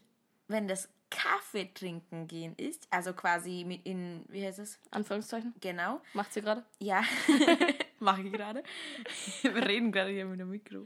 wenn 0.49 0.67
das 0.67 0.89
Kaffee 1.09 1.71
trinken 1.73 2.27
gehen 2.27 2.53
ist, 2.57 2.87
also 2.89 3.13
quasi 3.13 3.63
mit 3.65 3.85
in, 3.85 4.25
wie 4.27 4.45
heißt 4.45 4.59
es? 4.59 4.77
Anführungszeichen, 4.91 5.53
Genau. 5.61 6.01
macht 6.13 6.33
sie 6.33 6.41
gerade. 6.41 6.65
Ja, 6.79 7.01
mache 7.99 8.23
ich 8.23 8.33
gerade. 8.33 8.61
Wir 9.41 9.55
reden 9.55 9.91
gerade 9.93 10.11
hier 10.11 10.25
mit 10.25 10.39
dem 10.41 10.49
Mikro. 10.49 10.85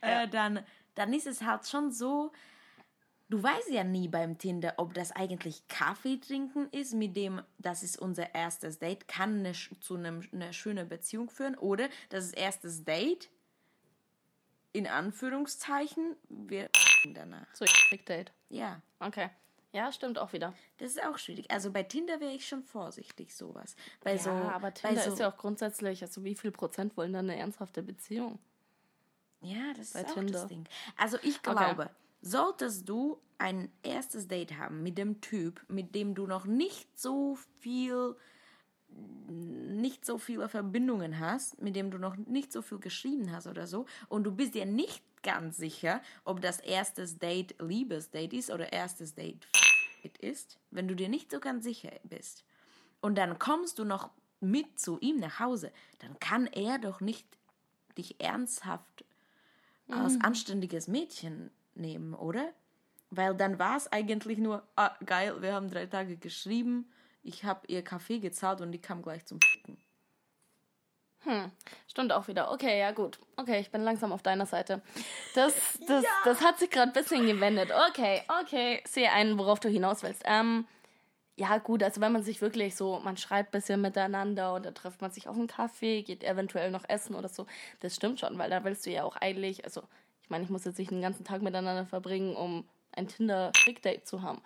Äh, 0.00 0.26
dann, 0.28 0.64
dann 0.98 1.12
ist 1.12 1.28
es 1.28 1.42
halt 1.42 1.66
schon 1.66 1.92
so, 1.92 2.32
du 3.28 3.40
weißt 3.40 3.70
ja 3.70 3.84
nie 3.84 4.08
beim 4.08 4.36
Tinder, 4.36 4.74
ob 4.78 4.94
das 4.94 5.12
eigentlich 5.12 5.68
Kaffee 5.68 6.18
trinken 6.18 6.68
ist, 6.72 6.92
mit 6.92 7.14
dem, 7.14 7.40
das 7.58 7.84
ist 7.84 7.98
unser 7.98 8.34
erstes 8.34 8.80
Date, 8.80 9.06
kann 9.06 9.38
eine, 9.38 9.52
zu 9.52 9.94
einem, 9.94 10.26
einer 10.32 10.52
schönen 10.52 10.88
Beziehung 10.88 11.30
führen, 11.30 11.54
oder 11.54 11.88
das 12.08 12.24
ist 12.24 12.36
erstes 12.36 12.84
Date, 12.84 13.30
in 14.72 14.88
Anführungszeichen, 14.88 16.16
wir 16.28 16.68
danach. 17.14 17.46
So, 17.54 17.64
Big 17.90 18.04
Date. 18.04 18.32
Ja. 18.48 18.82
Okay. 18.98 19.30
Ja, 19.72 19.92
stimmt 19.92 20.18
auch 20.18 20.32
wieder. 20.32 20.52
Das 20.78 20.90
ist 20.90 21.04
auch 21.04 21.18
schwierig. 21.18 21.50
Also 21.50 21.70
bei 21.70 21.84
Tinder 21.84 22.20
wäre 22.20 22.32
ich 22.32 22.48
schon 22.48 22.64
vorsichtig, 22.64 23.36
sowas. 23.36 23.76
Bei 24.00 24.12
Ja, 24.14 24.18
so, 24.18 24.30
aber 24.30 24.74
Tinder 24.74 25.02
so, 25.02 25.12
ist 25.12 25.18
ja 25.20 25.30
auch 25.30 25.36
grundsätzlich, 25.36 26.02
also 26.02 26.24
wie 26.24 26.34
viel 26.34 26.50
Prozent 26.50 26.96
wollen 26.96 27.12
dann 27.12 27.30
eine 27.30 27.38
ernsthafte 27.38 27.82
Beziehung? 27.82 28.40
Ja, 29.40 29.72
das 29.76 29.92
bei 29.92 30.00
ist 30.00 30.10
auch 30.10 30.14
Tinder. 30.14 30.32
das 30.32 30.46
Ding. 30.48 30.64
Also 30.96 31.18
ich 31.22 31.42
glaube, 31.42 31.90
solltest 32.20 32.88
du 32.88 33.20
ein 33.38 33.70
erstes 33.82 34.26
Date 34.26 34.56
haben 34.56 34.82
mit 34.82 34.98
dem 34.98 35.20
Typ, 35.20 35.64
mit 35.68 35.94
dem 35.94 36.14
du 36.14 36.26
noch 36.26 36.44
nicht 36.44 36.98
so 36.98 37.36
viel 37.60 38.16
nicht 39.28 40.06
so 40.06 40.18
viele 40.18 40.48
Verbindungen 40.48 41.20
hast, 41.20 41.60
mit 41.60 41.76
dem 41.76 41.90
du 41.90 41.98
noch 41.98 42.16
nicht 42.16 42.52
so 42.52 42.62
viel 42.62 42.78
geschrieben 42.78 43.30
hast 43.30 43.46
oder 43.46 43.66
so, 43.66 43.84
und 44.08 44.24
du 44.24 44.32
bist 44.32 44.54
dir 44.54 44.64
nicht 44.64 45.02
ganz 45.22 45.58
sicher, 45.58 46.00
ob 46.24 46.40
das 46.40 46.58
erstes 46.60 47.18
Date 47.18 47.54
Liebesdate 47.60 48.34
ist 48.34 48.50
oder 48.50 48.72
erstes 48.72 49.14
Date 49.14 49.46
ist, 50.20 50.58
wenn 50.70 50.88
du 50.88 50.96
dir 50.96 51.10
nicht 51.10 51.30
so 51.30 51.38
ganz 51.38 51.64
sicher 51.64 51.92
bist, 52.02 52.44
und 53.00 53.16
dann 53.16 53.38
kommst 53.38 53.78
du 53.78 53.84
noch 53.84 54.10
mit 54.40 54.80
zu 54.80 54.98
ihm 55.00 55.18
nach 55.18 55.38
Hause, 55.38 55.70
dann 55.98 56.18
kann 56.18 56.46
er 56.46 56.78
doch 56.78 57.00
nicht 57.00 57.26
dich 57.98 58.20
ernsthaft 58.20 59.04
als 59.90 60.20
anständiges 60.20 60.88
Mädchen 60.88 61.50
nehmen, 61.74 62.14
oder? 62.14 62.52
Weil 63.10 63.34
dann 63.34 63.58
war 63.58 63.76
es 63.76 63.90
eigentlich 63.90 64.38
nur, 64.38 64.62
ah, 64.76 64.94
geil, 65.04 65.40
wir 65.40 65.54
haben 65.54 65.70
drei 65.70 65.86
Tage 65.86 66.16
geschrieben, 66.16 66.90
ich 67.22 67.44
habe 67.44 67.66
ihr 67.66 67.82
Kaffee 67.82 68.18
gezahlt 68.18 68.60
und 68.60 68.72
die 68.72 68.80
kam 68.80 69.02
gleich 69.02 69.24
zum 69.26 69.40
Ficken. 69.40 69.78
Stimmt 71.86 72.12
auch 72.12 72.28
wieder. 72.28 72.50
Okay, 72.52 72.78
ja 72.78 72.92
gut. 72.92 73.18
Okay, 73.36 73.60
ich 73.60 73.70
bin 73.70 73.82
langsam 73.82 74.12
auf 74.12 74.22
deiner 74.22 74.46
Seite. 74.46 74.82
Das, 75.34 75.54
das, 75.88 76.04
das 76.24 76.40
hat 76.42 76.58
sich 76.58 76.70
gerade 76.70 76.90
ein 76.90 76.92
bisschen 76.92 77.26
gewendet. 77.26 77.70
Okay, 77.90 78.22
okay. 78.40 78.82
Sehe 78.86 79.10
ein, 79.12 79.38
worauf 79.38 79.60
du 79.60 79.68
hinaus 79.68 80.02
willst. 80.02 80.22
Ähm, 80.24 80.66
ja 81.38 81.58
gut, 81.58 81.82
also 81.84 82.00
wenn 82.00 82.12
man 82.12 82.22
sich 82.24 82.40
wirklich 82.40 82.74
so, 82.74 82.98
man 82.98 83.16
schreibt 83.16 83.50
ein 83.50 83.58
bisschen 83.58 83.80
miteinander 83.80 84.54
und 84.54 84.66
dann 84.66 84.74
trifft 84.74 85.00
man 85.00 85.12
sich 85.12 85.28
auf 85.28 85.36
einen 85.36 85.46
Kaffee, 85.46 86.02
geht 86.02 86.24
eventuell 86.24 86.70
noch 86.72 86.84
essen 86.88 87.14
oder 87.14 87.28
so. 87.28 87.46
Das 87.80 87.94
stimmt 87.94 88.18
schon, 88.18 88.36
weil 88.38 88.50
da 88.50 88.64
willst 88.64 88.84
du 88.86 88.90
ja 88.90 89.04
auch 89.04 89.14
eigentlich, 89.16 89.64
also 89.64 89.82
ich 90.22 90.30
meine, 90.30 90.42
ich 90.44 90.50
muss 90.50 90.64
jetzt 90.64 90.78
nicht 90.78 90.90
den 90.90 91.00
ganzen 91.00 91.24
Tag 91.24 91.40
miteinander 91.42 91.86
verbringen, 91.86 92.34
um 92.34 92.64
ein 92.92 93.06
Tinder-Big-Date 93.06 94.06
zu 94.06 94.22
haben. 94.22 94.42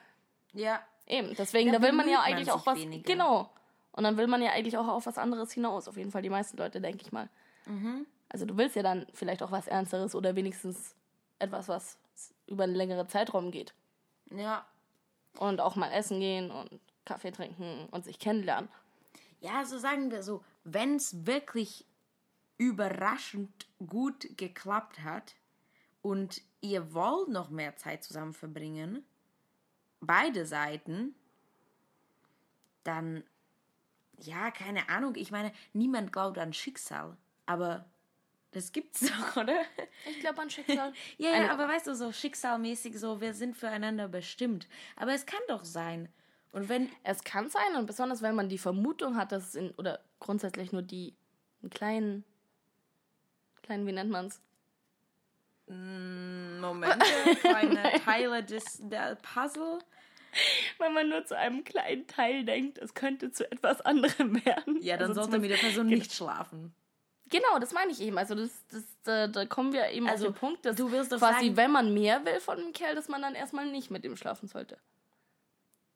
Ja. 0.52 0.82
Eben, 1.06 1.34
deswegen, 1.34 1.72
Da 1.72 1.78
da, 1.78 1.82
will 1.84 1.92
man 1.92 2.08
ja 2.08 2.18
bemüht 2.18 2.30
man 2.30 2.38
eigentlich 2.38 2.52
auch 2.52 2.66
was. 2.66 2.78
weniger. 2.78 3.04
Genau. 3.04 3.50
Und 3.92 4.04
dann 4.04 4.16
will 4.18 4.26
man 4.26 4.42
ja 4.42 4.50
eigentlich 4.52 4.76
auch 4.76 4.88
auf 4.88 5.06
was 5.06 5.18
anderes 5.18 5.52
hinaus. 5.52 5.88
Auf 5.88 5.96
jeden 5.96 6.10
Fall 6.10 6.22
die 6.22 6.30
meisten 6.30 6.56
Leute, 6.58 6.80
denke 6.80 7.02
ich 7.02 7.10
mal. 7.10 7.28
Mhm. 7.66 8.06
Also 8.28 8.44
du 8.46 8.56
willst 8.56 8.76
ja 8.76 8.82
dann 8.82 9.06
vielleicht 9.14 9.42
auch 9.42 9.50
was 9.50 9.66
Ernsteres 9.66 10.14
oder 10.14 10.36
wenigstens 10.36 10.94
etwas, 11.38 11.68
was 11.68 11.98
über 12.46 12.64
einen 12.64 12.74
längeren 12.74 13.08
Zeitraum 13.08 13.50
geht. 13.50 13.74
Ja. 14.30 14.64
Und 15.38 15.60
auch 15.60 15.76
mal 15.76 15.90
essen 15.90 16.20
gehen 16.20 16.50
und 16.50 16.80
Kaffee 17.04 17.30
trinken 17.32 17.88
und 17.90 18.04
sich 18.04 18.18
kennenlernen. 18.18 18.68
Ja, 19.40 19.64
so 19.64 19.78
sagen 19.78 20.10
wir 20.10 20.22
so, 20.22 20.44
wenn 20.64 20.96
es 20.96 21.26
wirklich 21.26 21.84
überraschend 22.58 23.66
gut 23.84 24.36
geklappt 24.36 25.00
hat 25.00 25.34
und 26.00 26.42
ihr 26.60 26.94
wollt 26.94 27.28
noch 27.28 27.50
mehr 27.50 27.76
Zeit 27.76 28.04
zusammen 28.04 28.34
verbringen, 28.34 29.04
beide 30.00 30.46
Seiten, 30.46 31.14
dann, 32.84 33.24
ja, 34.18 34.50
keine 34.50 34.88
Ahnung, 34.88 35.14
ich 35.16 35.30
meine, 35.30 35.52
niemand 35.72 36.12
glaubt 36.12 36.38
an 36.38 36.52
Schicksal, 36.52 37.16
aber 37.46 37.84
das 38.52 38.72
gibt's 38.72 39.00
doch, 39.10 39.36
oder? 39.36 39.60
Ich 40.08 40.20
glaube 40.20 40.40
an 40.40 40.50
Schicksal. 40.50 40.92
Ja, 41.18 41.30
ja, 41.30 41.50
aber 41.50 41.68
weißt 41.68 41.86
du, 41.88 41.94
so 41.94 42.12
schicksalmäßig, 42.12 42.98
so, 42.98 43.20
wir 43.20 43.34
sind 43.34 43.56
füreinander 43.56 44.08
bestimmt. 44.08 44.68
Aber 44.96 45.12
es 45.12 45.26
kann 45.26 45.40
doch 45.48 45.64
sein. 45.64 46.08
Und 46.52 46.68
wenn, 46.68 46.90
Es 47.02 47.24
kann 47.24 47.48
sein 47.48 47.76
und 47.76 47.86
besonders 47.86 48.20
wenn 48.20 48.34
man 48.34 48.48
die 48.50 48.58
Vermutung 48.58 49.16
hat, 49.16 49.32
dass 49.32 49.48
es 49.48 49.54
in, 49.54 49.70
oder 49.72 50.00
grundsätzlich 50.20 50.70
nur 50.70 50.82
die, 50.82 51.14
einen 51.62 51.70
kleinen, 51.70 52.24
kleinen, 53.62 53.86
wie 53.86 53.92
nennt 53.92 54.10
man 54.10 54.26
es? 54.26 54.40
Moment, 55.66 57.02
kleine 57.40 57.92
Teile 58.04 58.44
des 58.44 58.78
der 58.82 59.16
Puzzle. 59.16 59.78
Wenn 60.78 60.92
man 60.92 61.08
nur 61.08 61.24
zu 61.24 61.36
einem 61.36 61.62
kleinen 61.64 62.06
Teil 62.06 62.44
denkt, 62.44 62.78
es 62.78 62.94
könnte 62.94 63.30
zu 63.30 63.50
etwas 63.50 63.80
anderem 63.80 64.44
werden. 64.44 64.82
Ja, 64.82 64.96
dann 64.96 65.10
Also 65.10 65.22
sollte 65.22 65.38
mit 65.38 65.50
der 65.50 65.56
Person 65.56 65.86
nicht 65.86 66.12
schlafen. 66.12 66.74
Genau, 67.32 67.58
das 67.58 67.72
meine 67.72 67.90
ich 67.90 68.00
eben. 68.00 68.18
Also 68.18 68.34
das, 68.34 68.50
das, 68.70 68.84
da, 69.04 69.26
da 69.26 69.46
kommen 69.46 69.72
wir 69.72 69.88
eben 69.88 70.06
Also, 70.06 70.28
auf 70.28 70.34
den 70.34 70.38
Punkt, 70.38 70.64
dass 70.66 70.76
du 70.76 70.88
doch 70.90 70.92
quasi, 71.18 71.18
sagen- 71.18 71.56
wenn 71.56 71.72
man 71.72 71.94
mehr 71.94 72.24
will 72.26 72.38
von 72.40 72.58
einem 72.58 72.72
Kerl, 72.74 72.94
dass 72.94 73.08
man 73.08 73.22
dann 73.22 73.34
erstmal 73.34 73.66
nicht 73.70 73.90
mit 73.90 74.04
ihm 74.04 74.16
schlafen 74.16 74.48
sollte. 74.48 74.78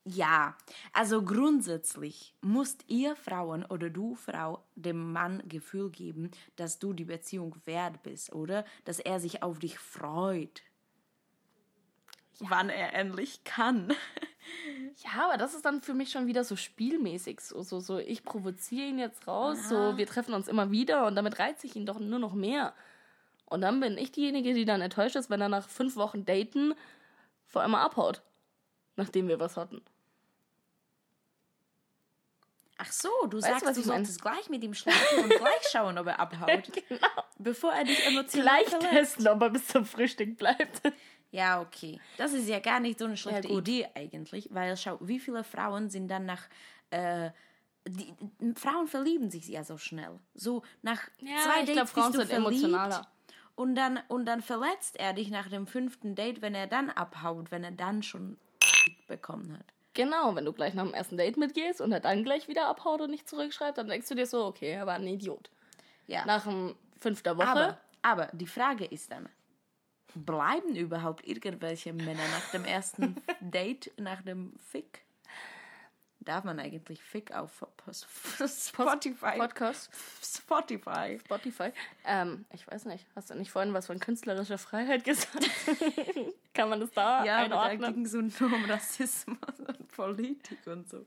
Ja, 0.08 0.56
also 0.92 1.22
grundsätzlich 1.24 2.32
musst 2.40 2.84
ihr 2.88 3.16
Frauen 3.16 3.64
oder 3.66 3.90
du 3.90 4.14
Frau 4.14 4.64
dem 4.76 5.12
Mann 5.12 5.42
Gefühl 5.48 5.90
geben, 5.90 6.30
dass 6.54 6.78
du 6.78 6.92
die 6.92 7.04
Beziehung 7.04 7.56
wert 7.64 8.02
bist, 8.04 8.32
oder? 8.32 8.64
Dass 8.84 9.00
er 9.00 9.18
sich 9.18 9.42
auf 9.42 9.58
dich 9.58 9.78
freut. 9.80 10.62
Wann 12.40 12.68
er 12.68 12.94
endlich 12.94 13.44
kann. 13.44 13.92
Ja, 14.98 15.26
aber 15.26 15.38
das 15.38 15.54
ist 15.54 15.64
dann 15.64 15.82
für 15.82 15.92
mich 15.92 16.10
schon 16.12 16.28
wieder 16.28 16.44
so 16.44 16.54
spielmäßig. 16.54 17.40
So, 17.40 17.62
so, 17.62 17.80
so 17.80 17.98
ich 17.98 18.22
provoziere 18.22 18.86
ihn 18.86 18.98
jetzt 18.98 19.26
raus, 19.26 19.68
so 19.68 19.96
wir 19.96 20.06
treffen 20.06 20.34
uns 20.34 20.46
immer 20.46 20.70
wieder 20.70 21.06
und 21.06 21.16
damit 21.16 21.40
reize 21.40 21.66
ich 21.66 21.74
ihn 21.74 21.84
doch 21.84 21.98
nur 21.98 22.20
noch 22.20 22.32
mehr. 22.32 22.72
Und 23.46 23.60
dann 23.62 23.80
bin 23.80 23.98
ich 23.98 24.12
diejenige, 24.12 24.54
die 24.54 24.64
dann 24.64 24.80
enttäuscht 24.80 25.16
ist, 25.16 25.30
wenn 25.30 25.40
er 25.40 25.48
nach 25.48 25.68
fünf 25.68 25.96
Wochen 25.96 26.24
Daten 26.24 26.74
vor 27.44 27.62
einmal 27.62 27.84
abhaut. 27.84 28.22
Nachdem 28.94 29.28
wir 29.28 29.40
was 29.40 29.56
hatten. 29.56 29.82
Ach 32.78 32.92
so, 32.92 33.08
du 33.22 33.28
du, 33.28 33.40
sagst, 33.40 33.62
du 33.62 33.70
meine? 33.70 33.82
solltest 33.82 34.20
gleich 34.20 34.50
mit 34.50 34.62
ihm 34.62 34.74
schlafen 34.74 35.24
und 35.24 35.30
gleich 35.30 35.68
schauen, 35.70 35.96
ob 35.96 36.06
er 36.06 36.20
abhaut, 36.20 36.70
genau. 36.88 37.24
bevor 37.38 37.72
er 37.72 37.84
dich 37.84 38.06
emotional 38.06 38.44
Gleich 38.44 38.68
verletzt. 38.68 38.90
testen, 38.90 39.28
ob 39.28 39.40
er 39.40 39.50
bis 39.50 39.66
zum 39.68 39.86
Frühstück 39.86 40.36
bleibt. 40.36 40.82
Ja, 41.30 41.60
okay. 41.60 42.00
Das 42.16 42.32
ist 42.32 42.48
ja 42.48 42.60
gar 42.60 42.80
nicht 42.80 42.98
so 42.98 43.04
eine 43.04 43.16
schlechte 43.16 43.48
gut. 43.48 43.68
Idee 43.68 43.88
eigentlich, 43.94 44.48
weil 44.52 44.76
schau, 44.76 44.98
wie 45.00 45.18
viele 45.18 45.44
Frauen 45.44 45.90
sind 45.90 46.08
dann 46.08 46.24
nach 46.26 46.42
äh, 46.90 47.30
die, 47.88 48.12
Frauen 48.56 48.86
verlieben 48.88 49.30
sich 49.30 49.46
ja 49.48 49.62
so 49.64 49.78
schnell. 49.78 50.18
So 50.34 50.62
nach 50.82 51.00
Ja, 51.20 51.36
zwei 51.44 51.60
ich 51.60 51.66
Dates 51.66 51.72
glaub, 51.74 51.88
Frauen 51.88 52.12
bist 52.12 52.22
du 52.24 52.26
sind 52.26 52.36
emotionaler. 52.36 52.90
verliebt 52.92 53.10
und 53.54 53.74
dann 53.74 54.00
und 54.08 54.26
dann 54.26 54.40
verletzt 54.42 54.98
er 54.98 55.12
dich 55.12 55.30
nach 55.30 55.48
dem 55.48 55.66
fünften 55.66 56.14
Date, 56.14 56.42
wenn 56.42 56.54
er 56.54 56.66
dann 56.66 56.90
abhaut, 56.90 57.50
wenn 57.50 57.64
er 57.64 57.70
dann 57.72 58.02
schon 58.02 58.38
bekommen 59.06 59.52
hat. 59.58 59.66
Genau, 59.94 60.34
wenn 60.34 60.44
du 60.44 60.52
gleich 60.52 60.74
nach 60.74 60.84
dem 60.84 60.92
ersten 60.94 61.16
Date 61.16 61.38
mitgehst 61.38 61.80
und 61.80 61.90
er 61.90 62.00
dann 62.00 62.22
gleich 62.22 62.48
wieder 62.48 62.66
abhaut 62.66 63.00
und 63.00 63.10
nicht 63.10 63.28
zurückschreibt, 63.28 63.78
dann 63.78 63.88
denkst 63.88 64.08
du 64.08 64.14
dir 64.14 64.26
so, 64.26 64.44
okay, 64.44 64.72
er 64.72 64.86
war 64.86 64.96
ein 64.96 65.06
Idiot. 65.06 65.50
Ja. 66.06 66.24
Nach 66.26 66.44
dem 66.44 66.74
fünfter 66.98 67.36
Woche. 67.38 67.48
aber, 67.48 67.80
aber 68.02 68.28
die 68.32 68.46
Frage 68.46 68.84
ist 68.84 69.10
dann, 69.10 69.28
bleiben 70.16 70.74
überhaupt 70.74 71.26
irgendwelche 71.26 71.92
Männer 71.92 72.14
nach 72.32 72.50
dem 72.52 72.64
ersten 72.64 73.16
Date, 73.40 73.92
nach 73.98 74.22
dem 74.22 74.54
Fick? 74.70 75.02
Darf 76.20 76.42
man 76.42 76.58
eigentlich 76.58 77.00
Fick 77.00 77.32
auf 77.32 77.64
Spotify? 77.92 79.38
Podcast, 79.38 79.90
Spotify. 80.20 81.20
Spotify. 81.24 81.70
Ähm, 82.04 82.44
ich 82.52 82.66
weiß 82.66 82.86
nicht, 82.86 83.06
hast 83.14 83.30
du 83.30 83.34
nicht 83.36 83.52
vorhin 83.52 83.72
was 83.74 83.86
von 83.86 84.00
künstlerischer 84.00 84.58
Freiheit 84.58 85.04
gesagt? 85.04 85.48
Kann 86.54 86.68
man 86.68 86.80
das 86.80 86.90
da 86.90 87.24
Ja, 87.24 87.38
aber 87.40 87.48
da 87.50 87.62
einordnen? 87.62 87.94
ging 87.94 88.06
so 88.06 88.44
nur 88.44 88.52
um 88.52 88.64
Rassismus 88.64 89.38
und 89.68 89.88
Politik 89.88 90.66
und 90.66 90.88
so. 90.88 91.06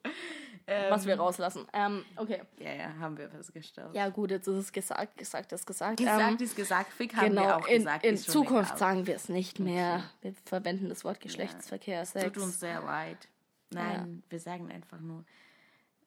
Ähm, 0.70 0.92
was 0.92 1.06
wir 1.06 1.16
rauslassen. 1.18 1.68
Ähm, 1.74 2.06
okay. 2.16 2.42
Ja, 2.60 2.74
ja, 2.74 2.94
haben 3.00 3.18
wir 3.18 3.30
festgestellt. 3.30 3.90
Ja, 3.94 4.10
gut, 4.10 4.32
jetzt 4.32 4.48
ist 4.48 4.56
es 4.56 4.72
gesagt, 4.72 5.18
gesagt 5.18 5.52
ist 5.52 5.66
gesagt. 5.66 5.98
Gesagt 5.98 6.42
ähm, 6.42 6.46
ist 6.46 6.56
gesagt, 6.56 6.94
Fick 6.94 7.16
haben 7.16 7.30
genau, 7.30 7.42
wir 7.42 7.58
auch 7.58 7.68
in, 7.68 7.80
gesagt. 7.80 8.06
in 8.06 8.18
Zukunft 8.18 8.78
sagen 8.78 9.08
wir 9.08 9.16
es 9.16 9.30
nicht 9.30 9.60
mehr. 9.60 10.04
Wir 10.22 10.34
verwenden 10.46 10.90
das 10.90 11.04
Wort 11.04 11.20
Geschlechtsverkehr, 11.20 12.06
Sex. 12.06 12.34
Tut 12.34 12.44
uns 12.44 12.60
sehr 12.60 12.82
leid. 12.82 13.28
Nein, 13.72 14.24
wir 14.30 14.40
sagen 14.40 14.72
einfach 14.72 15.00
nur, 15.00 15.26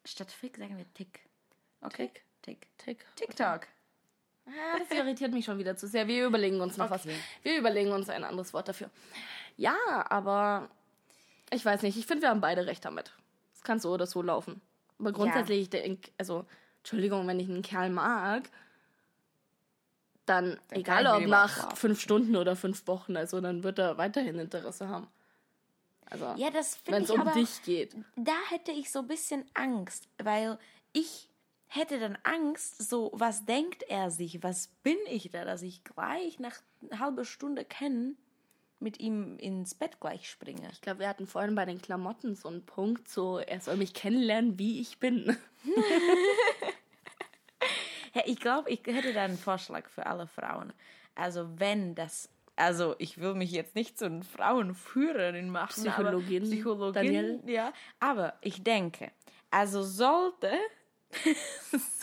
statt 0.04 0.30
Fick 0.30 0.56
sagen 0.56 0.76
wir 0.76 0.86
Tick. 0.94 1.20
Okay? 1.80 2.10
Tick. 2.42 2.66
Tick. 2.78 3.04
TikTok. 3.16 3.66
Ah, 4.46 4.78
das 4.78 4.90
irritiert 4.96 5.32
mich 5.32 5.44
schon 5.44 5.58
wieder 5.58 5.76
zu 5.76 5.86
sehr. 5.86 6.08
Wir 6.08 6.26
überlegen 6.26 6.60
uns 6.60 6.76
noch 6.76 6.86
Okay. 6.90 6.94
was. 6.94 7.06
Wir 7.42 7.58
überlegen 7.58 7.92
uns 7.92 8.08
ein 8.08 8.24
anderes 8.24 8.52
Wort 8.52 8.68
dafür. 8.68 8.90
Ja, 9.56 9.76
aber 10.08 10.68
ich 11.50 11.64
weiß 11.64 11.82
nicht. 11.82 11.96
Ich 11.96 12.06
finde, 12.06 12.22
wir 12.22 12.30
haben 12.30 12.40
beide 12.40 12.66
recht 12.66 12.84
damit. 12.84 13.12
Kann 13.62 13.78
so 13.78 13.90
oder 13.92 14.06
so 14.06 14.22
laufen. 14.22 14.60
Aber 14.98 15.12
grundsätzlich, 15.12 15.62
ich 15.62 15.70
denke, 15.70 16.10
also, 16.18 16.44
Entschuldigung, 16.78 17.26
wenn 17.26 17.40
ich 17.40 17.48
einen 17.48 17.62
Kerl 17.62 17.90
mag, 17.90 18.48
dann, 20.26 20.58
kann 20.68 20.78
egal 20.80 21.06
ob 21.06 21.26
nach 21.26 21.76
fünf 21.76 22.00
Stunden 22.00 22.36
oder 22.36 22.54
fünf 22.54 22.86
Wochen, 22.86 23.16
also 23.16 23.40
dann 23.40 23.64
wird 23.64 23.78
er 23.78 23.98
weiterhin 23.98 24.38
Interesse 24.38 24.88
haben. 24.88 25.08
Also, 26.06 26.34
Ja, 26.36 26.50
das 26.50 26.78
wenn 26.84 26.94
finde 26.94 27.02
es 27.04 27.08
ich 27.10 27.14
um 27.14 27.20
aber, 27.22 27.32
dich 27.32 27.62
geht. 27.62 27.96
da 28.16 28.34
hätte 28.48 28.70
ich 28.70 28.92
so 28.92 29.00
ein 29.00 29.08
bisschen 29.08 29.44
Angst, 29.54 30.08
weil 30.22 30.58
ich 30.92 31.28
hätte 31.66 31.98
dann 31.98 32.18
Angst, 32.22 32.88
so, 32.88 33.10
was 33.14 33.44
denkt 33.46 33.82
er 33.84 34.10
sich, 34.10 34.42
was 34.42 34.68
bin 34.82 34.98
ich 35.08 35.30
da, 35.30 35.44
dass 35.44 35.62
ich 35.62 35.82
gleich 35.84 36.38
nach 36.38 36.56
einer 36.82 37.00
halben 37.00 37.24
Stunde 37.24 37.64
kennen 37.64 38.16
mit 38.82 39.00
ihm 39.00 39.38
ins 39.38 39.74
Bett 39.74 40.00
gleich 40.00 40.28
springe. 40.28 40.68
Ich 40.72 40.80
glaube, 40.80 41.00
wir 41.00 41.08
hatten 41.08 41.26
vorhin 41.26 41.54
bei 41.54 41.64
den 41.64 41.80
Klamotten 41.80 42.34
so 42.34 42.48
einen 42.48 42.66
Punkt, 42.66 43.08
so, 43.08 43.38
er 43.38 43.60
soll 43.60 43.76
mich 43.76 43.94
kennenlernen, 43.94 44.58
wie 44.58 44.80
ich 44.80 44.98
bin. 44.98 45.36
Ja, 48.14 48.22
ich 48.26 48.38
glaube, 48.38 48.70
ich 48.70 48.80
hätte 48.84 49.12
da 49.12 49.24
einen 49.24 49.38
Vorschlag 49.38 49.88
für 49.88 50.06
alle 50.06 50.26
Frauen. 50.26 50.72
Also 51.14 51.48
wenn 51.58 51.94
das, 51.94 52.28
also 52.56 52.94
ich 52.98 53.18
will 53.18 53.34
mich 53.34 53.52
jetzt 53.52 53.74
nicht 53.74 53.98
so 53.98 54.04
eine 54.06 54.22
Frauenführerin 54.22 55.48
machen, 55.48 55.82
Psychologin, 55.82 56.42
aber 56.42 56.50
Psychologin, 56.50 56.92
Danielle. 56.92 57.40
ja. 57.46 57.72
Aber 58.00 58.34
ich 58.42 58.62
denke, 58.62 59.10
also 59.50 59.82
sollte, 59.82 60.52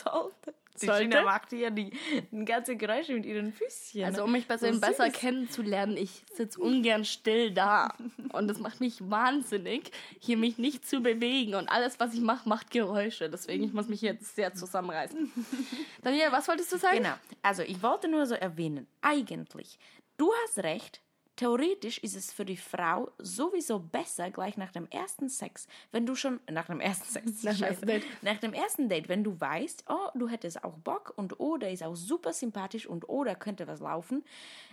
sollte, 0.04 0.54
die 0.82 0.86
Sollte? 0.86 1.08
Gina 1.08 1.22
macht 1.22 1.50
hier 1.50 1.70
die, 1.70 1.90
die 2.30 2.44
ganze 2.44 2.76
Geräusche 2.76 3.12
mit 3.12 3.26
ihren 3.26 3.52
Füßchen. 3.52 4.04
Also 4.04 4.24
um 4.24 4.32
mich 4.32 4.46
besser, 4.46 4.72
So 4.72 4.80
besser 4.80 5.10
kennenzulernen, 5.10 5.96
ich 5.96 6.24
sitze 6.32 6.60
ungern 6.60 7.04
still 7.04 7.52
da. 7.52 7.94
Und 8.32 8.48
das 8.48 8.58
macht 8.58 8.80
mich 8.80 8.98
wahnsinnig, 9.10 9.90
hier 10.18 10.36
mich 10.36 10.58
nicht 10.58 10.86
zu 10.86 11.00
bewegen. 11.00 11.54
Und 11.54 11.68
alles, 11.68 12.00
was 12.00 12.14
ich 12.14 12.20
mache, 12.20 12.48
macht 12.48 12.70
Geräusche. 12.70 13.28
Deswegen, 13.28 13.64
ich 13.64 13.72
muss 13.72 13.88
mich 13.88 14.00
jetzt 14.00 14.34
sehr 14.36 14.54
zusammenreißen. 14.54 15.30
Daniel, 16.02 16.28
was 16.30 16.48
wolltest 16.48 16.72
du 16.72 16.78
sagen? 16.78 16.98
Genau. 16.98 17.14
Also 17.42 17.62
ich 17.62 17.82
wollte 17.82 18.08
nur 18.08 18.26
so 18.26 18.34
erwähnen, 18.34 18.86
eigentlich, 19.00 19.78
du 20.16 20.30
hast 20.42 20.58
recht, 20.58 21.00
theoretisch 21.40 21.96
ist 21.98 22.16
es 22.16 22.30
für 22.34 22.44
die 22.44 22.58
Frau 22.58 23.10
sowieso 23.16 23.78
besser, 23.78 24.30
gleich 24.30 24.58
nach 24.58 24.72
dem 24.72 24.86
ersten 24.90 25.30
Sex, 25.30 25.66
wenn 25.90 26.04
du 26.04 26.14
schon, 26.14 26.38
nach 26.50 26.66
dem 26.66 26.80
ersten 26.80 27.08
Sex, 27.08 27.42
Nach 27.42 27.52
dem 27.52 27.58
scheiße. 27.60 27.64
ersten 27.64 27.86
Date. 27.86 28.04
nach 28.20 28.38
dem 28.40 28.52
ersten 28.52 28.88
Date, 28.90 29.08
wenn 29.08 29.24
du 29.24 29.40
weißt, 29.40 29.84
oh, 29.88 30.10
du 30.14 30.28
hättest 30.28 30.62
auch 30.62 30.76
Bock 30.76 31.14
und 31.16 31.40
oh, 31.40 31.56
der 31.56 31.72
ist 31.72 31.82
auch 31.82 31.94
super 31.96 32.34
sympathisch 32.34 32.86
und 32.86 33.08
oh, 33.08 33.24
da 33.24 33.34
könnte 33.34 33.66
was 33.66 33.80
laufen, 33.80 34.22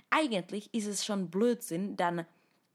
eigentlich 0.09 0.73
ist 0.73 0.87
es 0.87 1.05
schon 1.05 1.29
Blödsinn, 1.29 1.95
dann, 1.95 2.25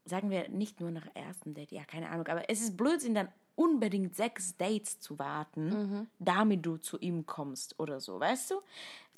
sagen 0.05 0.31
wir 0.31 0.49
nicht 0.49 0.79
nur 0.81 0.89
nach 0.89 1.05
ersten 1.13 1.53
Date, 1.53 1.71
ja, 1.71 1.83
keine 1.85 2.09
Ahnung, 2.09 2.27
aber 2.27 2.49
es 2.49 2.61
ist 2.61 2.75
Blödsinn, 2.75 3.13
dann 3.13 3.27
unbedingt 3.55 4.15
sechs 4.15 4.57
Dates 4.57 4.99
zu 5.01 5.19
warten, 5.19 6.09
damit 6.17 6.65
du 6.65 6.77
zu 6.77 6.97
ihm 6.97 7.27
kommst 7.27 7.79
oder 7.79 7.99
so, 7.99 8.19
weißt 8.19 8.49
du? 8.49 8.55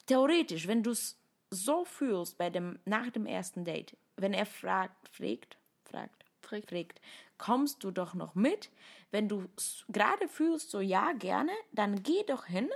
Theoretisch, 0.06 0.68
wenn 0.68 0.84
du 0.84 0.92
es 0.92 1.18
so 1.50 1.86
fühlst 1.86 2.38
bei 2.38 2.50
dem, 2.50 2.78
nach 2.84 3.10
dem 3.12 3.26
ersten 3.26 3.64
Date, 3.64 3.96
wenn 4.18 4.34
er 4.34 4.46
fragt, 4.46 5.10
fragt, 5.10 5.58
fragt, 5.90 6.24
Fragt. 6.42 6.70
fragt, 6.70 7.02
kommst 7.38 7.84
du 7.84 7.92
doch 7.92 8.14
noch 8.14 8.36
mit? 8.36 8.70
Wenn 9.12 9.28
du 9.28 9.46
gerade 9.90 10.28
fühlst, 10.28 10.70
so 10.72 10.80
ja, 10.80 11.12
gerne, 11.14 11.52
dann 11.72 12.04
geh 12.04 12.24
doch 12.28 12.46
hin. 12.46 12.70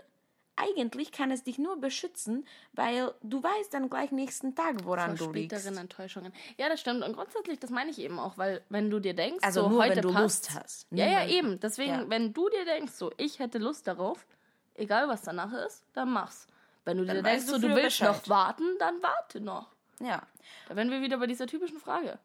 Eigentlich 0.55 1.13
kann 1.13 1.31
es 1.31 1.43
dich 1.45 1.57
nur 1.57 1.79
beschützen, 1.79 2.45
weil 2.73 3.13
du 3.21 3.41
weißt 3.41 3.73
dann 3.73 3.89
gleich 3.89 4.11
nächsten 4.11 4.55
Tag, 4.55 4.83
woran 4.83 5.15
Vor 5.15 5.27
du 5.27 5.33
liegst. 5.33 5.55
späteren 5.57 5.77
Enttäuschungen. 5.77 6.33
Ja, 6.57 6.67
das 6.67 6.81
stimmt. 6.81 7.01
Und 7.03 7.13
grundsätzlich, 7.15 7.59
das 7.59 7.69
meine 7.69 7.91
ich 7.91 7.99
eben 7.99 8.19
auch, 8.19 8.37
weil 8.37 8.61
wenn 8.67 8.89
du 8.89 8.99
dir 8.99 9.13
denkst, 9.13 9.41
Also 9.45 9.61
so 9.63 9.69
nur, 9.69 9.83
heute 9.83 9.95
wenn 9.97 10.01
du 10.01 10.11
passt's. 10.11 10.49
Lust 10.53 10.59
hast. 10.61 10.87
Ja, 10.91 11.05
Nur 11.05 11.13
ja, 11.13 11.27
eben. 11.27 11.59
Deswegen, 11.61 11.93
Ja. 11.93 12.09
wenn 12.09 12.33
du 12.33 12.49
dir 12.49 12.65
denkst, 12.65 12.91
so, 12.91 13.09
ich 13.15 13.39
hätte 13.39 13.57
Lust 13.57 13.87
darauf, 13.87 14.27
egal 14.73 15.07
was 15.07 15.21
danach 15.21 15.53
ist, 15.65 15.85
dann 15.93 16.11
mach's. 16.11 16.45
Wenn 16.83 16.97
du 16.97 17.03
dir 17.05 17.13
Dann 17.13 17.23
denkst, 17.23 17.43
weißt 17.43 17.49
du 17.53 17.59
so, 17.61 17.67
du 17.69 17.75
willst 17.75 17.99
Bescheid. 17.99 18.09
noch 18.09 18.27
warten, 18.27 18.65
dann 18.79 19.01
warte 19.01 19.39
noch. 19.39 19.71
Ja. 19.99 20.25
Da 20.67 20.75
wären 20.75 20.91
wir 20.91 21.01
wieder 21.01 21.17
bei 21.17 21.27
dieser 21.27 21.47
typischen 21.47 21.79
Frage. 21.79 22.19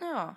Ja. 0.00 0.36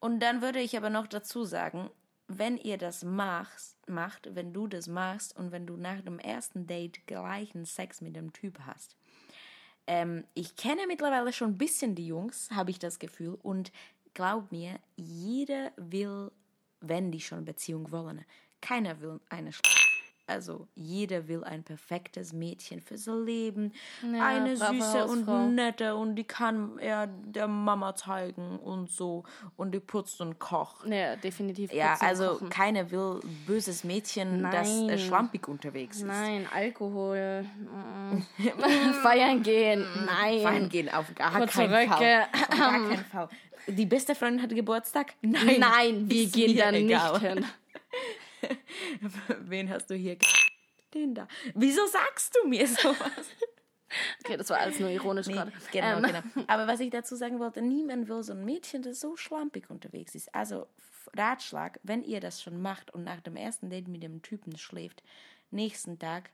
Und 0.00 0.20
dann 0.20 0.42
würde 0.42 0.60
ich 0.60 0.76
aber 0.76 0.90
noch 0.90 1.06
dazu 1.06 1.44
sagen, 1.44 1.90
wenn 2.28 2.56
ihr 2.56 2.78
das 2.78 3.04
machst, 3.04 3.76
macht, 3.88 4.34
wenn 4.34 4.52
du 4.52 4.66
das 4.66 4.86
machst 4.86 5.36
und 5.36 5.52
wenn 5.52 5.66
du 5.66 5.76
nach 5.76 6.00
dem 6.00 6.18
ersten 6.18 6.66
Date 6.66 7.06
gleichen 7.06 7.64
Sex 7.64 8.00
mit 8.00 8.16
dem 8.16 8.32
Typ 8.32 8.60
hast. 8.66 8.96
Ähm, 9.86 10.24
ich 10.34 10.56
kenne 10.56 10.86
mittlerweile 10.86 11.32
schon 11.32 11.52
ein 11.52 11.58
bisschen 11.58 11.94
die 11.94 12.06
Jungs, 12.06 12.50
habe 12.50 12.70
ich 12.70 12.78
das 12.78 12.98
Gefühl. 12.98 13.38
Und 13.42 13.72
glaub 14.14 14.50
mir, 14.50 14.78
jeder 14.96 15.72
will, 15.76 16.30
wenn 16.80 17.10
die 17.12 17.20
schon 17.20 17.44
Beziehung 17.44 17.90
wollen, 17.90 18.24
keiner 18.60 19.00
will 19.00 19.20
eine 19.28 19.52
Sch 19.52 19.73
also 20.26 20.68
jeder 20.74 21.28
will 21.28 21.44
ein 21.44 21.62
perfektes 21.64 22.32
Mädchen 22.32 22.80
für 22.80 22.96
sein 22.96 23.24
Leben. 23.24 23.72
Ja, 24.02 24.26
eine 24.26 24.56
süße 24.56 25.06
und 25.06 25.54
nette 25.54 25.94
und 25.96 26.16
die 26.16 26.24
kann 26.24 26.78
er 26.78 27.06
der 27.06 27.46
Mama 27.46 27.94
zeigen 27.94 28.58
und 28.58 28.90
so. 28.90 29.24
Und 29.56 29.72
die 29.72 29.80
putzt 29.80 30.20
und 30.20 30.38
kocht. 30.38 30.86
Ja, 30.86 31.16
definitiv. 31.16 31.72
Ja, 31.72 31.96
also 32.00 32.40
keiner 32.48 32.90
will 32.90 33.20
böses 33.46 33.84
Mädchen, 33.84 34.42
das 34.50 34.68
äh, 34.68 34.86
Nein. 34.86 34.98
schlampig 34.98 35.46
unterwegs 35.48 35.98
ist. 35.98 36.04
Nein, 36.06 36.46
Alkohol. 36.52 37.42
mm. 37.42 38.22
Feiern 39.02 39.42
gehen. 39.42 39.86
Nein. 40.06 40.42
Feiern 40.42 40.68
gehen 40.68 40.88
auf 40.88 41.14
gar 41.14 41.32
Kurze 41.32 41.58
keinen 41.66 41.74
Röcke. 41.74 41.88
Fall. 41.88 42.22
Auf 42.32 42.48
gar 42.48 42.70
keinen 42.72 43.04
Fall. 43.12 43.28
Die 43.66 43.86
beste 43.86 44.14
Freundin 44.14 44.42
hatte 44.42 44.54
Geburtstag? 44.54 45.14
Nein. 45.22 45.58
Nein, 45.58 46.10
wir 46.10 46.26
gehen 46.26 46.54
mir 46.54 46.62
da 46.62 46.72
egal. 46.72 47.12
nicht 47.12 47.22
hin. 47.22 47.44
Wen 49.40 49.70
hast 49.70 49.90
du 49.90 49.94
hier? 49.94 50.16
Den 50.92 51.14
da. 51.14 51.26
Wieso 51.54 51.86
sagst 51.86 52.36
du 52.36 52.48
mir 52.48 52.66
sowas? 52.66 52.96
Okay, 54.24 54.36
das 54.36 54.50
war 54.50 54.58
alles 54.58 54.80
nur 54.80 54.88
ironisch 54.88 55.28
Nee, 55.28 55.34
gerade. 55.34 55.52
genau, 55.70 55.98
Ähm, 55.98 56.02
genau. 56.02 56.44
Aber 56.48 56.66
was 56.66 56.80
ich 56.80 56.90
dazu 56.90 57.14
sagen 57.14 57.38
wollte, 57.38 57.62
niemand 57.62 58.08
will 58.08 58.24
so 58.24 58.32
ein 58.32 58.44
Mädchen, 58.44 58.82
das 58.82 58.98
so 58.98 59.14
schlampig 59.14 59.70
unterwegs 59.70 60.16
ist. 60.16 60.34
Also 60.34 60.66
Ratschlag, 61.16 61.78
wenn 61.84 62.02
ihr 62.02 62.18
das 62.18 62.42
schon 62.42 62.60
macht 62.60 62.92
und 62.92 63.04
nach 63.04 63.20
dem 63.20 63.36
ersten 63.36 63.70
Date 63.70 63.86
mit 63.86 64.02
dem 64.02 64.20
Typen 64.22 64.56
schläft, 64.58 65.04
nächsten 65.52 66.00
Tag 66.00 66.30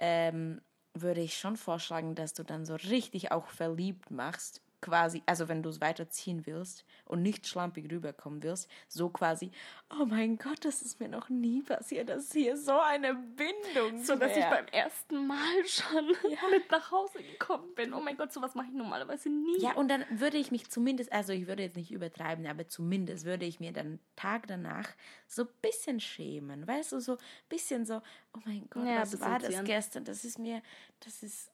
ähm, 0.00 0.60
würde 0.94 1.20
ich 1.20 1.38
schon 1.38 1.56
vorschlagen, 1.56 2.16
dass 2.16 2.34
du 2.34 2.42
dann 2.42 2.64
so 2.66 2.74
richtig 2.74 3.30
auch 3.30 3.46
verliebt 3.46 4.10
machst. 4.10 4.60
Quasi, 4.82 5.22
also 5.26 5.48
wenn 5.48 5.62
du 5.62 5.70
es 5.70 5.80
weiterziehen 5.80 6.44
willst 6.44 6.84
und 7.04 7.22
nicht 7.22 7.46
schlampig 7.46 7.90
rüberkommen 7.90 8.42
willst, 8.42 8.68
so 8.88 9.08
quasi, 9.10 9.52
oh 9.98 10.04
mein 10.04 10.38
Gott, 10.38 10.64
das 10.64 10.82
ist 10.82 10.98
mir 10.98 11.08
noch 11.08 11.28
nie 11.28 11.62
passiert, 11.62 12.08
dass 12.08 12.32
hier 12.32 12.56
so 12.56 12.76
eine 12.80 13.14
Bindung 13.14 14.02
So, 14.02 14.16
dass 14.16 14.36
ich 14.36 14.44
beim 14.44 14.66
ersten 14.66 15.24
Mal 15.24 15.66
schon 15.66 16.08
mit 16.50 16.68
nach 16.72 16.90
Hause 16.90 17.22
gekommen 17.22 17.72
bin. 17.76 17.94
Oh 17.94 18.00
mein 18.00 18.16
Gott, 18.16 18.32
sowas 18.32 18.56
mache 18.56 18.66
ich 18.66 18.74
normalerweise 18.74 19.28
nie. 19.30 19.60
Ja, 19.60 19.74
und 19.74 19.88
dann 19.88 20.04
würde 20.10 20.36
ich 20.36 20.50
mich 20.50 20.68
zumindest, 20.68 21.12
also 21.12 21.32
ich 21.32 21.46
würde 21.46 21.62
jetzt 21.62 21.76
nicht 21.76 21.92
übertreiben, 21.92 22.44
aber 22.48 22.66
zumindest 22.66 23.24
würde 23.24 23.44
ich 23.46 23.60
mir 23.60 23.72
dann 23.72 24.00
Tag 24.16 24.48
danach 24.48 24.88
so 25.28 25.42
ein 25.42 25.48
bisschen 25.62 26.00
schämen. 26.00 26.66
Weißt 26.66 26.90
du, 26.90 26.98
so 26.98 27.12
ein 27.12 27.18
bisschen 27.48 27.86
so, 27.86 28.02
oh 28.34 28.40
mein 28.44 28.66
Gott, 28.68 28.84
Ja, 28.84 29.02
was 29.02 29.20
war 29.20 29.38
das 29.38 29.62
gestern? 29.62 30.04
Das 30.04 30.24
ist 30.24 30.40
mir, 30.40 30.60
das 30.98 31.22
ist, 31.22 31.51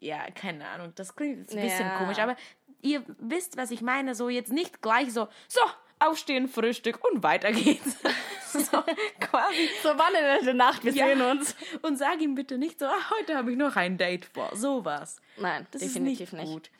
ja, 0.00 0.30
keine 0.30 0.66
Ahnung, 0.68 0.92
das 0.94 1.14
klingt 1.16 1.38
jetzt 1.38 1.54
ein 1.56 1.62
bisschen 1.62 1.86
Ja. 1.88 1.98
komisch, 1.98 2.18
aber 2.18 2.36
ihr 2.82 3.02
wisst, 3.18 3.56
was 3.56 3.70
ich 3.70 3.82
meine, 3.82 4.14
so 4.14 4.28
jetzt 4.28 4.52
nicht 4.52 4.80
gleich 4.82 5.12
so, 5.12 5.28
so, 5.48 5.60
aufstehen, 5.98 6.46
Frühstück 6.48 7.04
und 7.12 7.22
weiter 7.24 7.50
geht's. 7.52 7.96
so, 8.52 8.82
quasi. 9.20 9.68
So, 9.82 9.88
wann 9.96 10.38
in 10.38 10.44
der 10.44 10.54
Nacht? 10.54 10.84
Wir 10.84 10.92
Ja. 10.92 11.06
sehen 11.08 11.20
uns. 11.22 11.56
Und 11.82 11.96
sag 11.98 12.20
ihm 12.20 12.34
bitte 12.36 12.56
nicht 12.56 12.78
so, 12.78 12.86
ah, 12.86 13.10
heute 13.18 13.36
habe 13.36 13.50
ich 13.50 13.56
noch 13.58 13.74
ein 13.76 13.98
Date 13.98 14.24
vor. 14.24 14.54
Sowas. 14.54 15.20
Nein, 15.36 15.66
Das 15.72 15.82
definitiv 15.82 16.28
ist 16.28 16.32
nicht, 16.34 16.42
nicht. 16.44 16.52
gut. 16.52 16.70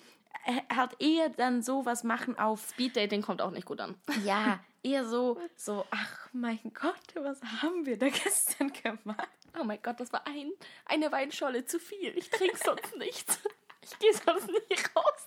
Hat 0.70 0.96
eher 1.00 1.28
dann 1.28 1.62
sowas 1.62 2.04
machen 2.04 2.38
auf, 2.38 2.68
Speeddating 2.70 3.22
kommt 3.22 3.42
auch 3.42 3.50
nicht 3.50 3.66
gut 3.66 3.80
an. 3.80 3.96
ja, 4.24 4.60
eher 4.82 5.04
so, 5.06 5.38
so, 5.56 5.84
ach 5.90 6.28
mein 6.32 6.60
Gott, 6.72 7.14
was 7.14 7.42
haben 7.42 7.84
wir 7.84 7.98
da 7.98 8.08
gestern 8.08 8.72
gemacht? 8.72 9.28
Oh 9.60 9.64
mein 9.64 9.80
Gott, 9.82 10.00
das 10.00 10.12
war 10.12 10.26
ein, 10.26 10.52
eine 10.86 11.10
Weinscholle 11.10 11.64
zu 11.64 11.78
viel. 11.78 12.16
Ich 12.16 12.30
trinke 12.30 12.56
sonst 12.56 12.96
nichts. 12.96 13.40
Ich 13.82 13.98
gehe 13.98 14.12
sonst 14.12 14.48
nicht 14.68 14.96
raus. 14.96 15.26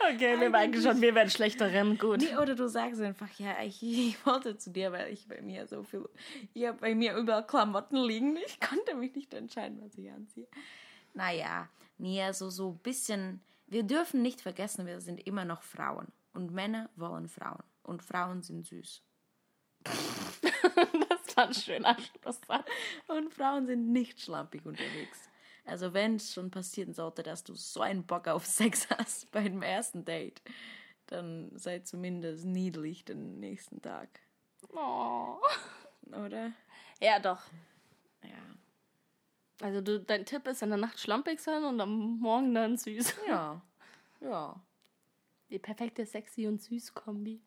okay, 0.00 0.38
wir 0.38 0.50
merken 0.50 0.80
schon, 0.80 1.00
wir 1.00 1.14
werden 1.14 1.30
schlechterin. 1.30 1.98
Gut. 1.98 2.20
Nee, 2.20 2.36
oder 2.36 2.54
du 2.54 2.68
sagst 2.68 3.00
einfach, 3.00 3.28
ja, 3.38 3.62
ich, 3.62 3.82
ich 3.82 4.26
wollte 4.26 4.56
zu 4.56 4.70
dir, 4.70 4.92
weil 4.92 5.12
ich 5.12 5.26
bei 5.26 5.40
mir 5.40 5.66
so 5.66 5.82
viel, 5.82 6.08
habe 6.66 6.78
bei 6.78 6.94
mir 6.94 7.16
überall 7.16 7.46
Klamotten 7.46 7.96
liegen. 7.96 8.36
Ich 8.46 8.60
konnte 8.60 8.94
mich 8.94 9.14
nicht 9.14 9.32
entscheiden, 9.34 9.80
was 9.82 9.96
ich 9.96 10.10
anziehe. 10.10 10.46
Naja, 11.14 11.68
nee, 12.02 12.22
also 12.22 12.50
so 12.50 12.70
ein 12.72 12.78
bisschen, 12.78 13.40
wir 13.66 13.84
dürfen 13.84 14.20
nicht 14.22 14.40
vergessen, 14.40 14.86
wir 14.86 15.00
sind 15.00 15.26
immer 15.26 15.44
noch 15.44 15.62
Frauen. 15.62 16.08
Und 16.34 16.50
Männer 16.52 16.90
wollen 16.96 17.28
Frauen. 17.28 17.62
Und 17.82 18.02
Frauen 18.02 18.42
sind 18.42 18.66
süß. 18.66 19.02
Das 21.32 21.36
war 21.36 21.46
ein 21.46 21.54
schöner 21.54 21.96
Schlusssatz. 21.98 22.66
Und 23.08 23.32
Frauen 23.32 23.66
sind 23.66 23.90
nicht 23.90 24.20
schlampig 24.20 24.66
unterwegs. 24.66 25.30
Also 25.64 25.94
wenn 25.94 26.16
es 26.16 26.34
schon 26.34 26.50
passieren 26.50 26.92
sollte, 26.92 27.22
dass 27.22 27.42
du 27.42 27.54
so 27.54 27.80
einen 27.80 28.04
Bock 28.04 28.28
auf 28.28 28.44
Sex 28.44 28.86
hast 28.90 29.30
bei 29.32 29.44
dem 29.44 29.62
ersten 29.62 30.04
Date, 30.04 30.42
dann 31.06 31.50
sei 31.56 31.78
zumindest 31.80 32.44
niedlich 32.44 33.04
den 33.06 33.40
nächsten 33.40 33.80
Tag, 33.80 34.08
Oh. 34.74 35.38
oder? 36.08 36.52
Ja, 37.00 37.18
doch. 37.18 37.40
Ja. 38.22 38.30
Also 39.62 39.80
du, 39.80 40.00
dein 40.00 40.24
Tipp 40.24 40.46
ist 40.48 40.62
in 40.62 40.70
der 40.70 40.78
Nacht 40.78 40.98
schlampig 40.98 41.40
sein 41.40 41.64
und 41.64 41.80
am 41.80 42.18
Morgen 42.18 42.54
dann 42.54 42.76
süß. 42.76 43.14
Ja. 43.28 43.60
Ja. 44.20 44.56
Die 45.50 45.58
perfekte 45.58 46.06
sexy 46.06 46.46
und 46.46 46.62
süß 46.62 46.94
Kombi. 46.94 47.40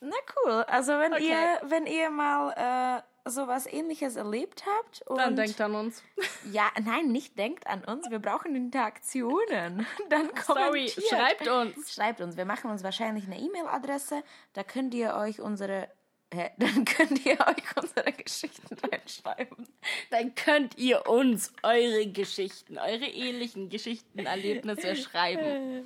Na 0.00 0.16
cool. 0.36 0.64
Also 0.66 0.92
wenn 0.98 1.12
Okay. 1.12 1.28
ihr, 1.28 1.60
wenn 1.70 1.86
ihr 1.86 2.10
mal 2.10 3.02
äh, 3.24 3.28
sowas 3.28 3.66
ähnliches 3.66 4.16
erlebt 4.16 4.64
habt 4.66 5.02
und 5.02 5.18
Dann 5.18 5.36
denkt 5.36 5.60
an 5.60 5.74
uns. 5.74 6.02
ja, 6.52 6.70
nein, 6.82 7.08
nicht 7.08 7.38
denkt 7.38 7.66
an 7.66 7.84
uns, 7.84 8.10
wir 8.10 8.18
brauchen 8.18 8.54
Interaktionen. 8.56 9.86
Dann 10.08 10.30
Sorry, 10.46 10.88
schreibt 10.88 11.48
uns. 11.48 11.92
Schreibt 11.92 12.20
uns. 12.20 12.36
Wir 12.36 12.46
machen 12.46 12.70
uns 12.70 12.82
wahrscheinlich 12.82 13.26
eine 13.26 13.38
E-Mail-Adresse. 13.38 14.22
Da 14.54 14.64
könnt 14.64 14.94
ihr 14.94 15.14
euch 15.14 15.40
unsere 15.40 15.88
hä? 16.32 16.50
dann 16.58 16.84
könnt 16.84 17.24
ihr 17.26 17.32
euch 17.40 17.76
unsere 17.82 18.12
Geschichten 18.12 18.76
reinschreiben. 18.90 19.66
Dann 20.10 20.34
könnt 20.34 20.78
ihr 20.78 21.08
uns 21.08 21.52
eure 21.62 22.06
Geschichten, 22.06 22.78
eure 22.78 23.06
ähnlichen 23.06 23.68
Geschichten, 23.68 24.20
Erlebnisse 24.20 24.96
schreiben. 24.96 25.84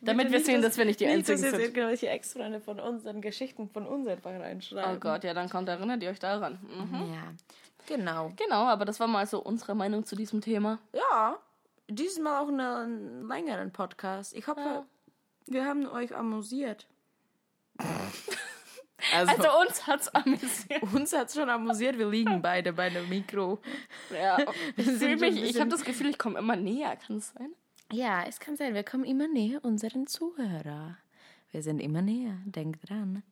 Damit 0.00 0.30
wir 0.30 0.40
sehen, 0.40 0.62
dass 0.62 0.76
wir 0.78 0.84
nicht 0.84 1.00
die 1.00 1.06
nicht, 1.06 1.28
dass 1.28 1.42
Einzigen 1.42 1.42
jetzt 1.44 1.56
sind. 1.56 1.76
irgendwelche 1.76 2.08
Ex-Freunde 2.08 2.60
von 2.60 2.80
unseren 2.80 3.20
Geschichten 3.20 3.68
von 3.68 3.86
uns 3.86 4.06
einfach 4.06 4.30
reinschreiben. 4.32 4.96
Oh 4.96 5.00
Gott, 5.00 5.24
ja, 5.24 5.34
dann 5.34 5.48
kommt, 5.48 5.68
erinnert 5.68 6.02
ihr 6.02 6.10
euch 6.10 6.20
daran. 6.20 6.58
Mhm. 6.62 7.12
Ja, 7.14 7.32
genau. 7.86 8.32
Genau, 8.36 8.64
aber 8.66 8.84
das 8.84 9.00
war 9.00 9.06
mal 9.06 9.26
so 9.26 9.40
unsere 9.42 9.74
Meinung 9.74 10.04
zu 10.04 10.16
diesem 10.16 10.40
Thema. 10.40 10.78
Ja, 10.92 11.38
dieses 11.88 12.18
Mal 12.18 12.40
auch 12.40 12.48
eine- 12.48 12.76
einen 12.78 13.28
längeren 13.28 13.72
Podcast. 13.72 14.34
Ich 14.34 14.46
hoffe, 14.48 14.60
Ja. 14.60 14.86
wir 15.46 15.64
haben 15.64 15.86
euch 15.88 16.14
amüsiert. 16.14 16.86
also, 19.14 19.32
Also 19.36 19.60
uns 19.60 19.86
hat's 19.86 20.08
amüsiert. 20.08 20.82
uns 20.82 21.12
hat 21.12 21.28
es 21.28 21.34
schon 21.34 21.48
amüsiert. 21.50 21.98
Wir 21.98 22.08
liegen 22.08 22.40
beide 22.42 22.72
bei 22.72 22.90
dem 22.90 23.08
Mikro. 23.08 23.58
Ja, 24.12 24.38
ich 24.76 24.84
fühle 24.86 25.16
mich, 25.16 25.42
ich 25.42 25.58
habe 25.60 25.70
das 25.70 25.84
Gefühl, 25.84 26.08
ich 26.10 26.18
komme 26.18 26.38
immer 26.38 26.56
näher, 26.56 26.96
kann 26.96 27.16
es 27.18 27.32
sein? 27.32 27.50
Ja, 27.92 28.24
es 28.26 28.40
kann 28.40 28.56
sein, 28.56 28.74
wir 28.74 28.82
kommen 28.82 29.04
immer 29.04 29.28
näher 29.28 29.64
unseren 29.64 30.06
Zuhörer. 30.06 30.96
Wir 31.52 31.62
sind 31.62 31.80
immer 31.80 32.02
näher, 32.02 32.36
denkt 32.44 32.88
dran. 32.88 33.22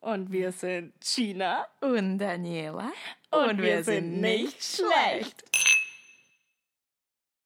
Und 0.00 0.30
wir 0.30 0.52
sind 0.52 0.92
China 1.02 1.66
Und 1.80 2.18
Daniela. 2.18 2.92
und, 3.30 3.60
wir 3.60 3.82
sind 3.82 4.20
nicht 4.20 4.62
schlecht. 4.62 5.42